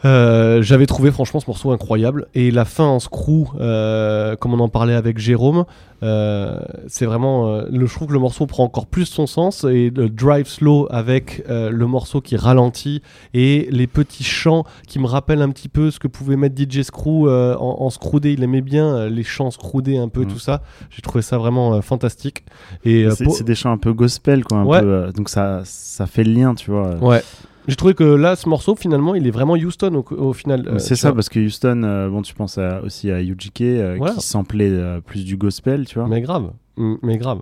Euh, 0.05 0.63
J'avais 0.63 0.87
trouvé 0.87 1.11
franchement 1.11 1.41
ce 1.41 1.47
morceau 1.49 1.73
incroyable 1.73 2.27
et 2.35 2.51
la 2.53 2.65
fin 2.65 2.85
en 2.85 3.01
screw, 3.01 3.49
euh, 3.61 4.37
comme 4.37 4.55
on 4.55 4.61
en 4.61 4.69
parlait 4.69 4.95
avec 4.95 5.19
Jérôme, 5.19 5.65
euh, 6.05 6.61
c'est 6.87 7.05
vraiment. 7.05 7.63
le, 7.69 7.87
je 7.87 7.93
trouve 7.93 8.07
que 8.07 8.13
le 8.13 8.21
morceau 8.21 8.47
prend 8.47 8.63
encore 8.63 8.87
plus 8.87 9.07
son 9.07 9.27
sens 9.27 9.65
et 9.65 9.91
le 9.91 10.09
drive 10.09 10.47
slow 10.47 10.87
avec 10.91 11.43
le 11.49 11.87
morceau 11.87 12.21
qui 12.21 12.37
ralentit 12.37 13.03
et 13.35 13.67
les 13.73 13.89
petits 13.89 14.23
chants 14.23 14.63
qui 14.87 15.01
me 15.01 15.07
rappellent 15.07 15.43
un 15.43 15.51
petit 15.51 15.69
peu 15.69 15.91
ce 15.91 15.99
que 15.99 16.07
pouvait 16.07 16.37
mettre 16.37 16.55
DJ 16.57 16.83
Screw 16.83 17.27
en, 17.29 17.59
en 17.81 17.91
screwdé. 17.91 18.33
Il 18.35 18.43
aimait 18.45 18.61
bien 18.61 19.09
les 19.09 19.25
chants 19.25 19.51
screwdés 19.51 19.99
un 19.99 20.09
peu 20.09 20.21
Mhm. 20.21 20.29
tout 20.29 20.39
ça. 20.39 20.63
J'ai 20.91 21.03
trouvé 21.03 21.23
ça 21.23 21.39
vraiment 21.39 21.81
fantastique. 21.83 22.45
Et 22.85 23.09
C'est 23.11 23.43
des 23.45 23.55
chants 23.57 23.73
un 23.73 23.79
peu 23.79 23.93
gospel, 23.93 24.45
quoi. 24.45 24.59
Un 24.59 24.65
Ouais. 24.65 24.81
peu, 24.81 25.13
donc 25.13 25.29
ça, 25.29 25.63
ça 25.65 26.07
fait 26.07 26.23
le 26.23 26.33
lien, 26.33 26.55
tu 26.55 26.71
vois. 26.71 26.95
Ouais. 26.97 27.23
J'ai 27.69 27.77
trouvé 27.77 27.93
que 27.95 28.03
là, 28.03 28.35
ce 28.35 28.49
morceau, 28.49 28.75
finalement, 28.75 29.15
il 29.15 29.27
est 29.27 29.31
vraiment 29.31 29.53
Houston 29.55 29.95
au, 30.11 30.15
au 30.15 30.33
final. 30.33 30.67
euh, 30.67 30.79
c'est 30.79 30.97
ça, 30.97 31.09
vois. 31.09 31.17
parce 31.17 31.29
que 31.29 31.39
Houston, 31.39 31.83
euh, 31.85 32.09
bon, 32.09 32.23
tu 32.23 32.33
penses 32.35 32.57
à- 32.59 32.83
aussi 32.83 33.11
à 33.11 33.21
UGK, 33.23 33.61
euh, 33.61 33.95
Voilà. 33.99 34.15
qui 34.15 34.23
samplait 34.23 34.71
euh, 34.71 35.01
plus 35.01 35.25
du 35.25 35.37
gospel, 35.37 35.87
tu 35.87 35.99
vois. 35.99 36.09
Mais 36.09 36.21
grave, 36.23 36.51
Mm, 36.79 36.95
mais 37.03 37.19
grave. 37.19 37.41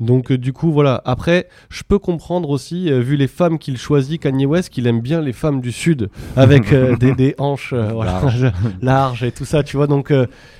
Donc 0.00 0.32
du 0.32 0.52
coup 0.52 0.72
voilà. 0.72 1.00
Après, 1.04 1.46
je 1.68 1.82
peux 1.86 1.98
comprendre 2.00 2.50
aussi, 2.50 2.90
vu 2.90 3.14
les 3.16 3.28
femmes 3.28 3.56
qu'il 3.58 3.76
choisit, 3.78 4.20
Kanye 4.20 4.46
West, 4.46 4.70
qu'il 4.70 4.88
aime 4.88 5.00
bien 5.00 5.20
les 5.20 5.32
femmes 5.34 5.60
du 5.60 5.70
sud, 5.70 6.08
avec 6.34 6.74
des, 6.98 7.14
des 7.14 7.34
hanches 7.38 7.72
voilà, 7.72 8.20
larges 8.82 9.22
et 9.22 9.30
tout 9.30 9.44
ça, 9.44 9.62
tu 9.62 9.76
vois. 9.76 9.86
Donc 9.86 10.12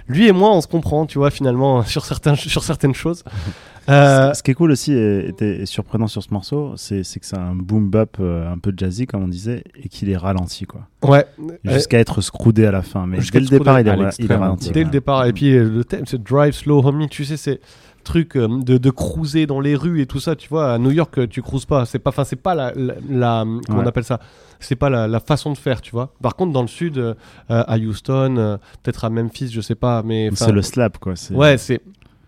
lui 0.07 0.28
et 0.28 0.32
moi, 0.32 0.55
on 0.55 0.61
se 0.61 0.68
comprend, 0.68 1.07
tu 1.07 1.18
vois, 1.18 1.30
finalement 1.30 1.82
sur 1.94 2.05
certains, 2.05 2.36
sur 2.36 2.62
certaines 2.62 2.94
choses. 2.94 3.24
Euh, 3.89 4.33
Ce 4.35 4.43
qui 4.43 4.51
est 4.53 4.55
cool 4.55 4.70
aussi 4.70 4.93
et, 4.93 5.66
surprenant 5.66 6.07
sur 6.07 6.22
ce 6.22 6.33
morceau, 6.33 6.74
c'est 6.76 7.03
que 7.03 7.26
c'est 7.26 7.37
un 7.39 7.55
boom 7.55 7.91
bap 7.91 8.16
euh, 8.20 8.53
un 8.53 8.59
peu 8.59 8.72
jazzy, 8.76 9.07
comme 9.07 9.24
on 9.24 9.28
disait, 9.28 9.64
et 9.83 9.89
qu'il 9.89 10.09
est 10.11 10.16
ralenti, 10.16 10.66
quoi. 10.66 10.83
ouais. 11.03 11.26
Jusqu'à 11.64 11.99
être 11.99 12.20
scroudé 12.20 12.64
à 12.66 12.70
la 12.72 12.83
fin. 12.83 13.07
Mais 13.07 13.20
Jusqu'à 13.20 13.41
dès 13.41 13.45
le 13.47 13.59
départ, 13.59 13.80
il 13.80 13.89
est, 13.89 13.93
il 14.20 14.33
ralenti. 14.33 14.70
Dès 14.70 14.85
le 14.85 14.91
départ. 14.91 15.26
Et 15.26 15.33
puis 15.33 15.55
euh, 15.57 15.68
le 15.68 15.85
thème, 15.85 16.05
c'est 16.07 16.22
Drive 16.22 16.55
Slow 16.55 16.85
Homie. 16.87 17.09
Tu 17.09 17.24
sais, 17.24 17.37
c'est 17.37 17.61
truc 18.05 18.37
de, 18.37 18.78
de 18.78 18.91
cruiser 18.91 19.47
dans 19.47 19.61
les 19.61 19.76
rues 19.76 20.01
et 20.01 20.07
tout 20.07 20.18
ça. 20.20 20.35
Tu 20.35 20.49
vois, 20.49 20.74
à 20.74 20.78
New 20.78 20.91
York, 20.91 21.28
tu 21.28 21.41
cruises 21.43 21.66
pas. 21.66 21.85
C'est 21.85 21.99
pas, 22.01 22.11
enfin, 22.11 22.24
c'est 22.24 22.35
pas 22.37 22.55
la, 22.55 22.72
la, 22.74 22.95
la- 23.09 23.45
comment 23.45 23.61
on 23.68 23.83
Ouais. 23.83 23.87
appelle 23.89 24.05
ça? 24.05 24.18
C'est 24.61 24.74
pas 24.76 24.91
la, 24.91 25.07
la 25.09 25.18
façon 25.20 25.53
de 25.53 25.59
faire, 25.59 25.80
tu 25.80 25.91
vois. 25.93 26.12
Par 26.22 26.35
contre, 26.37 26.53
dans 26.53 26.62
le 26.62 26.68
sud, 26.68 26.99
euh, 26.99 27.14
à 27.49 27.76
Houston, 27.78 28.37
euh, 28.39 28.57
peut-être 28.83 29.05
à 29.05 29.11
Memphis, 29.11 29.49
je 29.53 29.61
sais 29.61 29.74
pas, 29.74 30.03
mais 30.05 30.30
C'est 30.35 30.53
le 30.53 30.62
slap, 30.62 30.99
quoi. 30.99 31.14
Ouais, 31.33 31.59
c'est 31.59 31.80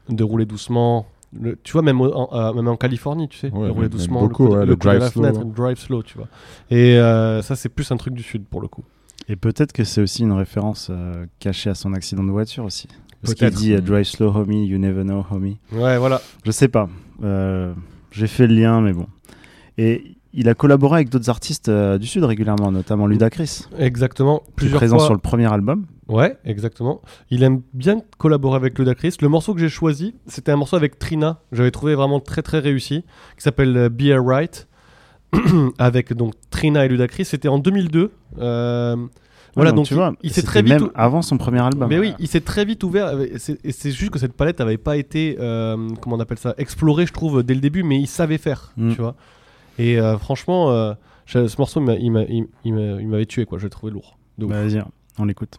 de 0.08 0.22
rouler 0.24 0.44
doucement. 0.46 1.06
Le- 1.40 1.58
tu 1.62 1.72
vois, 1.72 1.82
même, 1.82 2.00
en, 2.00 2.28
euh, 2.32 2.52
même 2.52 2.68
en 2.68 2.76
Californie, 2.76 3.28
tu 3.28 3.38
sais, 3.38 3.50
Ouais, 3.50 3.68
rouler 3.68 3.88
doucement, 3.88 4.20
beaucoup, 4.26 4.44
le, 4.44 4.48
coup 4.50 4.54
de- 4.54 4.58
ouais, 4.60 4.64
le 4.64 4.70
le 4.70 4.76
coup 4.76 4.78
de 4.80 4.82
drive 4.84 5.00
la 5.00 5.10
slow, 5.10 5.22
fenêtre, 5.22 5.40
le 5.40 5.52
drive 5.52 5.78
slow, 5.78 6.02
tu 6.02 6.16
vois. 6.18 6.28
Et 6.70 6.96
euh, 6.98 7.42
ça, 7.42 7.56
c'est 7.56 7.68
plus 7.68 7.90
un 7.92 7.96
truc 7.96 8.14
du 8.14 8.22
sud 8.22 8.44
pour 8.44 8.60
le 8.60 8.68
coup. 8.68 8.84
Et 9.28 9.36
peut-être 9.36 9.72
que 9.72 9.84
c'est 9.84 10.00
aussi 10.02 10.22
une 10.22 10.32
référence 10.32 10.88
euh, 10.90 11.26
cachée 11.38 11.70
à 11.70 11.74
son 11.74 11.92
accident 11.94 12.22
de 12.24 12.30
voiture 12.30 12.64
aussi. 12.64 12.88
Parce 13.22 13.34
qu'il 13.34 13.50
dit 13.50 13.72
euh, 13.72 13.80
Drive 13.80 14.04
slow, 14.04 14.28
homie, 14.36 14.66
you 14.66 14.78
never 14.78 15.02
know, 15.02 15.24
homie. 15.30 15.58
Ouais, 15.72 15.96
voilà. 15.98 16.20
Je 16.44 16.50
sais 16.50 16.68
pas. 16.68 16.88
Euh, 17.22 17.72
J'ai 18.10 18.26
fait 18.26 18.46
le 18.46 18.54
lien, 18.54 18.80
mais 18.82 18.92
bon. 18.92 19.06
Et 19.78 20.13
il 20.34 20.48
a 20.48 20.54
collaboré 20.54 20.96
avec 20.96 21.08
d'autres 21.10 21.30
artistes 21.30 21.68
euh, 21.68 21.96
du 21.96 22.06
Sud 22.06 22.24
régulièrement, 22.24 22.70
notamment 22.72 23.06
Ludacris, 23.06 23.62
Exactement. 23.78 24.42
Plusieurs 24.56 24.78
présent 24.80 24.96
fois. 24.98 25.06
sur 25.06 25.14
le 25.14 25.20
premier 25.20 25.50
album. 25.52 25.86
Ouais, 26.08 26.36
exactement. 26.44 27.00
Il 27.30 27.42
aime 27.42 27.62
bien 27.72 28.02
collaborer 28.18 28.56
avec 28.56 28.78
Ludacris. 28.78 29.16
Le 29.22 29.28
morceau 29.28 29.54
que 29.54 29.60
j'ai 29.60 29.68
choisi, 29.70 30.14
c'était 30.26 30.52
un 30.52 30.56
morceau 30.56 30.76
avec 30.76 30.98
Trina. 30.98 31.40
J'avais 31.52 31.70
trouvé 31.70 31.94
vraiment 31.94 32.20
très 32.20 32.42
très 32.42 32.58
réussi, 32.58 33.04
qui 33.36 33.42
s'appelle 33.42 33.76
euh, 33.76 33.88
Be 33.88 34.10
Alright, 34.12 34.68
avec 35.78 36.12
donc 36.12 36.34
Trina 36.50 36.84
et 36.84 36.88
Ludacris. 36.88 37.24
C'était 37.24 37.48
en 37.48 37.58
2002. 37.58 38.10
Euh, 38.38 38.96
voilà, 39.56 39.70
Ah, 39.70 39.72
donc 39.72 39.86
tu 39.86 39.94
il- 39.94 39.96
vois, 39.96 40.12
il 40.22 40.32
s'est 40.32 40.42
très 40.42 40.62
vite. 40.62 40.72
même 40.74 40.82
ou- 40.84 40.90
avant 40.94 41.22
son 41.22 41.38
premier 41.38 41.60
album. 41.60 41.88
Mais 41.88 41.98
oui, 41.98 42.12
il 42.18 42.26
s'est 42.28 42.40
très 42.40 42.64
vite 42.64 42.82
ouvert. 42.82 43.12
Et 43.20 43.38
c'est 43.38 43.90
juste 43.92 44.10
que 44.10 44.18
cette 44.18 44.32
palette 44.32 44.58
n'avait 44.58 44.78
pas 44.78 44.96
été, 44.96 45.36
euh, 45.38 45.76
comment 46.00 46.16
on 46.16 46.20
appelle 46.20 46.38
ça, 46.38 46.54
explorée, 46.58 47.06
je 47.06 47.12
trouve, 47.12 47.42
dès 47.44 47.54
le 47.54 47.60
début, 47.60 47.82
mais 47.84 48.00
il 48.00 48.08
savait 48.08 48.38
faire, 48.38 48.72
Mm. 48.76 48.90
tu 48.94 49.00
vois. 49.00 49.14
Et 49.78 49.98
euh, 49.98 50.16
franchement, 50.18 50.70
euh, 50.70 50.94
ce 51.26 51.56
morceau, 51.58 51.80
il 51.80 51.86
m'a- 51.86 51.94
il 51.96 52.10
m'a- 52.12 52.22
il 52.24 52.46
il 52.64 52.74
m'a- 52.74 53.00
il 53.00 53.08
m'avait 53.08 53.26
tué, 53.26 53.44
quoi. 53.46 53.58
Je 53.58 53.64
l'ai 53.64 53.70
trouvé 53.70 53.92
lourd. 53.92 54.18
Bah, 54.38 54.62
Vas-y, 54.62 54.82
on 55.18 55.24
l'écoute. 55.24 55.58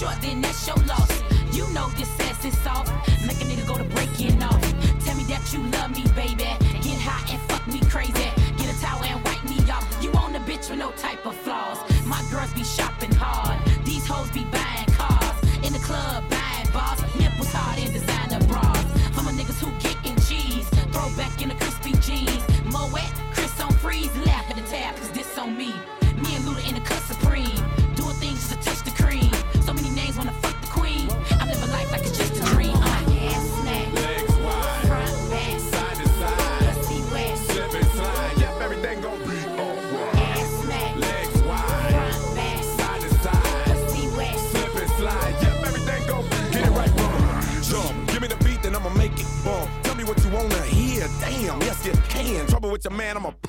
Short, 0.00 0.18
then 0.22 0.40
that's 0.40 0.66
your 0.66 0.76
loss. 0.86 1.12
You 1.52 1.68
know 1.74 1.88
this 1.90 2.08
ass 2.20 2.44
is 2.44 2.56
soft. 2.60 2.90
Make 3.26 3.40
a 3.42 3.44
nigga 3.44 3.66
go 3.68 3.76
to 3.76 3.84
breaking 3.84 4.42
off. 4.42 4.62
Tell 5.04 5.14
me 5.14 5.24
that 5.24 5.44
you 5.52 5.60
love 5.76 5.90
me, 5.90 6.04
baby. 6.16 6.48
Get 6.86 6.98
high 7.04 7.24
and 7.32 7.40
fuck 7.50 7.66
me 7.66 7.80
crazy. 7.92 8.30
Get 8.56 8.74
a 8.74 8.80
towel 8.80 9.04
and 9.04 9.22
wipe 9.24 9.44
me 9.44 9.58
off. 9.70 9.84
You 10.00 10.10
on 10.12 10.32
the 10.32 10.38
bitch 10.38 10.70
with 10.70 10.78
no 10.78 10.90
type 10.92 11.26
of 11.26 11.36
flaws. 11.36 11.78
My 12.06 12.22
girls 12.30 12.52
be 12.54 12.64
shopping 12.64 13.12
hard. 13.12 13.58
These 13.84 14.06
hoes 14.06 14.30
be 14.30 14.44
buying 14.44 14.88
cars. 14.96 15.36
In 15.66 15.72
the 15.74 15.82
club, 15.88 16.24
buying 16.30 16.70
bars. 16.72 17.00
Nipples 17.18 17.52
hard 17.52 17.78
in 17.78 17.92
designer 17.92 18.40
bras. 18.48 18.84
For 19.14 19.22
my 19.22 19.32
niggas 19.32 19.60
who 19.60 19.68
getting 19.84 20.16
cheese. 20.28 20.68
Throw 20.92 21.08
back 21.20 21.42
in 21.42 21.50
the 21.50 21.56
crispy 21.56 21.92
jeans. 22.06 22.42
Moet, 22.72 23.12
Chris 23.34 23.60
on 23.60 23.72
freeze. 23.84 24.14
Laugh 24.24 24.48
at 24.48 24.56
the 24.56 24.62
tab, 24.62 24.96
cause 24.96 25.10
this 25.10 25.36
on 25.36 25.58
me. 25.58 25.74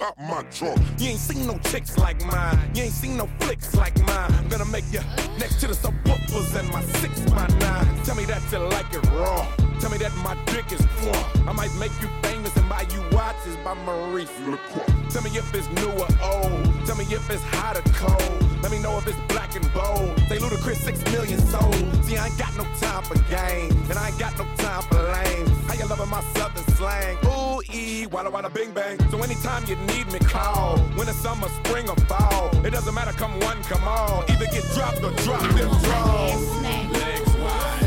Pop 0.02 0.18
my 0.18 0.42
trunk. 0.50 0.82
You 0.98 1.10
ain't 1.10 1.20
seen 1.20 1.46
no 1.46 1.60
chicks 1.70 1.96
like 1.96 2.20
mine. 2.26 2.58
You 2.74 2.84
ain't 2.84 2.94
seen 2.94 3.18
no 3.18 3.28
flicks 3.40 3.76
like 3.76 3.96
mine. 4.08 4.34
I'm 4.34 4.48
gonna 4.48 4.66
make 4.66 4.86
you 4.92 5.00
next 5.38 5.60
to 5.62 5.68
the 5.68 5.76
subwoofers 5.76 6.60
and 6.60 6.68
my 6.72 6.82
six 7.02 7.20
by 7.30 7.46
nine. 7.60 8.04
Tell 8.04 8.16
me 8.16 8.26
that 8.26 8.42
you 8.52 8.58
like 8.76 8.92
it 8.94 9.06
raw. 9.12 9.46
Tell 9.80 9.92
me 9.92 10.00
that 10.00 10.14
my 10.18 10.36
dick 10.46 10.72
is 10.72 10.82
raw. 11.06 11.50
I 11.50 11.54
might 11.54 11.74
make 11.76 11.94
you 12.02 12.10
famous 12.24 12.56
and 12.58 12.68
buy 12.68 12.86
you 12.94 13.02
watches 13.16 13.56
by 13.64 13.76
Maurice 13.86 14.32
Lacroix. 14.48 14.86
Tell 15.12 15.22
me 15.22 15.30
if 15.38 15.54
it's 15.54 15.70
new 15.70 15.92
or 16.04 16.10
old. 16.34 16.86
Tell 16.88 16.98
me 16.98 17.06
if 17.06 17.30
it's 17.30 17.44
hot 17.54 17.78
or 17.78 17.86
cold. 17.94 18.62
Let 18.64 18.72
me 18.72 18.80
know 18.80 18.98
if 18.98 19.08
it's 19.08 19.22
black 19.28 19.56
and 19.56 19.72
bold. 19.74 20.18
They 20.30 20.40
ludicrous 20.40 20.80
six 20.84 21.04
million 21.12 21.40
sold. 21.54 21.76
See, 22.06 22.18
I 22.18 22.28
ain't 22.28 22.38
got 22.40 22.56
no 22.58 22.64
time 22.80 23.04
for 23.04 23.18
games, 23.30 23.90
and 23.90 24.00
I 24.00 24.10
ain't 24.10 24.20
got 24.20 24.38
no 24.38 24.46
time 24.58 24.84
for 24.84 25.02
lame. 25.14 25.48
How 25.68 25.74
you 25.76 25.86
loving 25.86 26.10
my 26.10 26.22
southern 26.34 26.66
slang? 26.76 27.18
Ooh, 27.26 27.61
ee, 27.74 28.08
wada 28.08 28.30
wada 28.30 28.50
bing 28.50 28.72
bang. 28.72 28.98
So 29.10 29.18
anytime 29.24 29.66
you 29.68 29.76
need 29.88 30.12
me, 30.12 30.20
call. 30.20 30.78
Winter, 30.98 31.14
summer, 31.14 31.50
spring, 31.50 31.90
or 31.90 31.96
fall. 32.08 32.50
It 32.66 32.72
doesn't 32.72 32.94
matter, 32.94 33.12
come 33.14 33.40
one, 33.42 33.62
come 33.64 33.84
all. 33.88 34.24
Either 34.30 34.46
get 34.46 34.64
dropped 34.76 35.04
or 35.04 35.12
drop 35.24 35.42
them 35.42 35.70
draws. 35.84 36.62
Legs 36.92 37.36
wide, 37.38 37.82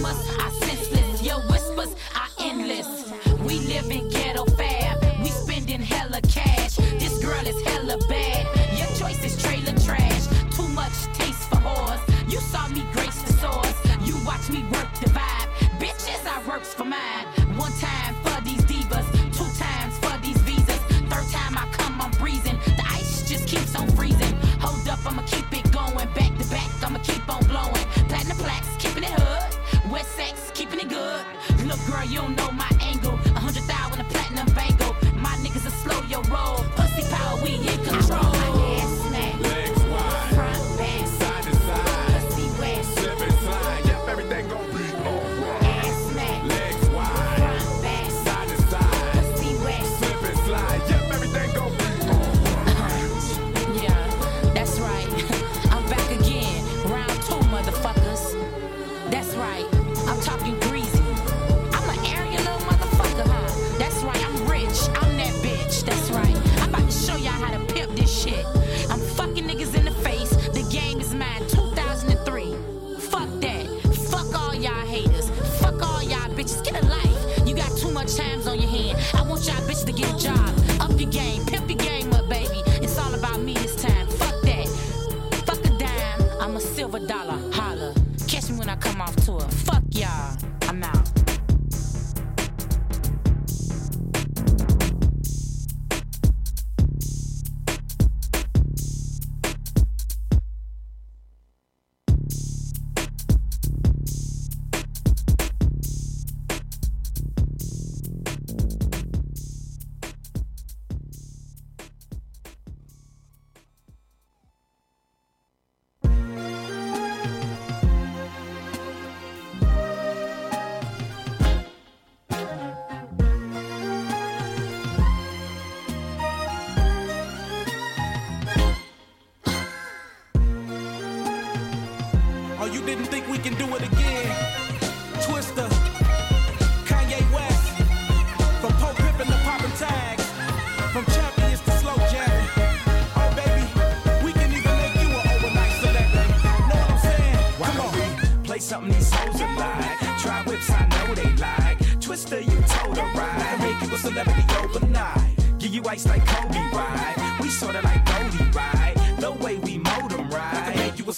más 0.00 0.37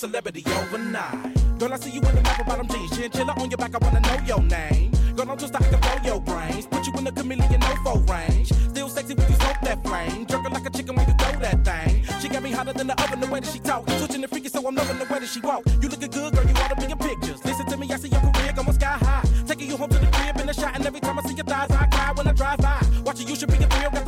celebrity 0.00 0.42
overnight. 0.56 1.58
Girl, 1.58 1.74
I 1.74 1.76
see 1.76 1.90
you 1.90 2.00
in 2.00 2.14
the 2.14 2.22
map 2.22 2.46
bottom 2.46 2.66
jeans, 2.68 2.96
chinchilla 2.96 3.34
on 3.36 3.50
your 3.50 3.58
back. 3.58 3.74
I 3.74 3.78
wanna 3.84 4.00
know 4.00 4.16
your 4.24 4.42
name. 4.42 4.92
Girl, 5.14 5.30
I'm 5.30 5.36
just 5.36 5.54
I 5.54 5.58
can 5.58 5.78
blow 5.78 5.98
your 6.02 6.20
brains. 6.22 6.66
Put 6.66 6.86
you 6.86 6.92
in 6.96 7.04
the 7.04 7.12
chameleon 7.12 7.60
no 7.60 7.74
foe 7.84 8.00
range. 8.08 8.48
Still 8.48 8.88
sexy 8.88 9.12
when 9.12 9.28
you 9.28 9.36
smoke 9.36 9.60
that 9.60 9.84
flame. 9.84 10.24
Jerking 10.24 10.52
like 10.52 10.64
a 10.64 10.70
chicken 10.70 10.96
when 10.96 11.06
you 11.06 11.14
throw 11.20 11.38
that 11.40 11.62
thing. 11.68 12.02
She 12.18 12.28
got 12.30 12.42
me 12.42 12.50
hotter 12.50 12.72
than 12.72 12.86
the 12.86 12.96
oven 13.02 13.20
the 13.20 13.26
way 13.26 13.40
that 13.40 13.52
she 13.52 13.58
talk. 13.58 13.90
Switching 13.90 14.22
the 14.22 14.28
freaky, 14.28 14.48
so 14.48 14.66
I'm 14.66 14.74
loving 14.74 14.96
the 14.96 15.04
way 15.04 15.18
that 15.18 15.28
she 15.28 15.40
walk. 15.40 15.64
You 15.82 15.88
looking 15.90 16.10
good, 16.10 16.32
girl. 16.32 16.46
You 16.48 16.54
ought 16.54 16.68
to 16.68 16.76
be 16.76 16.90
in 16.90 16.96
pictures. 16.96 17.44
Listen 17.44 17.66
to 17.66 17.76
me, 17.76 17.92
I 17.92 17.96
see 17.98 18.08
your 18.08 18.20
career 18.20 18.52
going 18.56 18.72
sky 18.72 18.96
high. 19.04 19.24
Taking 19.46 19.68
you 19.68 19.76
home 19.76 19.90
to 19.90 19.98
the 19.98 20.06
crib 20.06 20.40
in 20.40 20.46
the 20.46 20.54
shot, 20.54 20.76
and 20.76 20.86
every 20.86 21.00
time 21.00 21.18
I 21.18 21.22
see 21.28 21.34
your 21.34 21.44
thighs, 21.44 21.70
I 21.72 21.86
cry 21.88 22.12
when 22.14 22.26
I 22.26 22.32
drive 22.32 22.58
by. 22.58 22.80
Watching 23.04 23.28
you 23.28 23.36
should 23.36 23.50
be 23.50 23.62
a 23.62 23.68
thrill. 23.68 23.90
Got 23.90 23.99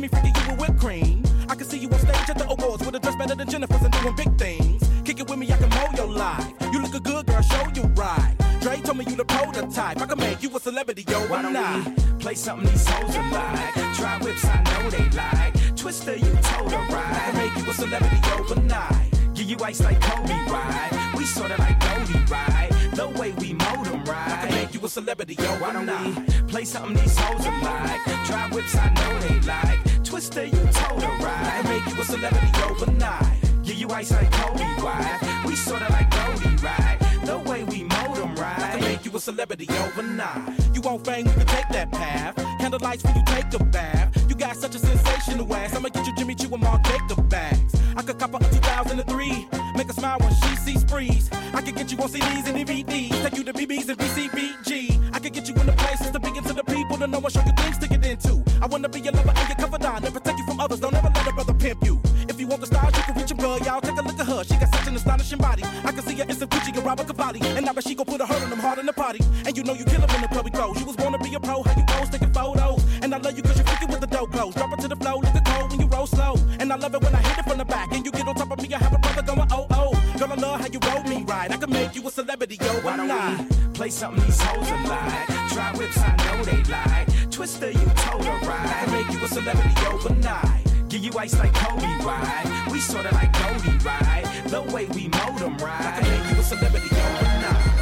see 0.00 0.08
me 0.08 0.08
freaking 0.08 0.44
you 0.44 0.50
with 0.52 0.60
whipped 0.60 0.80
cream. 0.80 1.22
I 1.48 1.54
can 1.54 1.66
see 1.66 1.78
you 1.78 1.88
on 1.88 1.98
stage 1.98 2.30
at 2.30 2.38
the 2.38 2.48
awards 2.48 2.84
with 2.84 2.94
a 2.94 3.00
dress 3.00 3.16
better 3.16 3.34
than 3.34 3.48
Jennifer's 3.48 3.82
and 3.82 3.92
doing 3.92 4.16
big 4.16 4.38
things. 4.38 4.82
Kick 5.04 5.20
it 5.20 5.28
with 5.28 5.38
me, 5.38 5.52
I 5.52 5.56
can 5.56 5.68
mold 5.70 5.96
your 5.96 6.06
life. 6.06 6.46
You 6.72 6.82
look 6.82 6.94
a 6.94 7.00
good 7.00 7.26
girl, 7.26 7.42
show 7.42 7.66
you 7.74 7.82
right. 7.94 8.34
Dre 8.60 8.80
told 8.80 8.98
me 8.98 9.04
you 9.08 9.16
the 9.16 9.24
prototype. 9.24 10.00
I 10.00 10.06
can 10.06 10.18
make 10.18 10.42
you 10.42 10.54
a 10.56 10.60
celebrity, 10.60 11.04
yo. 11.08 11.18
Why 11.28 11.42
don't 11.42 11.52
not? 11.52 12.18
play 12.18 12.34
something 12.34 12.68
these 12.68 12.86
hoes 12.86 13.16
are 13.16 13.32
like? 13.32 13.74
Try 13.96 14.18
whips, 14.22 14.44
I 14.44 14.62
know 14.62 14.90
they 14.90 15.08
like. 15.16 15.76
Twister, 15.76 16.16
you 16.16 16.32
told 16.42 16.72
her 16.72 16.96
I 16.96 17.30
can 17.30 17.36
make 17.36 17.64
you 17.64 17.70
a 17.70 17.74
celebrity 17.74 18.20
overnight. 18.38 19.09
You 19.50 19.56
ice 19.64 19.80
like 19.82 20.00
Kobe, 20.00 20.32
right? 20.48 21.12
We 21.16 21.24
sorta 21.24 21.56
like 21.58 21.80
Goldie, 21.80 22.24
right? 22.30 22.70
The 22.94 23.08
way 23.18 23.32
we 23.32 23.52
mold 23.54 23.88
'em, 23.88 24.02
I 24.02 24.04
can 24.04 24.04
right? 24.04 24.50
make 24.52 24.74
you 24.74 24.80
a 24.84 24.88
celebrity 24.88 25.34
yo, 25.34 25.44
Why 25.58 25.72
don't 25.72 25.88
overnight. 25.90 26.28
we 26.28 26.42
play 26.52 26.64
something 26.64 26.94
these 26.94 27.18
hoes 27.18 27.44
are 27.44 27.60
like? 27.60 28.00
Try 28.28 28.48
whips, 28.52 28.76
I 28.76 28.88
know 28.94 29.18
they 29.26 29.40
like. 29.40 30.04
Twister, 30.04 30.44
you 30.44 30.52
told 30.52 31.02
her 31.02 31.10
I 31.10 31.24
right. 31.24 31.62
can 31.62 31.68
make 31.68 31.86
you 31.96 32.00
a 32.00 32.04
celebrity 32.04 32.50
overnight. 32.62 33.64
Give 33.64 33.74
you 33.76 33.88
ice 33.90 34.12
like 34.12 34.30
Kobe, 34.30 34.62
right? 34.84 35.42
We 35.44 35.56
sorta 35.56 35.90
like 35.90 36.08
Goldie, 36.12 36.56
right? 36.62 36.98
The 37.24 37.38
way 37.40 37.64
we 37.64 37.82
mold 37.82 38.18
'em, 38.18 38.30
I 38.30 38.34
can 38.34 38.70
right? 38.70 38.80
make 38.82 39.04
you 39.04 39.10
a 39.16 39.20
celebrity 39.20 39.66
overnight. 39.82 40.48
You 40.72 40.80
want 40.80 41.04
fame, 41.04 41.26
you 41.26 41.32
can 41.32 41.46
take 41.46 41.68
that 41.70 41.90
path. 41.90 42.36
Candlelights 42.60 43.02
when 43.02 43.16
you 43.16 43.24
take 43.26 43.52
a 43.60 43.64
bath. 43.64 44.19
Got 44.40 44.56
such 44.56 44.74
a 44.74 44.78
sensational 44.78 45.54
ass. 45.54 45.76
I'ma 45.76 45.90
get 45.90 46.06
you 46.06 46.14
Jimmy 46.16 46.34
Choo 46.34 46.48
and 46.54 46.62
Mark 46.62 46.82
Jacob 46.84 47.28
bags. 47.28 47.74
I 47.94 48.00
could 48.00 48.18
cop 48.18 48.32
a 48.32 48.38
2003. 48.38 49.48
Make 49.76 49.86
her 49.86 49.92
smile 49.92 50.16
when 50.18 50.32
she 50.32 50.56
sees 50.56 50.80
sprees. 50.80 51.28
I 51.52 51.60
could 51.60 51.76
get 51.76 51.92
you 51.92 51.98
on 51.98 52.08
CDs 52.08 52.48
and 52.48 52.56
DVDs. 52.56 53.22
Take 53.22 53.36
you 53.36 53.44
to 53.44 53.52
BBs 53.52 53.90
and 53.90 53.98
BCBG. 53.98 55.12
I 55.12 55.18
could 55.18 55.34
get 55.34 55.46
you 55.46 55.54
in 55.56 55.66
the 55.66 55.72
places 55.72 56.10
to 56.12 56.18
be 56.18 56.28
into 56.28 56.54
the 56.54 56.64
people 56.64 56.96
to 56.96 57.06
know 57.06 57.18
and 57.18 57.30
show 57.30 57.44
you 57.44 57.52
things 57.52 57.76
to 57.80 57.86
get 57.86 58.02
into. 58.02 58.42
I 58.62 58.66
wanna 58.66 58.88
be 58.88 59.00
your 59.00 59.12
lover 59.12 59.28
and 59.28 59.46
your 59.46 59.58
confidant 59.58 60.04
and 60.06 60.14
protect 60.14 60.38
you 60.38 60.46
from 60.46 60.58
others. 60.58 60.80
Don't 60.80 60.94
ever 60.94 61.10
let 61.14 61.26
a 61.26 61.32
brother 61.34 61.52
pimp 61.52 61.84
you. 61.84 62.00
If 62.26 62.40
you 62.40 62.46
want 62.46 62.62
the 62.62 62.66
stars, 62.66 62.96
you 62.96 63.02
can 63.02 63.14
reach 63.16 63.30
him, 63.30 63.36
girl. 63.36 63.58
Y'all 63.58 63.82
take 63.82 63.98
a 63.98 64.02
look 64.02 64.18
at 64.18 64.26
her. 64.26 64.42
She 64.44 64.56
got 64.56 64.74
such 64.74 64.88
an 64.88 64.96
astonishing 64.96 65.38
body. 65.38 65.64
I 65.84 65.92
can 65.92 66.02
see 66.02 66.14
her 66.14 66.24
in 66.24 66.34
some 66.34 66.48
Gucci 66.48 66.74
and 66.74 66.86
Robert 66.86 67.06
Cavalli. 67.06 67.40
And 67.42 67.66
now 67.66 67.74
she 67.80 67.94
gon' 67.94 68.06
put 68.06 68.22
a 68.22 68.26
hurt 68.26 68.42
on 68.42 68.48
them 68.48 68.60
hard 68.60 68.78
in 68.78 68.86
the 68.86 68.94
party. 68.94 69.20
And 69.44 69.54
you 69.54 69.64
know 69.64 69.74
you 69.74 69.84
kill 69.84 70.02
in 70.02 70.22
the 70.22 70.28
club 70.28 70.46
we 70.46 70.50
clothes. 70.50 70.80
You 70.80 70.86
was 70.86 70.96
born 70.96 71.12
to 71.12 71.18
be 71.18 71.34
a 71.34 71.40
pro, 71.40 71.62
how 71.62 71.76
you 71.76 71.84
pose, 71.86 72.08
taking 72.08 72.32
photos. 72.32 72.59
And 73.02 73.14
I 73.14 73.18
love 73.18 73.36
you 73.36 73.42
cause 73.42 73.56
you're 73.56 73.64
freaking 73.66 73.90
with 73.90 74.00
the 74.00 74.06
dope 74.06 74.32
clothes. 74.32 74.54
Drop 74.54 74.72
it 74.72 74.80
to 74.82 74.88
the 74.88 74.96
flow, 74.96 75.16
look 75.16 75.32
the 75.32 75.42
cold 75.44 75.70
when 75.70 75.80
you 75.80 75.86
roll 75.86 76.06
slow. 76.06 76.34
And 76.58 76.72
I 76.72 76.76
love 76.76 76.94
it 76.94 77.02
when 77.02 77.14
I 77.14 77.18
hit 77.22 77.38
it 77.38 77.44
from 77.48 77.58
the 77.58 77.64
back. 77.64 77.92
And 77.92 78.04
you 78.04 78.12
get 78.12 78.26
on 78.28 78.34
top 78.34 78.50
of 78.50 78.60
me, 78.62 78.72
I 78.74 78.78
have 78.78 78.92
a 78.92 78.98
brother 78.98 79.22
going, 79.22 79.48
oh, 79.50 79.66
oh. 79.70 79.92
Girl, 80.18 80.32
I 80.32 80.34
love 80.34 80.60
how 80.60 80.66
you 80.66 80.78
roll 80.80 81.02
me 81.04 81.24
right. 81.24 81.50
I 81.50 81.56
can 81.56 81.70
make 81.70 81.94
you 81.94 82.06
a 82.06 82.10
celebrity, 82.10 82.58
yo, 82.60 82.68
Why 82.82 82.92
I'm 82.92 83.08
don't 83.08 83.72
play 83.74 83.90
something 83.90 84.22
these 84.24 84.40
hoes 84.40 84.70
are 84.70 84.86
like? 84.88 85.26
Try 85.52 85.72
whips, 85.76 85.98
I 85.98 86.16
know 86.24 86.44
they 86.44 86.62
like. 86.70 87.30
Twister, 87.30 87.70
you 87.70 87.86
told 87.96 88.24
her 88.24 88.32
I 88.32 88.40
can 88.40 88.92
right. 88.92 89.06
make 89.06 89.18
you 89.18 89.24
a 89.24 89.28
celebrity 89.28 89.86
overnight. 89.86 90.66
Give 90.88 91.04
you 91.04 91.12
ice 91.18 91.38
like 91.38 91.54
Kobe, 91.54 91.86
right? 92.04 92.68
We 92.70 92.80
sorta 92.80 93.14
like 93.14 93.32
Goldie, 93.32 93.78
right? 93.84 94.24
The 94.48 94.62
way 94.74 94.86
we 94.86 95.08
mold 95.08 95.40
'em, 95.40 95.54
I 95.60 95.64
right? 95.64 96.02
can 96.02 96.10
make 96.10 96.34
you 96.34 96.40
a 96.40 96.42
celebrity 96.42 96.88
overnight. 96.90 97.79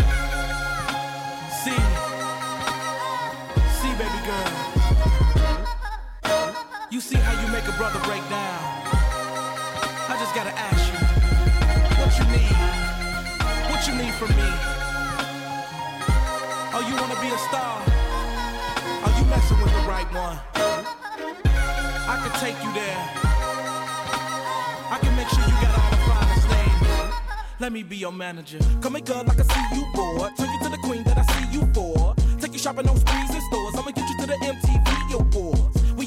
You 6.99 7.03
see 7.03 7.15
how 7.19 7.41
you 7.41 7.47
make 7.53 7.63
a 7.63 7.77
brother 7.79 8.01
break 8.01 8.29
down. 8.29 8.59
I 10.11 10.19
just 10.19 10.35
gotta 10.35 10.51
ask 10.51 10.83
you, 10.91 10.99
what 11.95 12.11
you 12.19 12.27
need? 12.35 12.59
What 13.71 13.87
you 13.87 13.95
need 13.95 14.15
from 14.19 14.35
me? 14.35 14.51
Oh, 16.75 16.83
you 16.83 16.99
wanna 16.99 17.15
be 17.23 17.31
a 17.31 17.39
star? 17.39 17.79
Are 19.07 19.15
you 19.15 19.25
messing 19.31 19.63
with 19.63 19.71
the 19.79 19.85
right 19.87 20.11
one. 20.11 20.43
I 22.11 22.19
can 22.19 22.35
take 22.43 22.59
you 22.67 22.73
there. 22.75 23.01
I 24.91 24.99
can 24.99 25.15
make 25.15 25.29
sure 25.29 25.45
you 25.47 25.55
got 25.63 25.79
all 25.79 25.91
the 25.95 26.03
finest 26.03 26.49
things. 26.51 27.15
Let 27.61 27.71
me 27.71 27.85
be 27.85 27.97
your 27.97 28.11
manager. 28.11 28.59
Come 28.81 28.97
here, 28.97 29.05
girl, 29.05 29.25
I 29.31 29.35
can 29.37 29.45
see 29.45 29.67
you 29.73 29.87
bored. 29.95 30.37
Turn 30.37 30.51
you 30.51 30.59
to 30.65 30.69
the 30.69 30.79
queen 30.83 31.05
that 31.05 31.17
I 31.17 31.23
see 31.31 31.59
you 31.59 31.65
for. 31.73 32.17
Take 32.41 32.55
you 32.55 32.59
shopping 32.59 32.89
on 32.89 32.97
sprees 32.97 33.31
and 33.31 33.43
stores. 33.45 33.75
I'ma 33.77 33.93
get 33.93 34.09
you 34.11 34.19
to 34.19 34.27
the 34.27 34.35
awards. 34.35 34.68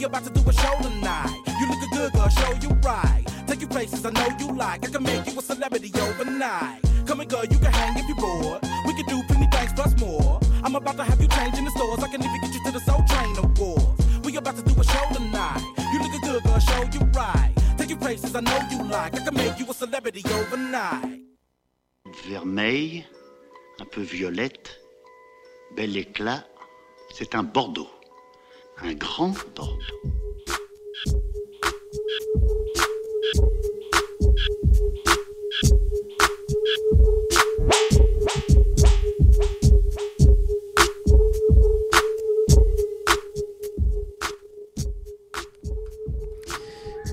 We 0.01 0.05
about 0.05 0.23
to 0.23 0.31
do 0.31 0.49
a 0.49 0.51
show 0.51 0.75
tonight. 0.81 1.29
You 1.59 1.69
looking 1.69 1.89
good, 1.91 2.11
girl, 2.13 2.27
show 2.27 2.53
you 2.53 2.69
right. 2.81 3.23
Take 3.45 3.61
you 3.61 3.67
places 3.67 4.03
I 4.03 4.09
know 4.09 4.29
you 4.39 4.51
like. 4.51 4.83
I 4.83 4.89
can 4.89 5.03
make 5.03 5.27
you 5.27 5.37
a 5.37 5.41
celebrity 5.43 5.91
overnight. 5.93 6.81
Come 7.05 7.19
here, 7.19 7.27
girl, 7.27 7.45
you 7.45 7.59
can 7.59 7.71
hang 7.71 7.95
if 7.99 8.09
you 8.09 8.15
bored. 8.15 8.63
We 8.87 8.95
can 8.95 9.05
do 9.05 9.21
plenty 9.27 9.45
things 9.55 9.73
plus 9.73 9.95
more. 9.99 10.39
I'm 10.63 10.73
about 10.73 10.97
to 10.97 11.03
have 11.03 11.21
you 11.21 11.27
change 11.27 11.55
in 11.59 11.65
the 11.65 11.69
stores. 11.69 11.99
I 11.99 12.07
can 12.07 12.23
even 12.23 12.41
get 12.41 12.51
you 12.51 12.63
to 12.65 12.71
the 12.71 12.79
Soul 12.79 13.03
Train 13.09 13.37
awards. 13.37 14.03
We 14.23 14.35
about 14.37 14.55
to 14.55 14.63
do 14.63 14.73
a 14.81 14.83
show 14.83 15.05
tonight. 15.13 15.61
You 15.93 15.99
looking 16.01 16.21
good, 16.21 16.43
girl, 16.45 16.57
show 16.57 16.81
you 16.81 17.05
right. 17.13 17.53
Take 17.77 17.91
you 17.91 17.97
places 17.97 18.35
I 18.35 18.39
know 18.39 18.59
you 18.71 18.81
like. 18.81 19.13
I 19.13 19.23
can 19.23 19.35
make 19.35 19.59
you 19.59 19.69
a 19.69 19.73
celebrity 19.75 20.23
overnight. 20.33 21.21
Vermeil, 22.27 23.05
un 23.79 23.85
peu 23.85 24.01
violette, 24.01 24.79
bel 25.75 25.95
éclat. 25.95 26.43
C'est 27.13 27.35
un 27.35 27.43
Bordeaux. 27.43 28.00
Un 28.83 28.93
grand 28.95 29.29
Bordeaux. 29.55 29.77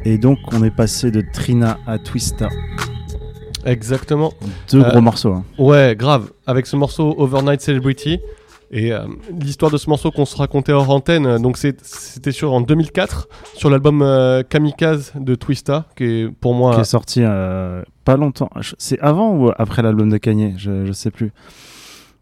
Et 0.05 0.19
donc, 0.19 0.39
on 0.53 0.63
est 0.65 0.71
passé 0.75 1.11
de 1.11 1.23
Trina 1.33 1.79
à 1.87 1.99
Twista. 1.99 2.49
Exactement. 3.65 4.33
Deux 4.71 4.83
Euh, 4.83 4.89
gros 4.91 5.01
morceaux. 5.01 5.33
hein. 5.33 5.45
Ouais, 5.59 5.95
grave. 5.99 6.31
Avec 6.47 6.67
ce 6.67 6.77
morceau 6.77 7.15
Overnight 7.19 7.61
Celebrity. 7.61 8.21
Et 8.71 8.93
euh, 8.93 9.01
l'histoire 9.41 9.71
de 9.73 9.79
ce 9.79 9.89
morceau 9.89 10.11
qu'on 10.11 10.27
se 10.27 10.37
racontait 10.37 10.73
hors 10.73 10.91
antenne, 10.91 11.25
euh, 11.27 11.39
donc 11.39 11.57
c'était 11.57 12.33
sur 12.33 12.53
en 12.53 12.61
2004 12.61 13.29
sur 13.55 13.71
l'album 13.71 14.03
euh, 14.03 14.43
Kamikaze 14.43 15.13
de 15.19 15.35
Twista, 15.35 15.87
qui 15.97 16.05
est 16.05 16.29
pour 16.29 16.53
moi 16.55 16.75
Qui 16.75 16.81
est 16.83 16.85
sorti 16.85 17.23
euh, 17.25 17.83
pas 18.05 18.17
longtemps. 18.19 18.51
C'est 18.77 18.99
avant 19.01 19.35
ou 19.35 19.51
après 19.57 19.81
l'album 19.83 20.11
de 20.11 20.19
Kanye? 20.19 20.55
Je, 20.59 20.85
je 20.85 20.93
sais 20.93 21.11
plus. 21.11 21.33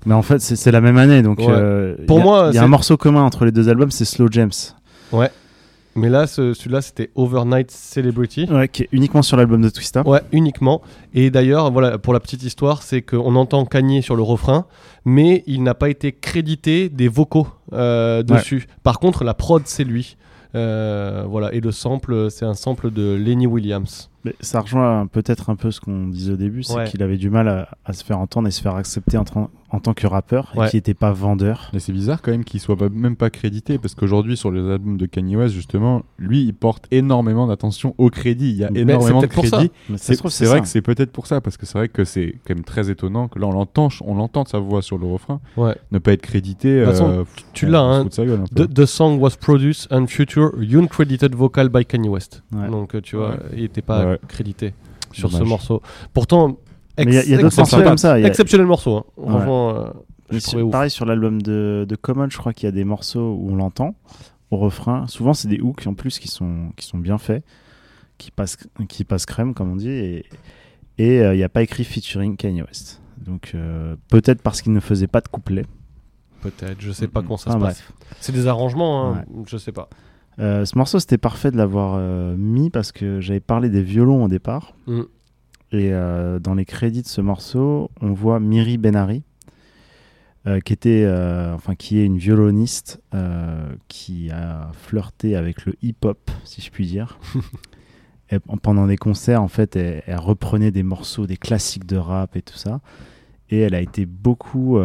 Mais 0.05 0.15
en 0.15 0.23
fait, 0.23 0.39
c'est 0.41 0.71
la 0.71 0.81
même 0.81 0.99
année. 0.99 1.21
Donc, 1.23 1.39
Ouais. 1.41 1.97
Pour 2.07 2.19
il 2.19 2.21
y 2.21 2.23
a- 2.23 2.25
moi, 2.25 2.49
il 2.53 2.55
y 2.55 2.59
a 2.59 2.63
un 2.63 2.69
morceau 2.69 2.97
commun 2.97 3.23
entre 3.23 3.45
les 3.45 3.51
deux 3.51 3.69
albums, 3.69 3.91
c'est 3.91 4.05
Slow 4.05 4.29
James. 4.31 4.53
Ouais. 5.11 5.31
Mais 5.97 6.09
là, 6.09 6.27
ce- 6.27 6.55
celui-là, 6.55 6.83
c'était 6.83 7.11
Overnight 7.15 7.71
Celebrity. 7.71 8.47
Ouais, 8.51 8.69
qui 8.69 8.83
est 8.85 8.89
uniquement 8.93 9.23
sur 9.23 9.37
l'album 9.37 9.63
de 9.63 9.69
Twista. 9.71 10.07
Ouais, 10.07 10.21
uniquement. 10.33 10.83
Et 11.15 11.31
d'ailleurs, 11.31 11.71
voilà, 11.73 11.99
pour 11.99 12.13
la 12.13 12.21
petite 12.21 12.43
histoire, 12.43 12.83
c'est 12.83 13.03
qu'on 13.03 13.35
entend 13.35 13.65
Kanye 13.65 14.03
sur 14.03 14.15
le 14.15 14.23
refrain, 14.23 14.67
mais 15.05 15.43
il 15.47 15.63
n'a 15.63 15.75
pas 15.75 15.89
été 15.89 16.13
crédité 16.13 16.89
des 16.89 17.09
vocaux 17.09 17.49
euh, 17.73 18.23
dessus. 18.23 18.67
Par 18.83 18.99
contre, 19.01 19.25
la 19.25 19.35
prod, 19.35 19.63
c'est 19.65 19.85
lui. 19.85 20.17
Euh, 20.55 21.25
voilà, 21.29 21.53
et 21.53 21.61
le 21.61 21.73
sample, 21.73 22.31
c'est 22.31 22.45
un 22.47 22.55
sample 22.55 22.91
de 22.91 23.15
Lenny 23.15 23.47
Williams. 23.47 24.09
Mais 24.27 24.35
ça 24.41 24.61
rejoint 24.61 25.07
peut-être 25.07 25.51
un 25.51 25.57
peu 25.57 25.71
ce 25.71 25.81
qu'on 25.81 26.09
disait 26.09 26.33
au 26.33 26.37
début, 26.37 26.63
c'est 26.63 26.75
Ouais. 26.75 26.85
qu'il 26.87 27.03
avait 27.03 27.17
du 27.17 27.31
mal 27.31 27.49
à, 27.49 27.69
à 27.85 27.93
se 27.93 28.05
faire 28.05 28.19
entendre 28.19 28.49
et 28.49 28.51
se 28.51 28.61
faire 28.61 28.75
accepter 28.75 29.17
en, 29.19 29.25
tant 29.25 29.95
que 29.95 30.07
rappeur 30.07 30.53
Ouais. 30.57 30.67
et 30.67 30.71
qu'il 30.71 30.79
n'était 30.79 30.95
pas 30.95 31.13
vendeur. 31.13 31.71
Mais 31.73 31.79
c'est 31.81 31.93
bizarre 31.93 32.23
quand 32.23 32.31
même 32.31 32.45
qu'il 32.45 32.61
soit 32.61 32.77
pas- 32.77 32.89
même 32.89 33.17
pas 33.17 33.31
crédité 33.31 33.79
parce 33.79 33.95
qu'aujourd'hui 33.95 34.37
sur 34.37 34.51
les 34.51 34.61
albums 34.71 34.97
de 34.97 35.07
Kanye 35.07 35.37
West 35.37 35.55
justement, 35.55 36.03
lui 36.19 36.43
il 36.45 36.55
porte 36.55 36.87
énormément 36.91 37.47
d'attention 37.47 37.95
au 37.99 38.09
crédit. 38.11 38.51
Il 38.51 38.57
y 38.57 38.65
a 38.65 38.71
Mais 38.71 38.81
énormément 38.81 39.21
de 39.21 39.27
crédit. 39.27 39.71
C'est 39.97 40.21
vrai 40.21 40.31
ça. 40.31 40.61
que 40.61 40.67
c'est 40.67 40.83
peut-être 40.83 41.13
pour 41.13 41.27
ça 41.27 41.41
parce 41.41 41.57
que 41.57 41.67
c'est 41.67 41.79
vrai 41.79 41.89
que 41.89 42.05
c'est 42.05 42.35
quand 42.47 42.55
même 42.55 42.65
très 42.65 42.91
étonnant 42.91 43.29
que 43.29 43.39
là 43.39 43.47
on 43.47 43.53
l'entend, 43.53 43.89
on 44.05 44.15
l'entend 44.15 44.43
de 44.45 44.49
sa 44.49 44.59
voix 44.59 44.83
sur 44.83 44.99
le 44.99 45.07
refrain, 45.07 45.41
Ouais. 45.57 45.75
ne 45.93 45.99
pas 45.99 46.13
être 46.13 46.23
crédité. 46.23 46.81
De 46.81 46.85
toute 46.85 46.93
façon, 46.95 47.11
euh, 47.11 47.25
Tu 47.53 47.67
l'as, 47.67 47.81
hein. 47.81 48.07
The, 48.07 48.73
the 48.73 48.87
song 48.87 49.19
was 49.21 49.31
produced 49.41 49.93
and 49.93 50.07
future 50.07 50.51
uncredited 50.75 51.35
vocal 51.35 51.69
by 51.69 51.85
Kanye 51.85 52.09
West. 52.09 52.43
Ouais. 52.55 52.69
Donc, 52.69 52.95
euh, 52.95 53.01
tu 53.01 53.17
vois, 53.17 53.31
Ouais. 53.31 53.37
il 53.57 53.63
n'était 53.63 53.83
pas 53.83 54.16
Ouais. 54.23 54.29
crédité 54.29 54.75
sur 55.13 55.31
ce 55.31 55.43
morceau. 55.43 55.83
Pourtant, 56.13 56.59
il 56.99 57.13
y 57.13 57.19
a- 57.19 57.25
il 57.25 57.31
y 57.31 57.35
a 57.35 57.37
d'autres 57.39 57.47
exceptionnel- 57.59 57.85
morceaux 57.85 57.89
comme 57.91 57.99
ça, 57.99 58.19
y 58.19 58.25
a- 58.25 58.27
Exceptionnel 58.29 58.67
morceau. 58.67 58.97
hein. 58.97 59.05
Franchement, 59.17 59.71
euh, 60.33 60.39
sur- 60.39 60.71
pareil 60.71 60.91
sur 60.91 61.05
l'album 61.07 61.41
de, 61.43 61.87
de 61.89 61.97
Common, 61.97 62.29
je 62.31 62.37
crois 62.39 62.53
qu'il 62.53 62.67
y 62.67 62.69
a 62.69 62.73
des 62.73 62.85
morceaux 62.85 63.35
où 63.41 63.51
on 63.53 63.57
l'entend 63.57 63.95
au 64.51 64.57
refrain. 64.59 65.07
Souvent, 65.09 65.35
c'est 65.35 65.49
des 65.49 65.61
hooks 65.61 65.87
en 65.87 65.95
plus 65.95 66.19
qui 66.19 66.29
sont, 66.29 66.71
qui 66.77 66.87
sont 66.87 66.99
bien 66.99 67.19
faits, 67.19 67.45
qui 68.19 68.31
passent, 68.31 68.57
qui 68.89 69.05
passent 69.05 69.27
crème, 69.27 69.55
comme 69.55 69.71
on 69.73 69.77
dit. 69.77 69.91
Et 69.91 70.25
et, 70.99 71.21
euh, 71.21 71.35
il 71.35 71.37
n'y 71.37 71.43
a 71.45 71.51
pas 71.51 71.63
écrit 71.63 71.85
featuring 71.85 72.37
Kanye 72.37 72.63
West. 72.63 73.03
Donc 73.19 73.53
euh, 73.55 73.97
peut-être 74.09 74.41
parce 74.41 74.63
qu'il 74.63 74.73
ne 74.73 74.81
faisait 74.81 75.07
pas 75.09 75.21
de 75.21 75.29
couplet. 75.29 75.67
Peut-être, 76.41 76.77
je 76.81 76.93
sais 76.93 77.09
pas 77.09 77.21
comment 77.23 77.37
ça 77.37 77.51
Ah, 77.51 77.55
se 77.55 77.59
bref. 77.59 77.93
passe. 77.99 78.17
C'est 78.21 78.33
des 78.33 78.47
arrangements, 78.47 79.13
hein, 79.15 79.25
je 79.47 79.57
sais 79.59 79.73
pas. 79.73 79.89
Euh, 80.39 80.65
ce 80.65 80.77
morceau, 80.77 80.99
c'était 80.99 81.19
parfait 81.19 81.51
de 81.51 81.57
l'avoir 81.57 81.95
euh, 81.97 82.37
mis 82.37 82.71
parce 82.71 82.93
que 82.93 83.21
j'avais 83.21 83.41
parlé 83.41 83.71
des 83.71 83.83
violons 83.83 84.25
au 84.25 84.29
départ. 84.29 84.75
Mm. 84.87 85.01
Et 85.73 85.93
euh, 85.93 86.39
dans 86.39 86.55
les 86.55 86.65
crédits 86.65 87.03
de 87.03 87.09
ce 87.09 87.21
morceau, 87.21 87.91
on 88.01 88.13
voit 88.13 88.41
Miri 88.41 88.79
Benari, 88.79 89.23
qui, 90.65 90.73
était, 90.73 91.05
enfin, 91.57 91.75
qui 91.75 91.99
est 91.99 92.05
une 92.05 92.19
violoniste 92.19 93.03
qui 93.89 94.31
a 94.31 94.71
flirté 94.75 95.35
avec 95.35 95.67
le 95.67 95.75
hip-hop, 95.83 96.31
si 96.45 96.61
je 96.61 96.71
puis 96.71 96.87
dire. 96.87 97.19
Et 98.31 98.39
pendant 98.63 98.87
des 98.87 98.97
concerts, 98.97 99.43
en 99.43 99.49
fait, 99.49 99.75
elle, 99.75 100.05
elle 100.07 100.19
reprenait 100.19 100.71
des 100.71 100.85
morceaux, 100.85 101.27
des 101.27 101.37
classiques 101.37 101.87
de 101.87 101.97
rap 101.97 102.37
et 102.37 102.43
tout 102.43 102.57
ça. 102.57 102.81
Et 103.51 103.59
elle 103.59 103.75
a 103.75 103.81
été 103.81 104.07
beaucoup, 104.07 104.79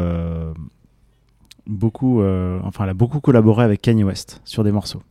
beaucoup, 1.68 2.22
euh, 2.22 2.60
enfin, 2.64 2.84
elle 2.84 2.92
a 2.92 2.96
beaucoup 2.96 3.20
collaboré 3.20 3.64
avec 3.64 3.82
Kanye 3.82 4.04
West 4.04 4.42
sur 4.46 4.64
des 4.64 4.72
morceaux. 4.72 5.02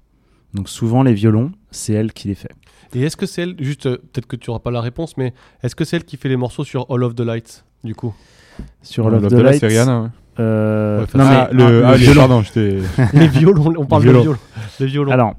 Donc 0.54 0.68
souvent 0.68 1.02
les 1.02 1.14
violons, 1.14 1.52
c'est 1.70 1.92
elle 1.92 2.12
qui 2.12 2.28
les 2.28 2.34
fait. 2.34 2.50
Et 2.94 3.02
est-ce 3.02 3.16
que 3.16 3.26
c'est 3.26 3.42
elle, 3.42 3.54
juste 3.60 3.86
euh, 3.86 3.96
peut-être 4.12 4.26
que 4.26 4.34
tu 4.36 4.50
auras 4.50 4.58
pas 4.58 4.70
la 4.72 4.80
réponse, 4.80 5.16
mais 5.16 5.32
est-ce 5.62 5.76
que 5.76 5.84
c'est 5.84 5.96
elle 5.96 6.04
qui 6.04 6.16
fait 6.16 6.28
les 6.28 6.36
morceaux 6.36 6.64
sur 6.64 6.86
All 6.90 7.04
of 7.04 7.14
the 7.14 7.20
Lights, 7.20 7.64
du 7.84 7.94
coup? 7.94 8.12
Sur 8.82 9.06
All 9.06 9.14
of 9.14 9.22
the 9.26 9.28
the 9.30 9.32
Lights, 9.34 9.60
c'est 9.60 9.68
Rihanna, 9.68 10.00
ouais. 10.02 10.08
euh, 10.40 11.00
Ouais, 11.02 11.06
non 11.14 11.24
Ah, 11.24 11.48
mais 11.52 11.56
le, 11.56 11.84
ah, 11.84 11.88
ah, 11.88 11.92
le 11.92 11.98
les- 11.98 12.04
violon. 12.04 12.20
pardon, 12.20 12.42
j'étais. 12.42 12.78
Les 13.14 13.28
violons, 13.28 13.74
on 13.78 13.86
parle 13.86 14.04
de 14.04 14.10
violons. 14.10 14.36
Les 14.80 14.86
violons. 14.86 15.12
Alors, 15.12 15.34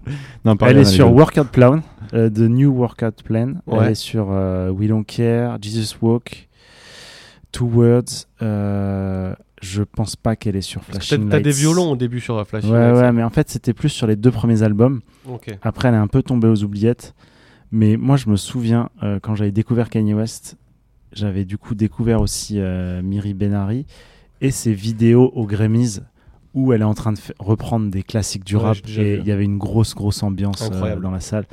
Non, 0.45 0.55
pas 0.55 0.69
elle 0.71 0.77
est 0.77 0.85
sur 0.85 1.07
violons. 1.07 1.19
Workout 1.19 1.47
Plan, 1.49 1.81
euh, 2.13 2.29
The 2.29 2.39
New 2.39 2.71
Workout 2.73 3.21
Plan. 3.23 3.55
Ouais. 3.67 3.79
Elle 3.81 3.91
est 3.91 3.95
sur 3.95 4.27
euh, 4.31 4.69
We 4.69 4.87
Don't 4.87 5.03
Care, 5.05 5.57
Jesus 5.61 5.97
Walk, 6.01 6.47
Two 7.51 7.67
Words. 7.67 8.27
Je 9.61 9.83
pense 9.83 10.15
pas 10.15 10.35
qu'elle 10.35 10.55
est 10.55 10.61
sur 10.61 10.83
Flashing 10.83 11.25
t'as- 11.25 11.37
t'as 11.37 11.43
des 11.43 11.49
Lights. 11.51 11.59
violons 11.59 11.91
au 11.91 11.95
début 11.95 12.19
sur 12.19 12.37
euh, 12.37 12.43
Flashing 12.43 12.71
Ouais, 12.71 12.79
Lights. 12.91 12.95
ouais, 13.01 13.11
mais 13.13 13.23
en 13.23 13.29
fait, 13.29 13.49
c'était 13.49 13.73
plus 13.73 13.89
sur 13.89 14.07
les 14.07 14.15
deux 14.15 14.31
premiers 14.31 14.63
albums. 14.63 15.01
Après, 15.61 15.87
elle 15.87 15.93
est 15.93 15.97
un 15.97 16.07
peu 16.07 16.23
tombée 16.23 16.47
aux 16.47 16.63
oubliettes. 16.63 17.13
Mais 17.71 17.95
moi, 17.95 18.17
je 18.17 18.29
me 18.29 18.35
souviens, 18.35 18.89
euh, 19.01 19.19
quand 19.21 19.35
j'avais 19.35 19.51
découvert 19.51 19.89
Kanye 19.89 20.13
West, 20.13 20.57
j'avais 21.13 21.45
du 21.45 21.57
coup 21.57 21.73
découvert 21.75 22.19
aussi 22.21 22.55
euh, 22.59 23.01
Miri 23.01 23.33
Benari 23.33 23.85
et 24.41 24.51
ses 24.51 24.73
vidéos 24.73 25.31
au 25.35 25.45
Grammys 25.45 26.01
où 26.53 26.73
elle 26.73 26.81
est 26.81 26.85
en 26.85 26.93
train 26.93 27.13
de 27.13 27.19
reprendre 27.39 27.89
des 27.89 28.03
classiques 28.03 28.43
du 28.43 28.57
Ouais, 28.57 28.63
rap 28.63 28.77
et 28.97 29.15
il 29.21 29.25
y 29.25 29.31
avait 29.31 29.45
une 29.45 29.57
grosse, 29.57 29.95
grosse 29.95 30.21
ambiance 30.23 30.61
euh, 30.63 30.65
Incroyable. 30.67 31.01
dans 31.01 31.11
la 31.11 31.21
salle. 31.21 31.45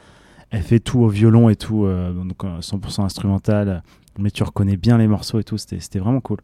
Elle 0.51 0.63
fait 0.63 0.81
tout 0.81 1.01
au 1.01 1.09
violon 1.09 1.51
et 1.51 1.57
tout, 1.57 1.87
donc 1.87 2.43
euh, 2.45 2.59
100% 2.61 3.03
instrumental, 3.05 3.83
mais 4.19 4.31
tu 4.31 4.43
reconnais 4.43 4.77
bien 4.77 4.99
les 4.99 5.07
morceaux 5.09 5.39
et 5.41 5.45
tout, 5.45 5.57
c'était 5.59 5.81
c'était 5.81 5.99
vraiment 5.99 6.21
cool. 6.21 6.39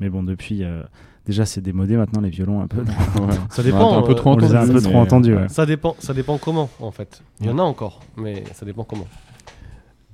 Mais 0.00 0.08
bon, 0.10 0.22
depuis, 0.22 0.62
euh, 0.64 0.82
déjà 1.26 1.46
c'est 1.46 1.60
démodé 1.60 1.96
maintenant 1.96 2.20
les 2.20 2.30
violons 2.30 2.60
un 2.60 2.66
peu. 2.66 2.80
Ouais. 2.82 3.34
Ça 3.50 3.62
dépend, 3.62 3.90
On 3.92 3.94
a 3.94 3.98
un 3.98 4.02
peu 4.02 4.14
trop 4.14 4.30
a 4.30 4.32
un 4.32 4.36
entendu, 4.36 4.72
peu 4.72 4.80
trop 4.80 5.00
ouais. 5.42 5.48
Ça 5.48 5.64
dépend, 5.66 5.96
ça 5.98 6.12
dépend 6.14 6.38
comment, 6.38 6.68
en 6.80 6.90
fait. 6.90 7.22
Il 7.40 7.46
y 7.46 7.50
en 7.50 7.58
a 7.58 7.62
encore, 7.62 8.00
mais 8.16 8.44
ça 8.54 8.66
dépend 8.66 8.84
comment. 8.84 9.06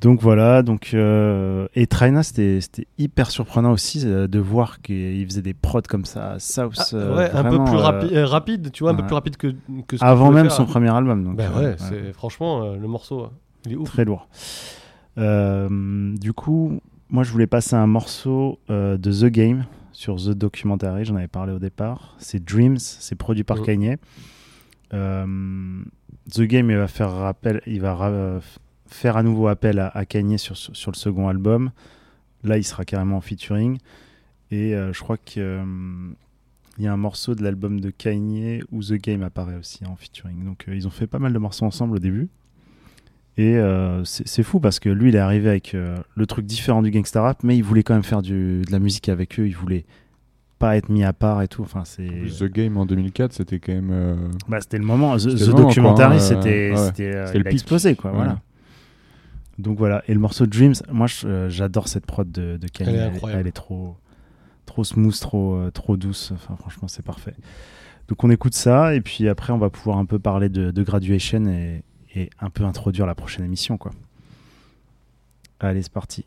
Donc 0.01 0.23
voilà, 0.23 0.63
donc 0.63 0.93
euh, 0.95 1.69
et 1.75 1.87
Traina 1.87 2.23
c'était 2.23 2.63
c'était 2.63 2.87
hyper 2.97 3.31
surprenant 3.31 3.71
aussi 3.71 4.01
euh, 4.07 4.29
de 4.29 4.39
voir 4.39 4.81
qu'il 4.81 5.27
faisait 5.27 5.43
des 5.43 5.53
prods 5.53 5.83
comme 5.87 6.07
ça, 6.07 6.37
South, 6.39 6.73
Ah, 6.79 6.95
euh, 6.95 7.29
un 7.35 7.45
peu 7.45 7.63
plus 7.65 7.77
rapi- 7.77 8.19
rapide, 8.25 8.73
tu 8.73 8.83
vois, 8.83 8.93
un 8.93 8.95
peu 8.95 9.05
plus 9.05 9.13
rapide 9.13 9.37
que, 9.37 9.49
que 9.87 9.99
ce 9.99 10.03
avant 10.05 10.31
même 10.31 10.47
faire. 10.47 10.53
son 10.57 10.65
premier 10.65 10.89
album. 10.89 11.23
Donc, 11.23 11.37
Ben 11.37 11.51
ouais, 11.55 11.77
franchement 12.15 12.63
euh, 12.63 12.77
le 12.79 12.89
morceau, 12.89 13.29
il 13.67 13.73
est 13.73 13.77
ouf. 13.77 13.91
très 13.91 14.07
lourd. 14.07 14.27
Euh, 15.19 16.15
du 16.17 16.33
coup, 16.33 16.81
moi 17.11 17.23
je 17.25 17.33
voulais 17.33 17.47
passer 17.47 17.75
un 17.77 17.87
morceau 17.87 18.59
euh, 18.71 18.97
de 18.97 19.11
The 19.13 19.27
Game 19.33 19.65
sur 19.93 20.17
The 20.17 20.31
Documentary, 20.31 21.05
j'en 21.05 21.17
avais 21.17 21.29
parlé 21.29 21.53
au 21.53 21.59
départ. 21.59 22.15
C'est 22.19 22.43
Dreams, 22.43 22.79
c'est 22.79 23.17
produit 23.17 23.45
par 23.45 23.59
Mhm. 23.59 23.65
Kanye. 23.65 23.97
Euh, 24.95 25.83
The 26.33 26.43
Game, 26.43 26.71
il 26.71 26.77
va 26.77 26.89
faire 26.89 27.11
rappel, 27.11 27.61
il 27.67 27.81
va 27.81 27.95
ra- 27.95 28.41
faire 28.87 29.17
à 29.17 29.23
nouveau 29.23 29.49
appel 29.49 29.79
à, 29.79 29.89
à 29.89 30.05
Kanye 30.05 30.39
sur, 30.39 30.57
sur, 30.57 30.91
le 30.91 30.97
second 30.97 31.29
album. 31.29 31.71
Là, 32.45 32.57
il 32.57 32.65
sera 32.65 32.85
carrément 32.85 33.17
en 33.17 33.21
featuring. 33.21 33.79
Et 34.51 34.75
euh, 34.75 34.93
je 34.93 35.01
crois 35.01 35.17
qu'il 35.17 35.43
y 36.79 36.87
a 36.87 36.93
un 36.93 36.97
morceau 36.97 37.35
de 37.35 37.43
l'album 37.43 37.81
de 37.81 37.91
Kanye 37.91 38.63
où 38.73 38.83
The 38.83 38.95
Game 38.95 39.23
apparaît 39.23 39.57
aussi 39.57 39.85
en 39.87 39.97
featuring. 39.97 40.45
Donc 40.45 40.65
euh, 40.69 40.75
ils 40.75 40.87
ont 40.87 40.91
fait 40.91 41.07
pas 41.07 41.19
mal 41.19 41.33
de 41.33 41.39
morceaux 41.39 41.67
ensemble 41.67 41.97
au 41.97 42.01
début. 42.01 42.29
Et 43.37 43.57
euh, 43.57 44.05
c'est 44.05 44.43
fou 44.43 44.61
parce 44.61 44.81
que 44.81 44.89
lui, 44.91 45.11
il 45.11 45.17
est 45.17 45.21
arrivé 45.21 45.49
avec 45.49 45.75
euh, 45.75 45.97
le 46.15 46.27
truc 46.27 46.45
différent 46.45 46.83
du 46.83 46.91
gangsta 46.91 47.23
rap, 47.23 47.43
mais 47.43 47.57
il 47.57 47.63
voulait 47.63 47.83
quand 47.83 47.95
même 47.95 48.03
faire 48.03 48.23
du, 48.23 48.63
de 48.63 48.71
la 48.73 48.79
musique 48.79 49.09
avec 49.09 49.39
eux. 49.41 49.47
Il 49.47 49.57
voulait 49.57 49.87
pas 50.59 50.77
être 50.77 50.91
mis 50.91 51.05
à 51.05 51.13
part 51.15 51.41
et 51.41 51.49
tout. 51.49 51.63
Enfin, 51.63 51.85
c'est. 51.85 52.07
The 52.07 52.45
Game 52.45 52.77
en 52.77 52.85
2004, 52.85 53.33
c'était 53.33 53.59
quand 53.59 53.73
même. 53.73 53.91
euh, 53.93 54.17
Bah, 54.49 54.61
c'était 54.61 54.77
le 54.79 54.85
moment. 54.85 55.17
The, 55.17 55.29
Documentary, 55.55 56.21
c'était, 56.21 56.75
c'était, 56.77 57.13
il 57.35 57.41
le 57.43 57.47
a 57.47 57.51
explosé, 57.51 57.95
quoi. 57.95 58.11
Ouais. 58.11 58.17
Voilà. 58.19 58.41
Donc 59.59 59.79
voilà. 59.79 60.03
Et 60.09 60.13
le 60.15 60.21
morceau 60.21 60.47
Dreams, 60.47 60.75
moi, 60.93 61.07
j'adore 61.49 61.89
cette 61.89 62.05
prod 62.07 62.31
de, 62.31 62.57
de 62.59 62.69
Kanye. 62.69 62.91
Elle 62.91 62.97
est 62.97 62.99
Elle, 62.99 63.15
incroyable. 63.15 63.41
elle 63.41 63.47
est 63.47 63.53
trop, 63.53 63.97
trop 64.67 64.85
smooth, 64.85 65.19
trop, 65.19 65.71
trop 65.73 65.97
douce. 65.97 66.33
Enfin, 66.35 66.57
franchement, 66.57 66.89
c'est 66.89 67.05
parfait. 67.05 67.35
Donc 68.09 68.25
on 68.25 68.31
écoute 68.31 68.55
ça 68.55 68.95
et 68.95 69.01
puis 69.01 69.29
après, 69.29 69.53
on 69.53 69.59
va 69.59 69.71
pouvoir 69.71 69.99
un 69.99 70.05
peu 70.05 70.19
parler 70.19 70.49
de, 70.49 70.73
de 70.73 70.83
Graduation 70.83 71.47
et, 71.47 71.83
et 72.15 72.31
un 72.41 72.51
peu 72.51 72.65
introduire 72.65 73.07
la 73.07 73.15
prochaine 73.15 73.45
émission, 73.45 73.79
quoi. 73.79 73.93
Allez, 75.61 75.83
c'est 75.83 75.93
parti. 75.93 76.25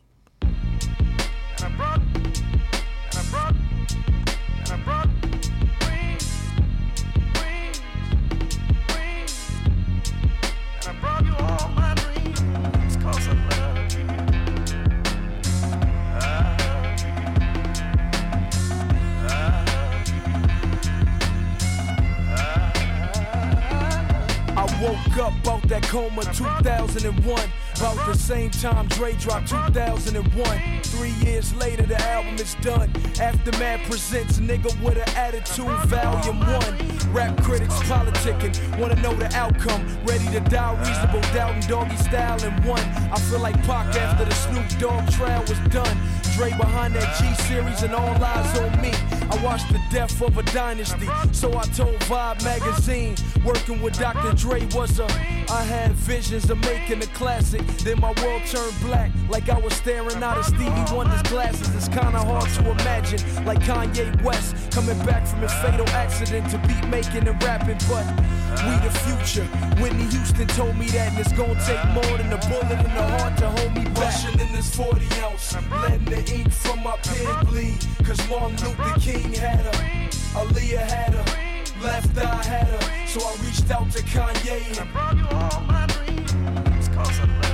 Up 25.18 25.32
out 25.46 25.62
that 25.68 25.82
coma 25.84 26.22
2001. 26.32 27.63
About 27.76 28.06
the 28.06 28.16
same 28.16 28.50
time 28.50 28.86
Dre 28.88 29.14
dropped 29.14 29.48
2001. 29.48 30.82
Three 30.84 31.10
years 31.26 31.52
later, 31.56 31.82
the 31.82 32.00
album 32.02 32.36
is 32.36 32.54
done. 32.62 32.90
Aftermath 33.20 33.88
presents 33.90 34.38
Nigga 34.38 34.70
with 34.80 34.96
an 34.96 35.16
Attitude, 35.16 35.66
Volume 35.86 36.38
1. 36.38 37.12
Rap 37.12 37.42
critics 37.42 37.74
politicking, 37.82 38.78
wanna 38.78 38.94
know 38.96 39.14
the 39.14 39.26
outcome. 39.34 39.84
Ready 40.04 40.26
to 40.26 40.40
die, 40.40 40.78
reasonable 40.86 41.20
doubt 41.34 41.54
and 41.54 41.66
doggy 41.66 41.96
style 41.96 42.42
in 42.44 42.52
one. 42.62 42.80
I 43.12 43.18
feel 43.28 43.40
like 43.40 43.60
Pac 43.64 43.94
after 43.96 44.24
the 44.24 44.34
Snoop 44.34 44.68
Dogg 44.78 45.10
trial 45.10 45.42
was 45.42 45.58
done. 45.70 45.98
Dre 46.36 46.50
behind 46.50 46.94
that 46.94 47.16
G 47.18 47.32
series 47.44 47.82
and 47.82 47.94
all 47.94 48.24
eyes 48.24 48.58
on 48.58 48.80
me. 48.80 48.92
I 49.30 49.44
watched 49.44 49.72
the 49.72 49.80
death 49.90 50.20
of 50.20 50.36
a 50.36 50.42
dynasty, 50.44 51.08
so 51.32 51.56
I 51.56 51.62
told 51.64 51.98
Vibe 52.10 52.42
magazine. 52.44 53.16
Working 53.44 53.80
with 53.82 53.98
Dr. 53.98 54.32
Dre 54.36 54.66
was 54.74 54.98
a. 54.98 55.06
I 55.50 55.62
had 55.62 55.92
visions 55.92 56.50
of 56.50 56.58
making 56.60 57.02
a 57.02 57.06
classic. 57.06 57.63
Then 57.84 58.00
my 58.00 58.12
world 58.22 58.42
turned 58.46 58.74
black, 58.80 59.10
like 59.28 59.48
I 59.48 59.58
was 59.58 59.74
staring 59.74 60.22
out 60.22 60.38
of 60.38 60.44
Stevie 60.46 60.94
Wonder's 60.94 61.22
glasses. 61.22 61.74
It's 61.74 61.88
kinda 61.88 62.18
hard 62.18 62.48
to 62.48 62.70
imagine, 62.70 63.20
like 63.44 63.60
Kanye 63.60 64.22
West 64.22 64.54
coming 64.72 64.98
back 65.04 65.26
from 65.26 65.40
his 65.40 65.52
fatal 65.54 65.88
accident 65.90 66.50
to 66.50 66.58
beat 66.66 66.86
making 66.88 67.28
and 67.28 67.42
rapping. 67.42 67.78
But 67.88 68.06
we 68.64 68.74
the 68.86 68.92
future. 69.04 69.46
Whitney 69.80 70.04
Houston 70.04 70.46
told 70.48 70.76
me 70.76 70.86
that, 70.96 71.12
and 71.12 71.18
it's 71.18 71.32
gonna 71.32 71.60
take 71.66 71.84
more 71.92 72.16
than 72.16 72.32
a 72.32 72.38
bullet 72.48 72.78
in 72.86 72.94
the 72.94 73.06
heart 73.18 73.36
to 73.38 73.50
hold 73.50 73.74
me 73.74 73.84
back. 73.84 74.14
Rushing 74.14 74.40
in 74.40 74.52
this 74.52 74.74
40 74.74 75.06
ounce, 75.22 75.56
letting 75.82 76.04
the 76.04 76.20
ink 76.34 76.52
from 76.52 76.82
my 76.82 76.96
pen 77.02 77.46
bleed. 77.46 77.84
Cause 78.04 78.20
Martin 78.28 78.56
Luther 78.66 79.00
King 79.00 79.32
had 79.34 79.60
her, 79.60 80.10
Aaliyah 80.38 80.78
had 80.78 81.14
her, 81.14 81.82
left 81.82 82.16
eye 82.18 82.44
had 82.44 82.68
her. 82.68 83.08
So 83.08 83.20
I 83.20 83.36
reached 83.44 83.70
out 83.70 83.90
to 83.92 84.02
Kanye 84.02 84.80
and 84.80 84.92
brought 84.92 85.16
you 85.16 85.26
all 85.30 85.60
my 85.62 85.86
dreams. 85.86 86.88
Cause 86.88 87.20
I 87.20 87.53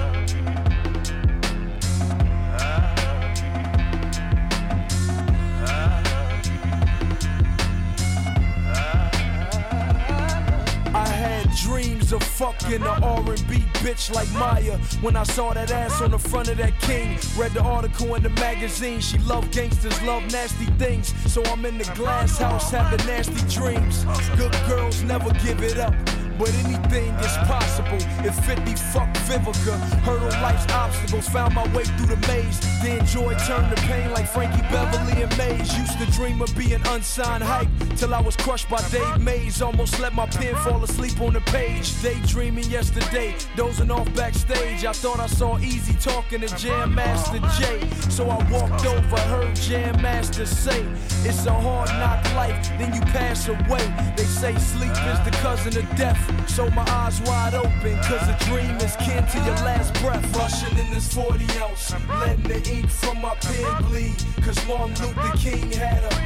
dreams 11.61 12.13
of 12.13 12.23
fucking 12.23 12.83
a 12.83 12.89
R&B 12.89 13.65
bitch 13.85 14.13
like 14.15 14.31
Maya. 14.33 14.79
When 15.03 15.17
I 15.17 15.25
saw 15.25 15.53
that 15.53 15.71
ass 15.71 16.01
on 16.01 16.13
the 16.13 16.19
front 16.19 16.49
of 16.49 16.57
that 16.57 16.79
king, 16.81 17.19
read 17.37 17.53
the 17.53 17.63
article 17.63 18.15
in 18.15 18.23
the 18.23 18.31
magazine. 18.31 19.01
She 19.01 19.19
love 19.19 19.51
gangsters, 19.51 20.01
love 20.03 20.23
nasty 20.33 20.67
things. 20.79 21.13
So 21.33 21.43
I'm 21.45 21.65
in 21.67 21.79
the 21.79 21.91
glass 21.95 22.39
house 22.39 22.71
having 22.71 23.05
nasty 23.07 23.47
dreams. 23.55 24.05
Good 24.37 24.53
girls 24.69 25.03
never 25.03 25.31
give 25.45 25.63
it 25.63 25.79
up. 25.79 25.95
But 26.41 26.55
anything 26.65 27.13
is 27.17 27.37
possible 27.45 27.99
if 28.25 28.35
50 28.47 28.75
fuck 28.75 29.13
Vivica. 29.29 29.79
Hurdle 30.01 30.29
life's 30.41 30.67
obstacles, 30.73 31.29
found 31.29 31.55
my 31.55 31.69
way 31.75 31.85
through 31.85 32.17
the 32.17 32.27
maze. 32.29 32.59
Then 32.83 33.05
joy 33.05 33.35
turned 33.47 33.77
to 33.77 33.83
pain 33.83 34.11
like 34.13 34.27
Frankie 34.27 34.63
Beverly 34.73 35.23
and 35.23 35.37
Maze. 35.37 35.77
Used 35.77 35.99
to 35.99 36.07
dream 36.13 36.41
of 36.41 36.57
being 36.57 36.81
unsigned 36.87 37.43
hype 37.43 37.69
till 37.97 38.15
I 38.15 38.23
was 38.23 38.37
crushed 38.37 38.71
by 38.71 38.81
Dave 38.89 39.21
Mays. 39.21 39.61
Almost 39.61 40.01
let 40.01 40.15
my 40.15 40.25
pen 40.25 40.55
fall 40.65 40.83
asleep 40.83 41.21
on 41.21 41.35
the 41.35 41.43
page. 41.43 42.01
Daydreaming 42.01 42.71
yesterday, 42.71 43.35
dozing 43.55 43.91
off 43.91 44.11
backstage. 44.15 44.87
I 44.87 44.93
thought 44.93 45.21
I 45.21 45.27
saw 45.27 45.59
Easy 45.59 45.93
talking 45.93 46.41
to 46.41 46.49
Jam 46.57 46.95
Master 46.95 47.41
Jay. 47.59 47.87
So 48.09 48.31
I 48.31 48.39
walked 48.51 48.87
over, 48.87 49.21
heard 49.29 49.55
Jam 49.57 50.01
Master 50.01 50.47
say, 50.47 50.87
It's 51.23 51.45
a 51.45 51.53
hard 51.53 51.91
knock 51.91 52.25
life, 52.35 52.67
then 52.79 52.95
you 52.95 53.03
pass 53.13 53.47
away. 53.47 54.15
They 54.17 54.25
say 54.25 54.57
sleep 54.57 54.91
is 54.91 55.21
the 55.27 55.37
cousin 55.43 55.77
of 55.77 55.97
death. 55.97 56.30
So 56.47 56.69
my 56.71 56.85
eyes 56.89 57.21
wide 57.23 57.55
open, 57.55 57.97
cause 58.03 58.29
a 58.29 58.37
dream 58.45 58.77
is 58.77 58.97
kin 58.97 59.25
to 59.27 59.39
your 59.39 59.57
last 59.67 59.95
breath. 60.03 60.25
Rushing 60.37 60.77
in 60.79 60.91
this 60.91 61.13
40 61.13 61.45
ounce, 61.61 61.95
letting 62.21 62.43
the 62.45 62.71
ink 62.71 62.89
from 62.91 63.21
my 63.21 63.35
pen 63.37 63.85
bleed. 63.85 64.17
Cause 64.43 64.59
Martin 64.67 65.07
Luther 65.07 65.37
King 65.39 65.71
had 65.73 66.03
her, 66.03 66.21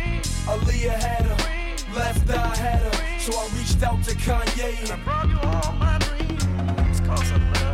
Aaliyah 0.50 0.90
had 0.90 1.26
her, 1.26 1.94
left 1.94 2.30
eye 2.30 2.56
had 2.56 2.82
her. 2.82 3.20
So 3.20 3.32
I 3.38 3.48
reached 3.56 3.82
out 3.82 4.02
to 4.04 4.14
Kanye 4.14 4.90
and 4.90 5.04
brought 5.04 5.28
you 5.28 5.38
all 5.42 5.72
my 5.74 5.98
dreams. 5.98 7.00
Cause 7.00 7.32
I 7.32 7.36
love 7.36 7.73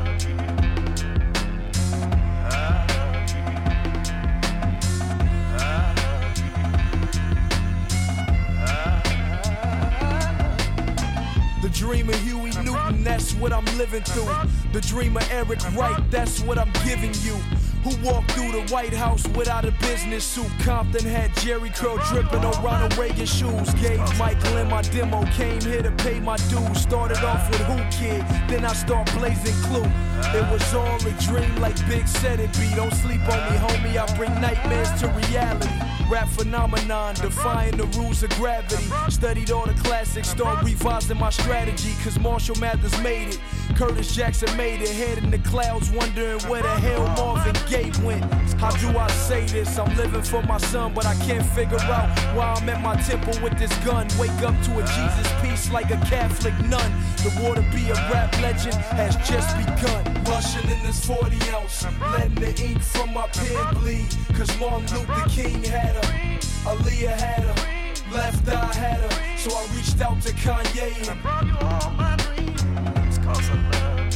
dream 11.91 12.09
of 12.09 12.21
Huey 12.21 12.53
Newton, 12.63 13.03
that's 13.03 13.35
what 13.35 13.53
I'm 13.53 13.65
living 13.77 14.05
through. 14.05 14.31
The 14.73 14.81
dream 14.81 15.17
of 15.17 15.29
Eric 15.33 15.59
Wright, 15.75 16.01
that's 16.09 16.41
what 16.41 16.57
I'm 16.57 16.71
giving 16.85 17.13
you. 17.25 17.35
Who 17.83 17.91
walked 18.09 18.31
through 18.31 18.53
the 18.53 18.63
White 18.73 18.93
House 18.93 19.27
without 19.29 19.65
a 19.65 19.73
business 19.73 20.23
suit? 20.23 20.47
Compton 20.61 21.05
had 21.05 21.35
Jerry 21.39 21.71
Curl 21.71 21.99
dripping 22.09 22.45
on 22.45 22.63
Ronald 22.63 22.97
Reagan 22.97 23.27
shoes. 23.27 23.75
Gave 23.75 23.99
Michael 24.19 24.59
in 24.59 24.69
my 24.69 24.83
demo, 24.83 25.25
came 25.33 25.61
here 25.63 25.83
to 25.83 25.91
pay 25.91 26.21
my 26.21 26.37
dues. 26.37 26.81
Started 26.81 27.25
off 27.25 27.51
with 27.51 27.63
Who 27.63 27.79
Kid, 27.91 28.25
then 28.49 28.65
I 28.65 28.73
start 28.73 29.13
blazing 29.15 29.61
Clue. 29.65 29.91
It 30.33 30.49
was 30.49 30.73
all 30.73 30.95
a 30.95 31.13
dream, 31.27 31.57
like 31.57 31.75
Big 31.89 32.07
said 32.07 32.39
it 32.39 32.53
be. 32.53 32.73
Don't 32.77 32.95
sleep 32.95 33.23
on 33.23 33.41
me, 33.51 33.59
homie. 33.59 33.97
I 33.97 34.07
bring 34.17 34.33
nightmares 34.41 34.93
to 35.01 35.09
reality. 35.09 36.00
Rap 36.11 36.29
phenomenon, 36.29 37.15
defying 37.15 37.77
the 37.77 37.87
rules 37.97 38.25
of 38.25 38.31
gravity. 38.31 38.83
Studied 39.09 39.53
all 39.53 39.65
the 39.65 39.75
classics, 39.75 40.31
start 40.31 40.65
revising 40.65 41.17
my 41.17 41.31
strategy. 41.31 41.93
Cause 42.03 42.19
Marshall 42.19 42.57
Mathers 42.57 43.01
made 43.01 43.29
it. 43.29 43.41
Curtis 43.77 44.13
Jackson 44.13 44.55
made 44.57 44.83
it. 44.83 44.91
Head 44.91 45.19
in 45.19 45.31
the 45.31 45.39
clouds, 45.39 45.89
wondering 45.93 46.41
where 46.49 46.63
the 46.63 46.69
hell 46.69 47.07
Marvin 47.17 47.55
Gaye 47.71 47.93
went. 48.05 48.25
How 48.55 48.71
do 48.71 48.99
I 48.99 49.07
say 49.09 49.47
this? 49.47 49.79
I'm 49.79 49.97
living 49.97 50.23
for 50.23 50.43
my 50.43 50.59
son, 50.59 50.93
but 50.95 51.07
I 51.07 51.15
can't 51.27 51.47
figure 51.47 51.79
out 51.79 52.09
why 52.35 52.55
I'm 52.55 52.69
at 52.69 52.83
my 52.83 52.97
temple 53.03 53.41
with 53.41 53.57
this 53.57 53.73
gun. 53.85 54.09
Wake 54.19 54.31
up 54.43 54.61
to 54.65 54.79
a 54.79 54.83
Jesus 54.83 55.33
piece 55.41 55.71
like 55.71 55.93
a 55.93 55.97
Catholic 56.11 56.55
nun. 56.67 56.91
The 57.19 57.41
war 57.41 57.55
to 57.55 57.63
be 57.71 57.89
a 57.89 57.95
rap 58.11 58.35
legend 58.43 58.75
has 58.99 59.15
just 59.29 59.57
begun. 59.57 60.25
Rushing 60.25 60.69
in 60.71 60.83
this 60.83 61.07
40 61.07 61.37
ounce, 61.55 61.87
letting 62.01 62.35
the 62.35 62.49
ink 62.63 62.83
from 62.83 63.15
my 63.15 63.29
pen 63.29 63.75
bleed. 63.75 64.09
Cause 64.35 64.51
Martin 64.59 64.99
Luther 64.99 65.29
King 65.29 65.63
had 65.63 66.00
her, 66.05 66.39
Aaliyah 66.71 67.19
had 67.19 67.43
her, 67.45 68.15
left 68.15 68.49
eye 68.49 68.75
had 68.75 69.01
her. 69.01 69.39
So 69.39 69.51
I 69.57 69.67
reached 69.75 70.01
out 70.01 70.21
to 70.23 70.33
Kanye 70.33 71.11
and 71.11 71.23
brought 71.23 71.47
you 71.47 71.57
all 71.61 71.91
my 71.93 72.17
dreams. 72.17 73.19
Cause 73.19 73.51
I 73.51 73.55
love 73.73 74.10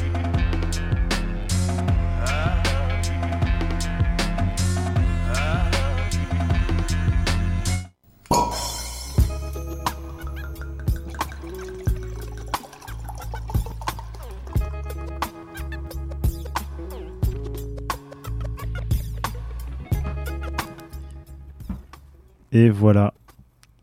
Et 22.54 22.70
voilà, 22.70 23.12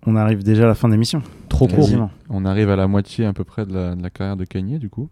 on 0.07 0.15
arrive 0.15 0.43
déjà 0.43 0.63
à 0.63 0.67
la 0.67 0.75
fin 0.75 0.87
de 0.87 0.93
l'émission. 0.93 1.21
Trop 1.49 1.65
On 1.65 1.67
court. 1.75 1.83
arrive- 1.85 2.07
On 2.29 2.45
arrive 2.45 2.69
à 2.69 2.75
la 2.75 2.87
moitié 2.87 3.25
à 3.25 3.33
peu 3.33 3.43
près 3.43 3.65
de 3.65 3.73
la, 3.73 3.95
de 3.95 4.01
la 4.01 4.09
carrière 4.09 4.37
de 4.37 4.45
Kanye, 4.45 4.79
du 4.79 4.89
coup. 4.89 5.09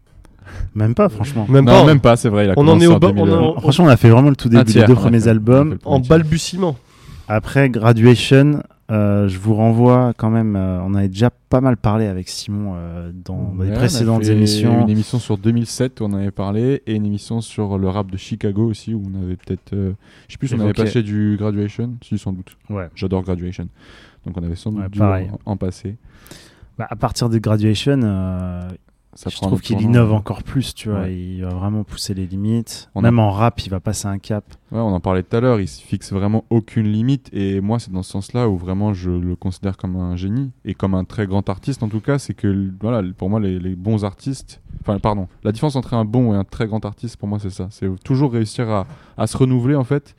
Même 0.73 0.95
pas, 0.95 1.09
franchement. 1.09 1.45
Même 1.47 1.65
non, 1.65 1.81
pas. 1.81 1.85
même 1.85 1.99
pas, 1.99 2.15
c'est 2.15 2.29
vrai. 2.29 2.45
Il 2.45 2.49
a 2.49 2.53
On 2.57 2.61
en 2.61 2.65
commencé 2.65 2.85
est 2.85 2.87
au 2.87 2.93
en 2.93 2.99
ba- 2.99 3.07
on 3.09 3.13
2000, 3.25 3.33
en- 3.33 3.57
euh, 3.57 3.59
Franchement, 3.59 3.85
on 3.85 3.89
a 3.89 3.97
fait 3.97 4.09
vraiment 4.09 4.29
le 4.29 4.35
tout 4.35 4.49
début 4.49 4.71
des 4.73 4.83
deux 4.85 4.95
premiers 4.95 5.27
albums. 5.27 5.77
En 5.85 5.99
balbutiement. 5.99 6.75
Après 7.29 7.69
Graduation, 7.69 8.63
euh, 8.91 9.27
je 9.27 9.37
vous 9.37 9.53
renvoie 9.53 10.13
quand 10.17 10.29
même. 10.31 10.55
euh, 10.55 10.81
on 10.83 10.93
avait 10.95 11.09
déjà 11.09 11.29
pas 11.29 11.61
mal 11.61 11.77
parlé 11.77 12.07
avec 12.07 12.27
Simon 12.27 12.73
euh, 12.75 13.11
dans 13.13 13.53
Ouais, 13.55 13.67
les 13.67 13.73
précédentes 13.73 14.25
émissions. 14.25 14.81
Une 14.81 14.89
émission 14.89 15.19
sur 15.19 15.37
2007 15.37 16.01
où 16.01 16.05
on 16.05 16.13
avait 16.13 16.31
parlé 16.31 16.81
et 16.87 16.95
une 16.95 17.05
émission 17.05 17.39
sur 17.41 17.77
le 17.77 17.87
rap 17.87 18.09
de 18.09 18.17
Chicago 18.17 18.65
aussi 18.65 18.93
où 18.95 19.03
on 19.13 19.21
avait 19.23 19.35
peut-être. 19.35 19.71
je 19.73 19.93
sais 20.31 20.37
plus 20.39 20.47
si 20.47 20.55
on 20.55 20.59
avait 20.59 20.73
passé 20.73 21.03
du 21.03 21.35
Graduation, 21.37 21.93
si 22.03 22.17
sans 22.17 22.33
doute. 22.33 22.57
Ouais. 22.69 22.89
J'adore 22.95 23.21
Graduation. 23.21 23.67
Donc 24.25 24.35
on 24.37 24.43
avait 24.43 24.55
sans 24.55 24.71
doute 24.71 24.81
Ouais, 24.83 24.89
dû 24.89 24.99
pareil. 24.99 25.29
en, 25.45 25.51
en 25.51 25.57
passer. 25.57 25.95
Bah, 26.77 26.87
à 26.89 26.95
partir 26.95 27.29
de 27.29 27.37
Graduation, 27.37 27.99
Ça 29.21 29.29
je 29.29 29.35
trouve 29.35 29.59
qu'il 29.59 29.75
tournant. 29.75 29.89
innove 29.91 30.13
encore 30.13 30.43
plus. 30.43 30.73
Tu 30.73 30.87
vois, 30.87 31.01
Ouais. 31.01 31.13
il 31.13 31.41
va 31.41 31.49
vraiment 31.49 31.83
pousser 31.83 32.13
les 32.13 32.25
limites. 32.25 32.89
On 32.95 33.01
a- 33.03 33.07
Même 33.07 33.19
en 33.19 33.31
rap, 33.31 33.59
il 33.65 33.69
va 33.69 33.81
passer 33.81 34.07
un 34.07 34.17
cap. 34.17 34.45
Ouais, 34.71 34.79
on 34.79 34.93
en 34.93 34.99
parlait 35.01 35.23
tout 35.23 35.35
à 35.35 35.41
l'heure, 35.41 35.59
il 35.59 35.67
se 35.67 35.81
fixe 35.81 36.13
vraiment 36.13 36.45
aucune 36.49 36.87
limite 36.87 37.29
et 37.33 37.59
moi 37.59 37.79
c'est 37.79 37.91
dans 37.91 38.01
ce 38.03 38.11
sens-là 38.11 38.47
où 38.47 38.55
vraiment 38.55 38.93
je 38.93 39.09
le 39.11 39.35
considère 39.35 39.75
comme 39.75 39.97
un 39.97 40.15
génie 40.15 40.51
et 40.63 40.73
comme 40.73 40.93
un 40.95 41.03
très 41.03 41.27
grand 41.27 41.49
artiste 41.49 41.83
en 41.83 41.89
tout 41.89 41.99
cas, 41.99 42.17
c'est 42.17 42.33
que 42.33 42.71
voilà, 42.79 43.01
pour 43.17 43.29
moi 43.29 43.41
les, 43.41 43.59
les 43.59 43.75
bons 43.75 44.05
artistes, 44.05 44.61
enfin 44.81 44.99
pardon, 44.99 45.27
la 45.43 45.51
différence 45.51 45.75
entre 45.75 45.95
un 45.95 46.05
bon 46.05 46.33
et 46.33 46.37
un 46.37 46.45
très 46.45 46.67
grand 46.67 46.85
artiste 46.85 47.17
pour 47.17 47.27
moi 47.27 47.39
c'est 47.39 47.49
ça, 47.49 47.67
c'est 47.71 47.89
toujours 48.05 48.31
réussir 48.31 48.69
à, 48.69 48.87
à 49.17 49.27
se 49.27 49.35
renouveler 49.35 49.75
en 49.75 49.83
fait 49.83 50.15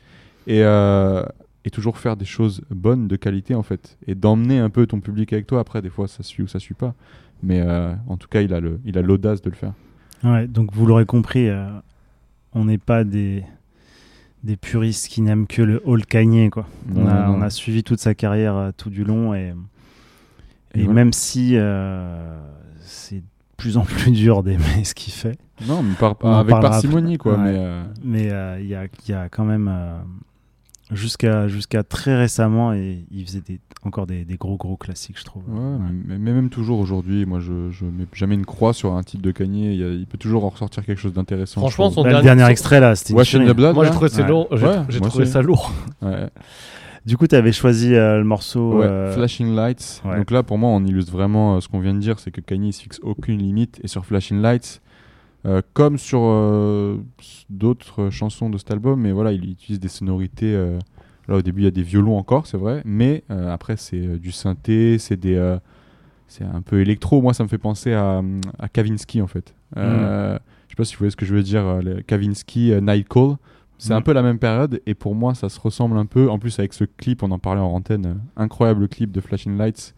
et, 0.47 0.63
euh, 0.63 1.23
et 1.65 1.71
toujours 1.71 1.97
faire 1.97 2.17
des 2.17 2.25
choses 2.27 2.61
bonnes, 2.71 3.07
de 3.09 3.17
qualité 3.17 3.55
en 3.55 3.63
fait 3.63 3.97
et 4.07 4.15
d'emmener 4.15 4.59
un 4.59 4.69
peu 4.69 4.87
ton 4.87 5.01
public 5.01 5.33
avec 5.33 5.47
toi 5.47 5.61
après 5.61 5.81
des 5.81 5.91
fois 5.91 6.07
ça 6.09 6.23
suit 6.23 6.43
ou 6.43 6.49
ça 6.49 6.59
suit 6.59 6.75
pas 6.75 6.93
mais 7.43 7.61
euh, 7.61 7.95
en 8.07 8.17
tout 8.17 8.29
cas 8.29 8.41
il 8.43 8.53
a 8.55 8.61
le 8.61 8.81
il 8.85 8.97
a 8.99 9.03
l'audace 9.03 9.43
de 9.43 9.51
le 9.51 9.57
faire. 9.57 9.73
Ouais, 10.25 10.47
donc 10.47 10.73
vous 10.75 10.87
l'aurez 10.87 11.07
compris, 11.07 11.49
euh, 11.49 11.67
on 12.53 12.65
n'est 12.67 12.79
pas 12.79 13.05
des, 13.05 13.43
des 14.45 14.57
puristes 14.57 15.09
qui 15.09 15.23
n'aiment 15.23 15.47
que 15.47 15.63
le 15.63 15.81
Hall 15.85 16.05
Kanye. 16.05 16.51
Quoi. 16.51 16.67
On, 16.95 17.07
a, 17.07 17.27
non. 17.27 17.35
on 17.37 17.43
a 17.43 17.51
suivi 17.51 17.83
toute 17.83 18.01
sa 18.01 18.15
carrière 18.15 18.55
euh, 18.57 18.71
tout 18.77 18.91
du 18.91 19.05
long 19.05 19.35
et, 19.35 19.55
Et 20.75 20.87
même 20.87 21.13
si 21.13 21.53
euh, 21.55 22.39
c'est 22.81 23.17
de 23.21 23.25
plus 23.57 23.77
en 23.77 23.83
plus 23.83 24.11
dur 24.11 24.43
d'aimer 24.43 24.85
ce 24.85 24.95
qu'il 24.95 25.13
fait. 25.13 25.39
Non, 25.67 25.83
mais 25.83 25.95
par- 25.95 26.17
avec 26.25 26.51
parcimonie, 26.61 27.19
quoi, 27.19 27.37
mais, 27.37 27.55
euh, 27.59 27.83
Mais 28.03 28.23
il 28.63 28.67
y, 28.69 28.75
a, 28.75 28.87
y 29.09 29.13
a 29.13 29.29
quand 29.29 29.45
même 29.45 29.69
jusqu'à 30.93 31.49
jusqu'à 31.49 31.83
très 31.83 32.17
récemment 32.17 32.73
et 32.73 33.05
il 33.11 33.25
faisait 33.25 33.41
des, 33.41 33.61
encore 33.85 34.07
des, 34.07 34.25
des 34.25 34.37
gros 34.37 34.57
gros 34.57 34.77
classiques, 34.77 35.19
je 35.19 35.25
trouve. 35.25 35.43
Ouais, 35.49 35.79
Mais, 36.07 36.19
mais 36.19 36.33
même 36.33 36.51
toujours 36.51 36.79
aujourd'hui, 36.81 37.27
moi 37.27 37.41
je, 37.41 37.71
je 37.71 37.85
mets 37.85 38.07
jamais 38.13 38.35
une 38.35 38.47
croix 38.47 38.73
sur 38.73 38.95
un 38.95 39.03
titre 39.03 39.23
de 39.23 39.31
Kanye. 39.31 39.77
Il, 39.77 40.07
peut 40.07 40.19
toujours 40.19 40.45
en 40.45 40.49
ressortir 40.51 40.85
quelque 40.85 40.99
chose 40.99 41.13
d'intéressant. 41.13 41.61
Franchement, 41.61 41.91
son 41.91 42.05
le 42.05 42.21
dernier 42.23 42.49
extrait 42.49 42.81
là, 42.81 42.95
c'était 42.97 43.11
une 43.13 43.17
Wash 43.19 43.35
in 43.35 43.39
tuerie. 43.39 43.53
the 43.53 43.57
Blood. 43.57 43.75
Moi, 43.75 43.85
j'ai 43.85 43.91
trouvé 43.91 44.09
ça 44.09 44.23
Ouais. 44.23 44.29
lourd. 44.29 44.49
J'ai 44.53 44.67
Ouais, 44.67 44.77
j'ai 44.89 44.99
moi 45.01 45.09
trouvé 45.09 45.27
ça 45.27 45.43
lourd. 45.43 45.73
Ouais. 46.03 46.29
Du 47.07 47.17
coup, 47.17 47.27
tu 47.27 47.35
avais 47.35 47.53
choisi 47.53 47.95
euh, 47.95 48.19
le 48.19 48.25
morceau. 48.25 48.79
Ouais, 48.81 48.87
euh, 48.87 49.13
Flashing 49.15 49.55
Lights. 49.55 50.03
ouais. 50.05 50.19
Donc 50.19 50.31
là, 50.31 50.43
pour 50.43 50.59
moi, 50.59 50.69
on 50.71 50.85
illustre 50.85 51.13
vraiment 51.13 51.57
euh, 51.57 51.61
ce 51.61 51.69
qu'on 51.69 51.81
vient 51.81 51.95
de 51.95 51.99
dire, 51.99 52.19
c'est 52.19 52.31
que 52.31 52.43
Kanye 52.43 52.69
il 52.69 52.73
se 52.75 52.83
fixe 52.83 53.01
aucune 53.03 53.39
limite. 53.39 53.81
Et 53.83 53.89
sur 53.89 54.05
Flashing 54.05 54.43
Lights, 54.43 54.83
euh, 55.47 55.63
comme 55.73 55.97
sur 55.99 56.21
euh, 56.23 56.99
d'autres 57.49 58.11
chansons 58.11 58.51
de 58.51 58.59
cet 58.59 58.71
album, 58.71 59.01
mais 59.01 59.13
voilà, 59.13 59.33
il 59.33 59.49
utilise 59.51 59.81
des 59.81 59.89
sonorités. 59.89 60.55
euh, 60.55 60.79
là, 61.29 61.37
au 61.37 61.43
début, 61.43 61.63
il 61.63 61.65
y 61.65 61.69
a 61.69 61.73
des 61.73 61.83
violons 61.83 62.17
encore, 62.19 62.47
c'est 62.47 62.57
vrai, 62.59 62.83
mais 62.85 63.23
après, 63.29 63.77
c'est 63.77 64.19
du 64.19 64.33
synthé, 64.33 64.99
c'est 64.99 65.19
des. 65.19 65.57
c'est 66.27 66.45
un 66.45 66.63
peu 66.63 66.81
électro. 66.81 67.23
Moi, 67.23 67.35
ça 67.35 67.43
me 67.45 67.49
fait 67.49 67.59
penser 67.59 67.93
à, 67.93 68.23
à 68.59 68.69
Kavinsky, 68.69 69.21
en 69.23 69.27
fait. 69.27 69.55
Euh, 69.77 70.39
Je 70.67 70.73
sais 70.73 70.77
pas 70.77 70.85
si 70.85 70.95
vous 70.95 70.99
voyez 71.01 71.11
ce 71.11 71.17
que 71.17 71.27
je 71.27 71.35
veux 71.35 71.43
dire. 71.43 71.81
Kavinsky, 72.07 72.73
Night 72.83 73.09
Call. 73.09 73.37
C'est 73.79 73.95
un 73.95 74.01
Mm. 74.01 74.05
peu 74.05 74.13
la 74.13 74.23
même 74.23 74.39
période 74.39 74.83
et 74.85 74.93
pour 74.93 75.15
moi 75.15 75.35
ça 75.35 75.49
se 75.49 75.59
ressemble 75.59 75.97
un 75.97 76.05
peu. 76.05 76.29
En 76.29 76.39
plus 76.39 76.59
avec 76.59 76.75
ce 76.75 76.85
clip, 76.85 77.23
on 77.23 77.31
en 77.31 77.39
parlait 77.39 77.63
en 77.63 77.73
antenne, 77.73 78.21
incroyable 78.37 78.89
clip 78.89 79.11
de 79.11 79.23
Flashing 79.23 79.57
Lights. 79.57 79.95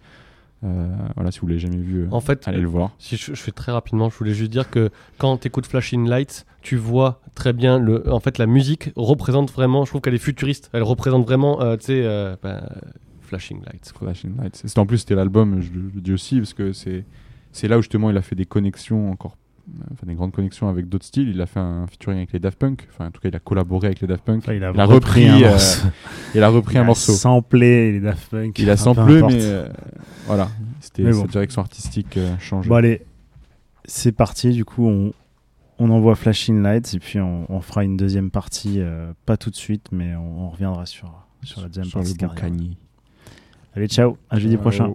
Euh, 0.65 0.87
voilà, 1.17 1.31
si 1.33 1.41
vous 1.41 1.49
l'avez 1.49 1.59
jamais 1.59 1.77
vu, 1.79 2.03
euh, 2.03 2.09
En 2.13 2.21
fait, 2.21 2.47
allez 2.47 2.61
le 2.61 2.69
voir. 2.69 2.93
Si 2.99 3.17
je, 3.17 3.35
je 3.35 3.41
fais 3.41 3.51
très 3.51 3.73
rapidement, 3.73 4.09
je 4.11 4.17
voulais 4.17 4.35
juste 4.35 4.51
dire 4.53 4.71
que 4.71 4.91
quand 5.19 5.37
tu 5.39 5.49
écoutes 5.49 5.67
Flashing 5.67 6.09
Lights, 6.09 6.47
tu 6.61 6.77
vois 6.77 7.21
très 7.35 7.53
bien 7.53 7.79
le. 7.81 8.09
En 8.13 8.21
fait, 8.21 8.39
la 8.39 8.47
musique 8.47 8.91
représente 8.95 9.51
vraiment. 9.53 9.85
Je 9.85 9.91
trouve 9.91 10.01
qu'elle 10.01 10.15
est 10.15 10.19
futuriste. 10.19 10.71
Elle 10.73 10.85
représente 10.85 11.25
vraiment, 11.25 11.61
euh, 11.63 11.77
tu 11.77 11.87
sais, 11.87 12.03
euh, 12.05 12.37
ben, 12.43 12.63
Flashing 13.23 13.61
Lights. 13.65 13.93
Quoi. 13.93 14.09
Flashing 14.09 14.37
Lights. 14.41 14.63
En 14.79 14.87
plus 14.87 14.99
c'était 14.99 15.15
l'album, 15.17 15.61
je, 15.63 15.73
le- 15.73 15.89
je 15.91 15.95
le 15.97 16.01
dis 16.01 16.13
aussi 16.13 16.37
parce 16.39 16.55
que 16.55 16.73
c'est 16.73 17.05
c'est 17.51 17.67
là 17.69 17.79
où 17.79 17.83
justement 17.83 18.11
il 18.11 18.17
a 18.17 18.23
fait 18.23 18.35
des 18.37 18.47
connexions 18.47 19.11
encore, 19.11 19.37
enfin 19.93 20.07
des 20.07 20.15
grandes 20.15 20.33
connexions 20.33 20.69
avec 20.69 20.89
d'autres 20.89 21.05
styles. 21.05 21.29
Il 21.29 21.41
a 21.41 21.47
fait 21.47 21.61
un 21.61 21.87
featuring 21.87 22.19
avec 22.19 22.33
les 22.33 22.39
Daft 22.39 22.59
Punk. 22.59 22.87
Enfin 22.91 23.07
en 23.07 23.11
tout 23.11 23.21
cas 23.21 23.29
il 23.29 23.37
a 23.37 23.41
collaboré 23.41 23.87
avec 23.89 24.01
les 24.01 24.07
Daft 24.07 24.25
Punk. 24.25 24.39
Enfin, 24.43 24.55
il 24.55 24.65
a 24.65 24.71
repris, 24.71 25.29
repris 25.29 25.29
un 25.29 25.37
euh, 25.45 25.51
morceau. 25.51 25.89
il 26.35 26.43
a 26.43 26.49
repris 26.49 26.75
Il 26.75 26.79
un 26.79 26.83
a 26.83 26.85
morceau. 26.85 27.13
samplé 27.13 27.93
les 27.93 28.01
Daft 28.01 28.31
Punk. 28.31 28.59
Il 28.59 28.71
a 28.71 28.77
samplé, 28.77 29.23
mais 29.23 29.43
euh, 29.45 29.69
voilà, 30.27 30.49
c'était 30.81 31.05
sa 31.13 31.21
bon. 31.21 31.27
direction 31.27 31.63
artistique 31.63 32.17
euh, 32.17 32.35
changeait. 32.39 32.69
Bon, 32.69 32.75
allez, 32.77 33.03
c'est 33.85 34.13
parti. 34.13 34.51
Du 34.51 34.65
coup, 34.65 34.87
on, 34.89 35.13
on 35.79 35.91
envoie 35.91 36.15
Flashing 36.15 36.63
Lights 36.63 36.95
et 36.95 36.99
puis 36.99 37.19
on, 37.21 37.47
on 37.53 37.61
fera 37.61 37.85
une 37.85 37.97
deuxième 37.97 38.31
partie, 38.31 38.77
euh, 38.79 39.13
pas 39.27 39.37
tout 39.37 39.51
de 39.51 39.57
suite, 39.57 39.87
mais 39.93 40.15
on, 40.15 40.47
on 40.47 40.51
reviendra 40.51 40.87
sur, 40.87 41.13
sur 41.43 41.61
la 41.61 41.69
deuxième 41.69 41.85
Sur 41.87 41.99
le 42.01 42.05
partie. 42.05 42.51
bon. 42.51 42.77
Allez, 43.75 43.89
ciao, 43.89 44.19
à 44.29 44.39
jeudi 44.39 44.55
Ciao. 44.57 44.61
prochain. 44.61 44.95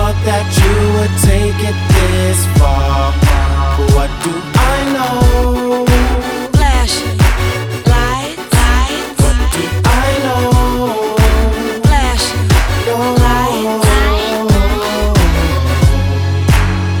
that 0.25 0.45
you 0.53 0.73
would 0.95 1.13
take 1.25 1.57
it 1.65 1.77
this 1.93 2.39
far. 2.57 3.13
But 3.77 3.89
what 3.95 4.11
do 4.21 4.33
I 4.53 4.77
know? 4.93 5.85
Flashing 6.53 7.17
lights, 7.89 8.45
lights. 8.53 9.17
What 9.23 9.37
do 9.55 9.63
I 9.83 10.09
know? 10.25 11.17
Flashing 11.87 12.47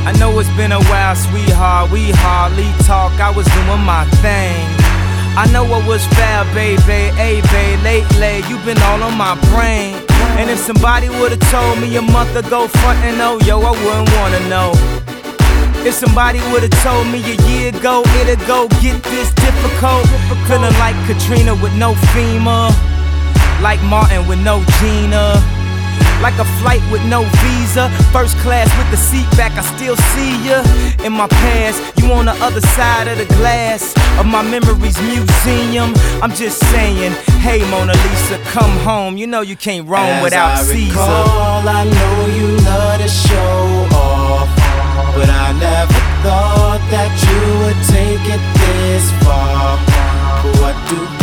I 0.07 0.11
know 0.17 0.39
it's 0.39 0.49
been 0.57 0.71
a 0.71 0.81
while, 0.89 1.15
sweetheart. 1.15 1.91
We 1.91 2.11
hardly 2.11 2.71
talk. 2.85 3.13
I 3.19 3.29
was 3.29 3.45
doing 3.45 3.83
my 3.85 4.05
thing. 4.25 4.65
I 5.37 5.47
know 5.53 5.63
what 5.63 5.85
was 5.87 6.03
fair, 6.17 6.43
baby. 6.53 7.15
Hey, 7.15 7.41
babe, 7.53 7.79
lately 7.83 8.43
you've 8.49 8.65
been 8.65 8.81
all 8.81 9.03
on 9.03 9.15
my 9.17 9.35
brain. 9.53 10.10
And 10.39 10.49
if 10.49 10.59
somebody 10.59 11.09
would've 11.09 11.39
told 11.51 11.79
me 11.79 11.95
a 11.97 12.01
month 12.01 12.35
ago, 12.35 12.67
front 12.67 12.99
and 12.99 13.21
oh, 13.21 13.39
yo, 13.45 13.61
I 13.61 13.71
wouldn't 13.71 14.09
wanna 14.17 14.41
know. 14.49 14.71
If 15.85 15.95
somebody 15.95 16.39
would've 16.51 16.69
told 16.83 17.07
me 17.07 17.19
a 17.23 17.37
year 17.49 17.69
ago 17.69 18.03
it'd 18.21 18.39
go 18.45 18.67
get 18.81 19.01
this 19.03 19.33
difficult, 19.33 20.05
feeling 20.47 20.73
like 20.77 20.95
Katrina 21.07 21.55
with 21.55 21.73
no 21.73 21.93
FEMA, 22.13 22.69
like 23.61 23.81
Martin 23.83 24.27
with 24.27 24.39
no 24.43 24.63
Gina. 24.79 25.60
Like 26.21 26.37
a 26.37 26.45
flight 26.61 26.81
with 26.91 27.03
no 27.05 27.23
visa, 27.41 27.89
first 28.13 28.37
class 28.37 28.69
with 28.77 28.89
the 28.91 28.97
seat 28.97 29.25
back, 29.35 29.53
I 29.57 29.61
still 29.75 29.95
see 30.13 30.33
ya. 30.47 30.61
In 31.03 31.13
my 31.13 31.27
past, 31.27 31.81
you 31.97 32.11
on 32.13 32.25
the 32.25 32.33
other 32.45 32.61
side 32.61 33.07
of 33.07 33.17
the 33.17 33.25
glass 33.35 33.93
of 34.19 34.27
my 34.27 34.43
memories 34.43 34.99
museum. 35.01 35.93
I'm 36.21 36.31
just 36.31 36.59
saying, 36.71 37.11
hey 37.41 37.59
Mona 37.71 37.93
Lisa, 37.93 38.37
come 38.53 38.69
home. 38.85 39.17
You 39.17 39.25
know 39.25 39.41
you 39.41 39.55
can't 39.55 39.87
roam 39.87 40.05
As 40.05 40.23
without 40.23 40.51
I 40.59 40.63
Caesar. 40.63 40.91
recall, 40.91 41.67
I 41.67 41.83
know 41.85 42.15
you 42.37 42.47
love 42.69 43.01
to 43.01 43.07
show 43.07 43.87
off, 43.97 44.47
but 45.15 45.27
I 45.27 45.53
never 45.57 45.99
thought 46.21 46.81
that 46.93 47.11
you 47.25 47.39
would 47.65 47.81
take 47.89 48.25
it 48.35 48.43
this 48.61 49.05
far. 49.25 49.79
But 50.43 50.61
what 50.61 50.75
do 50.89 51.21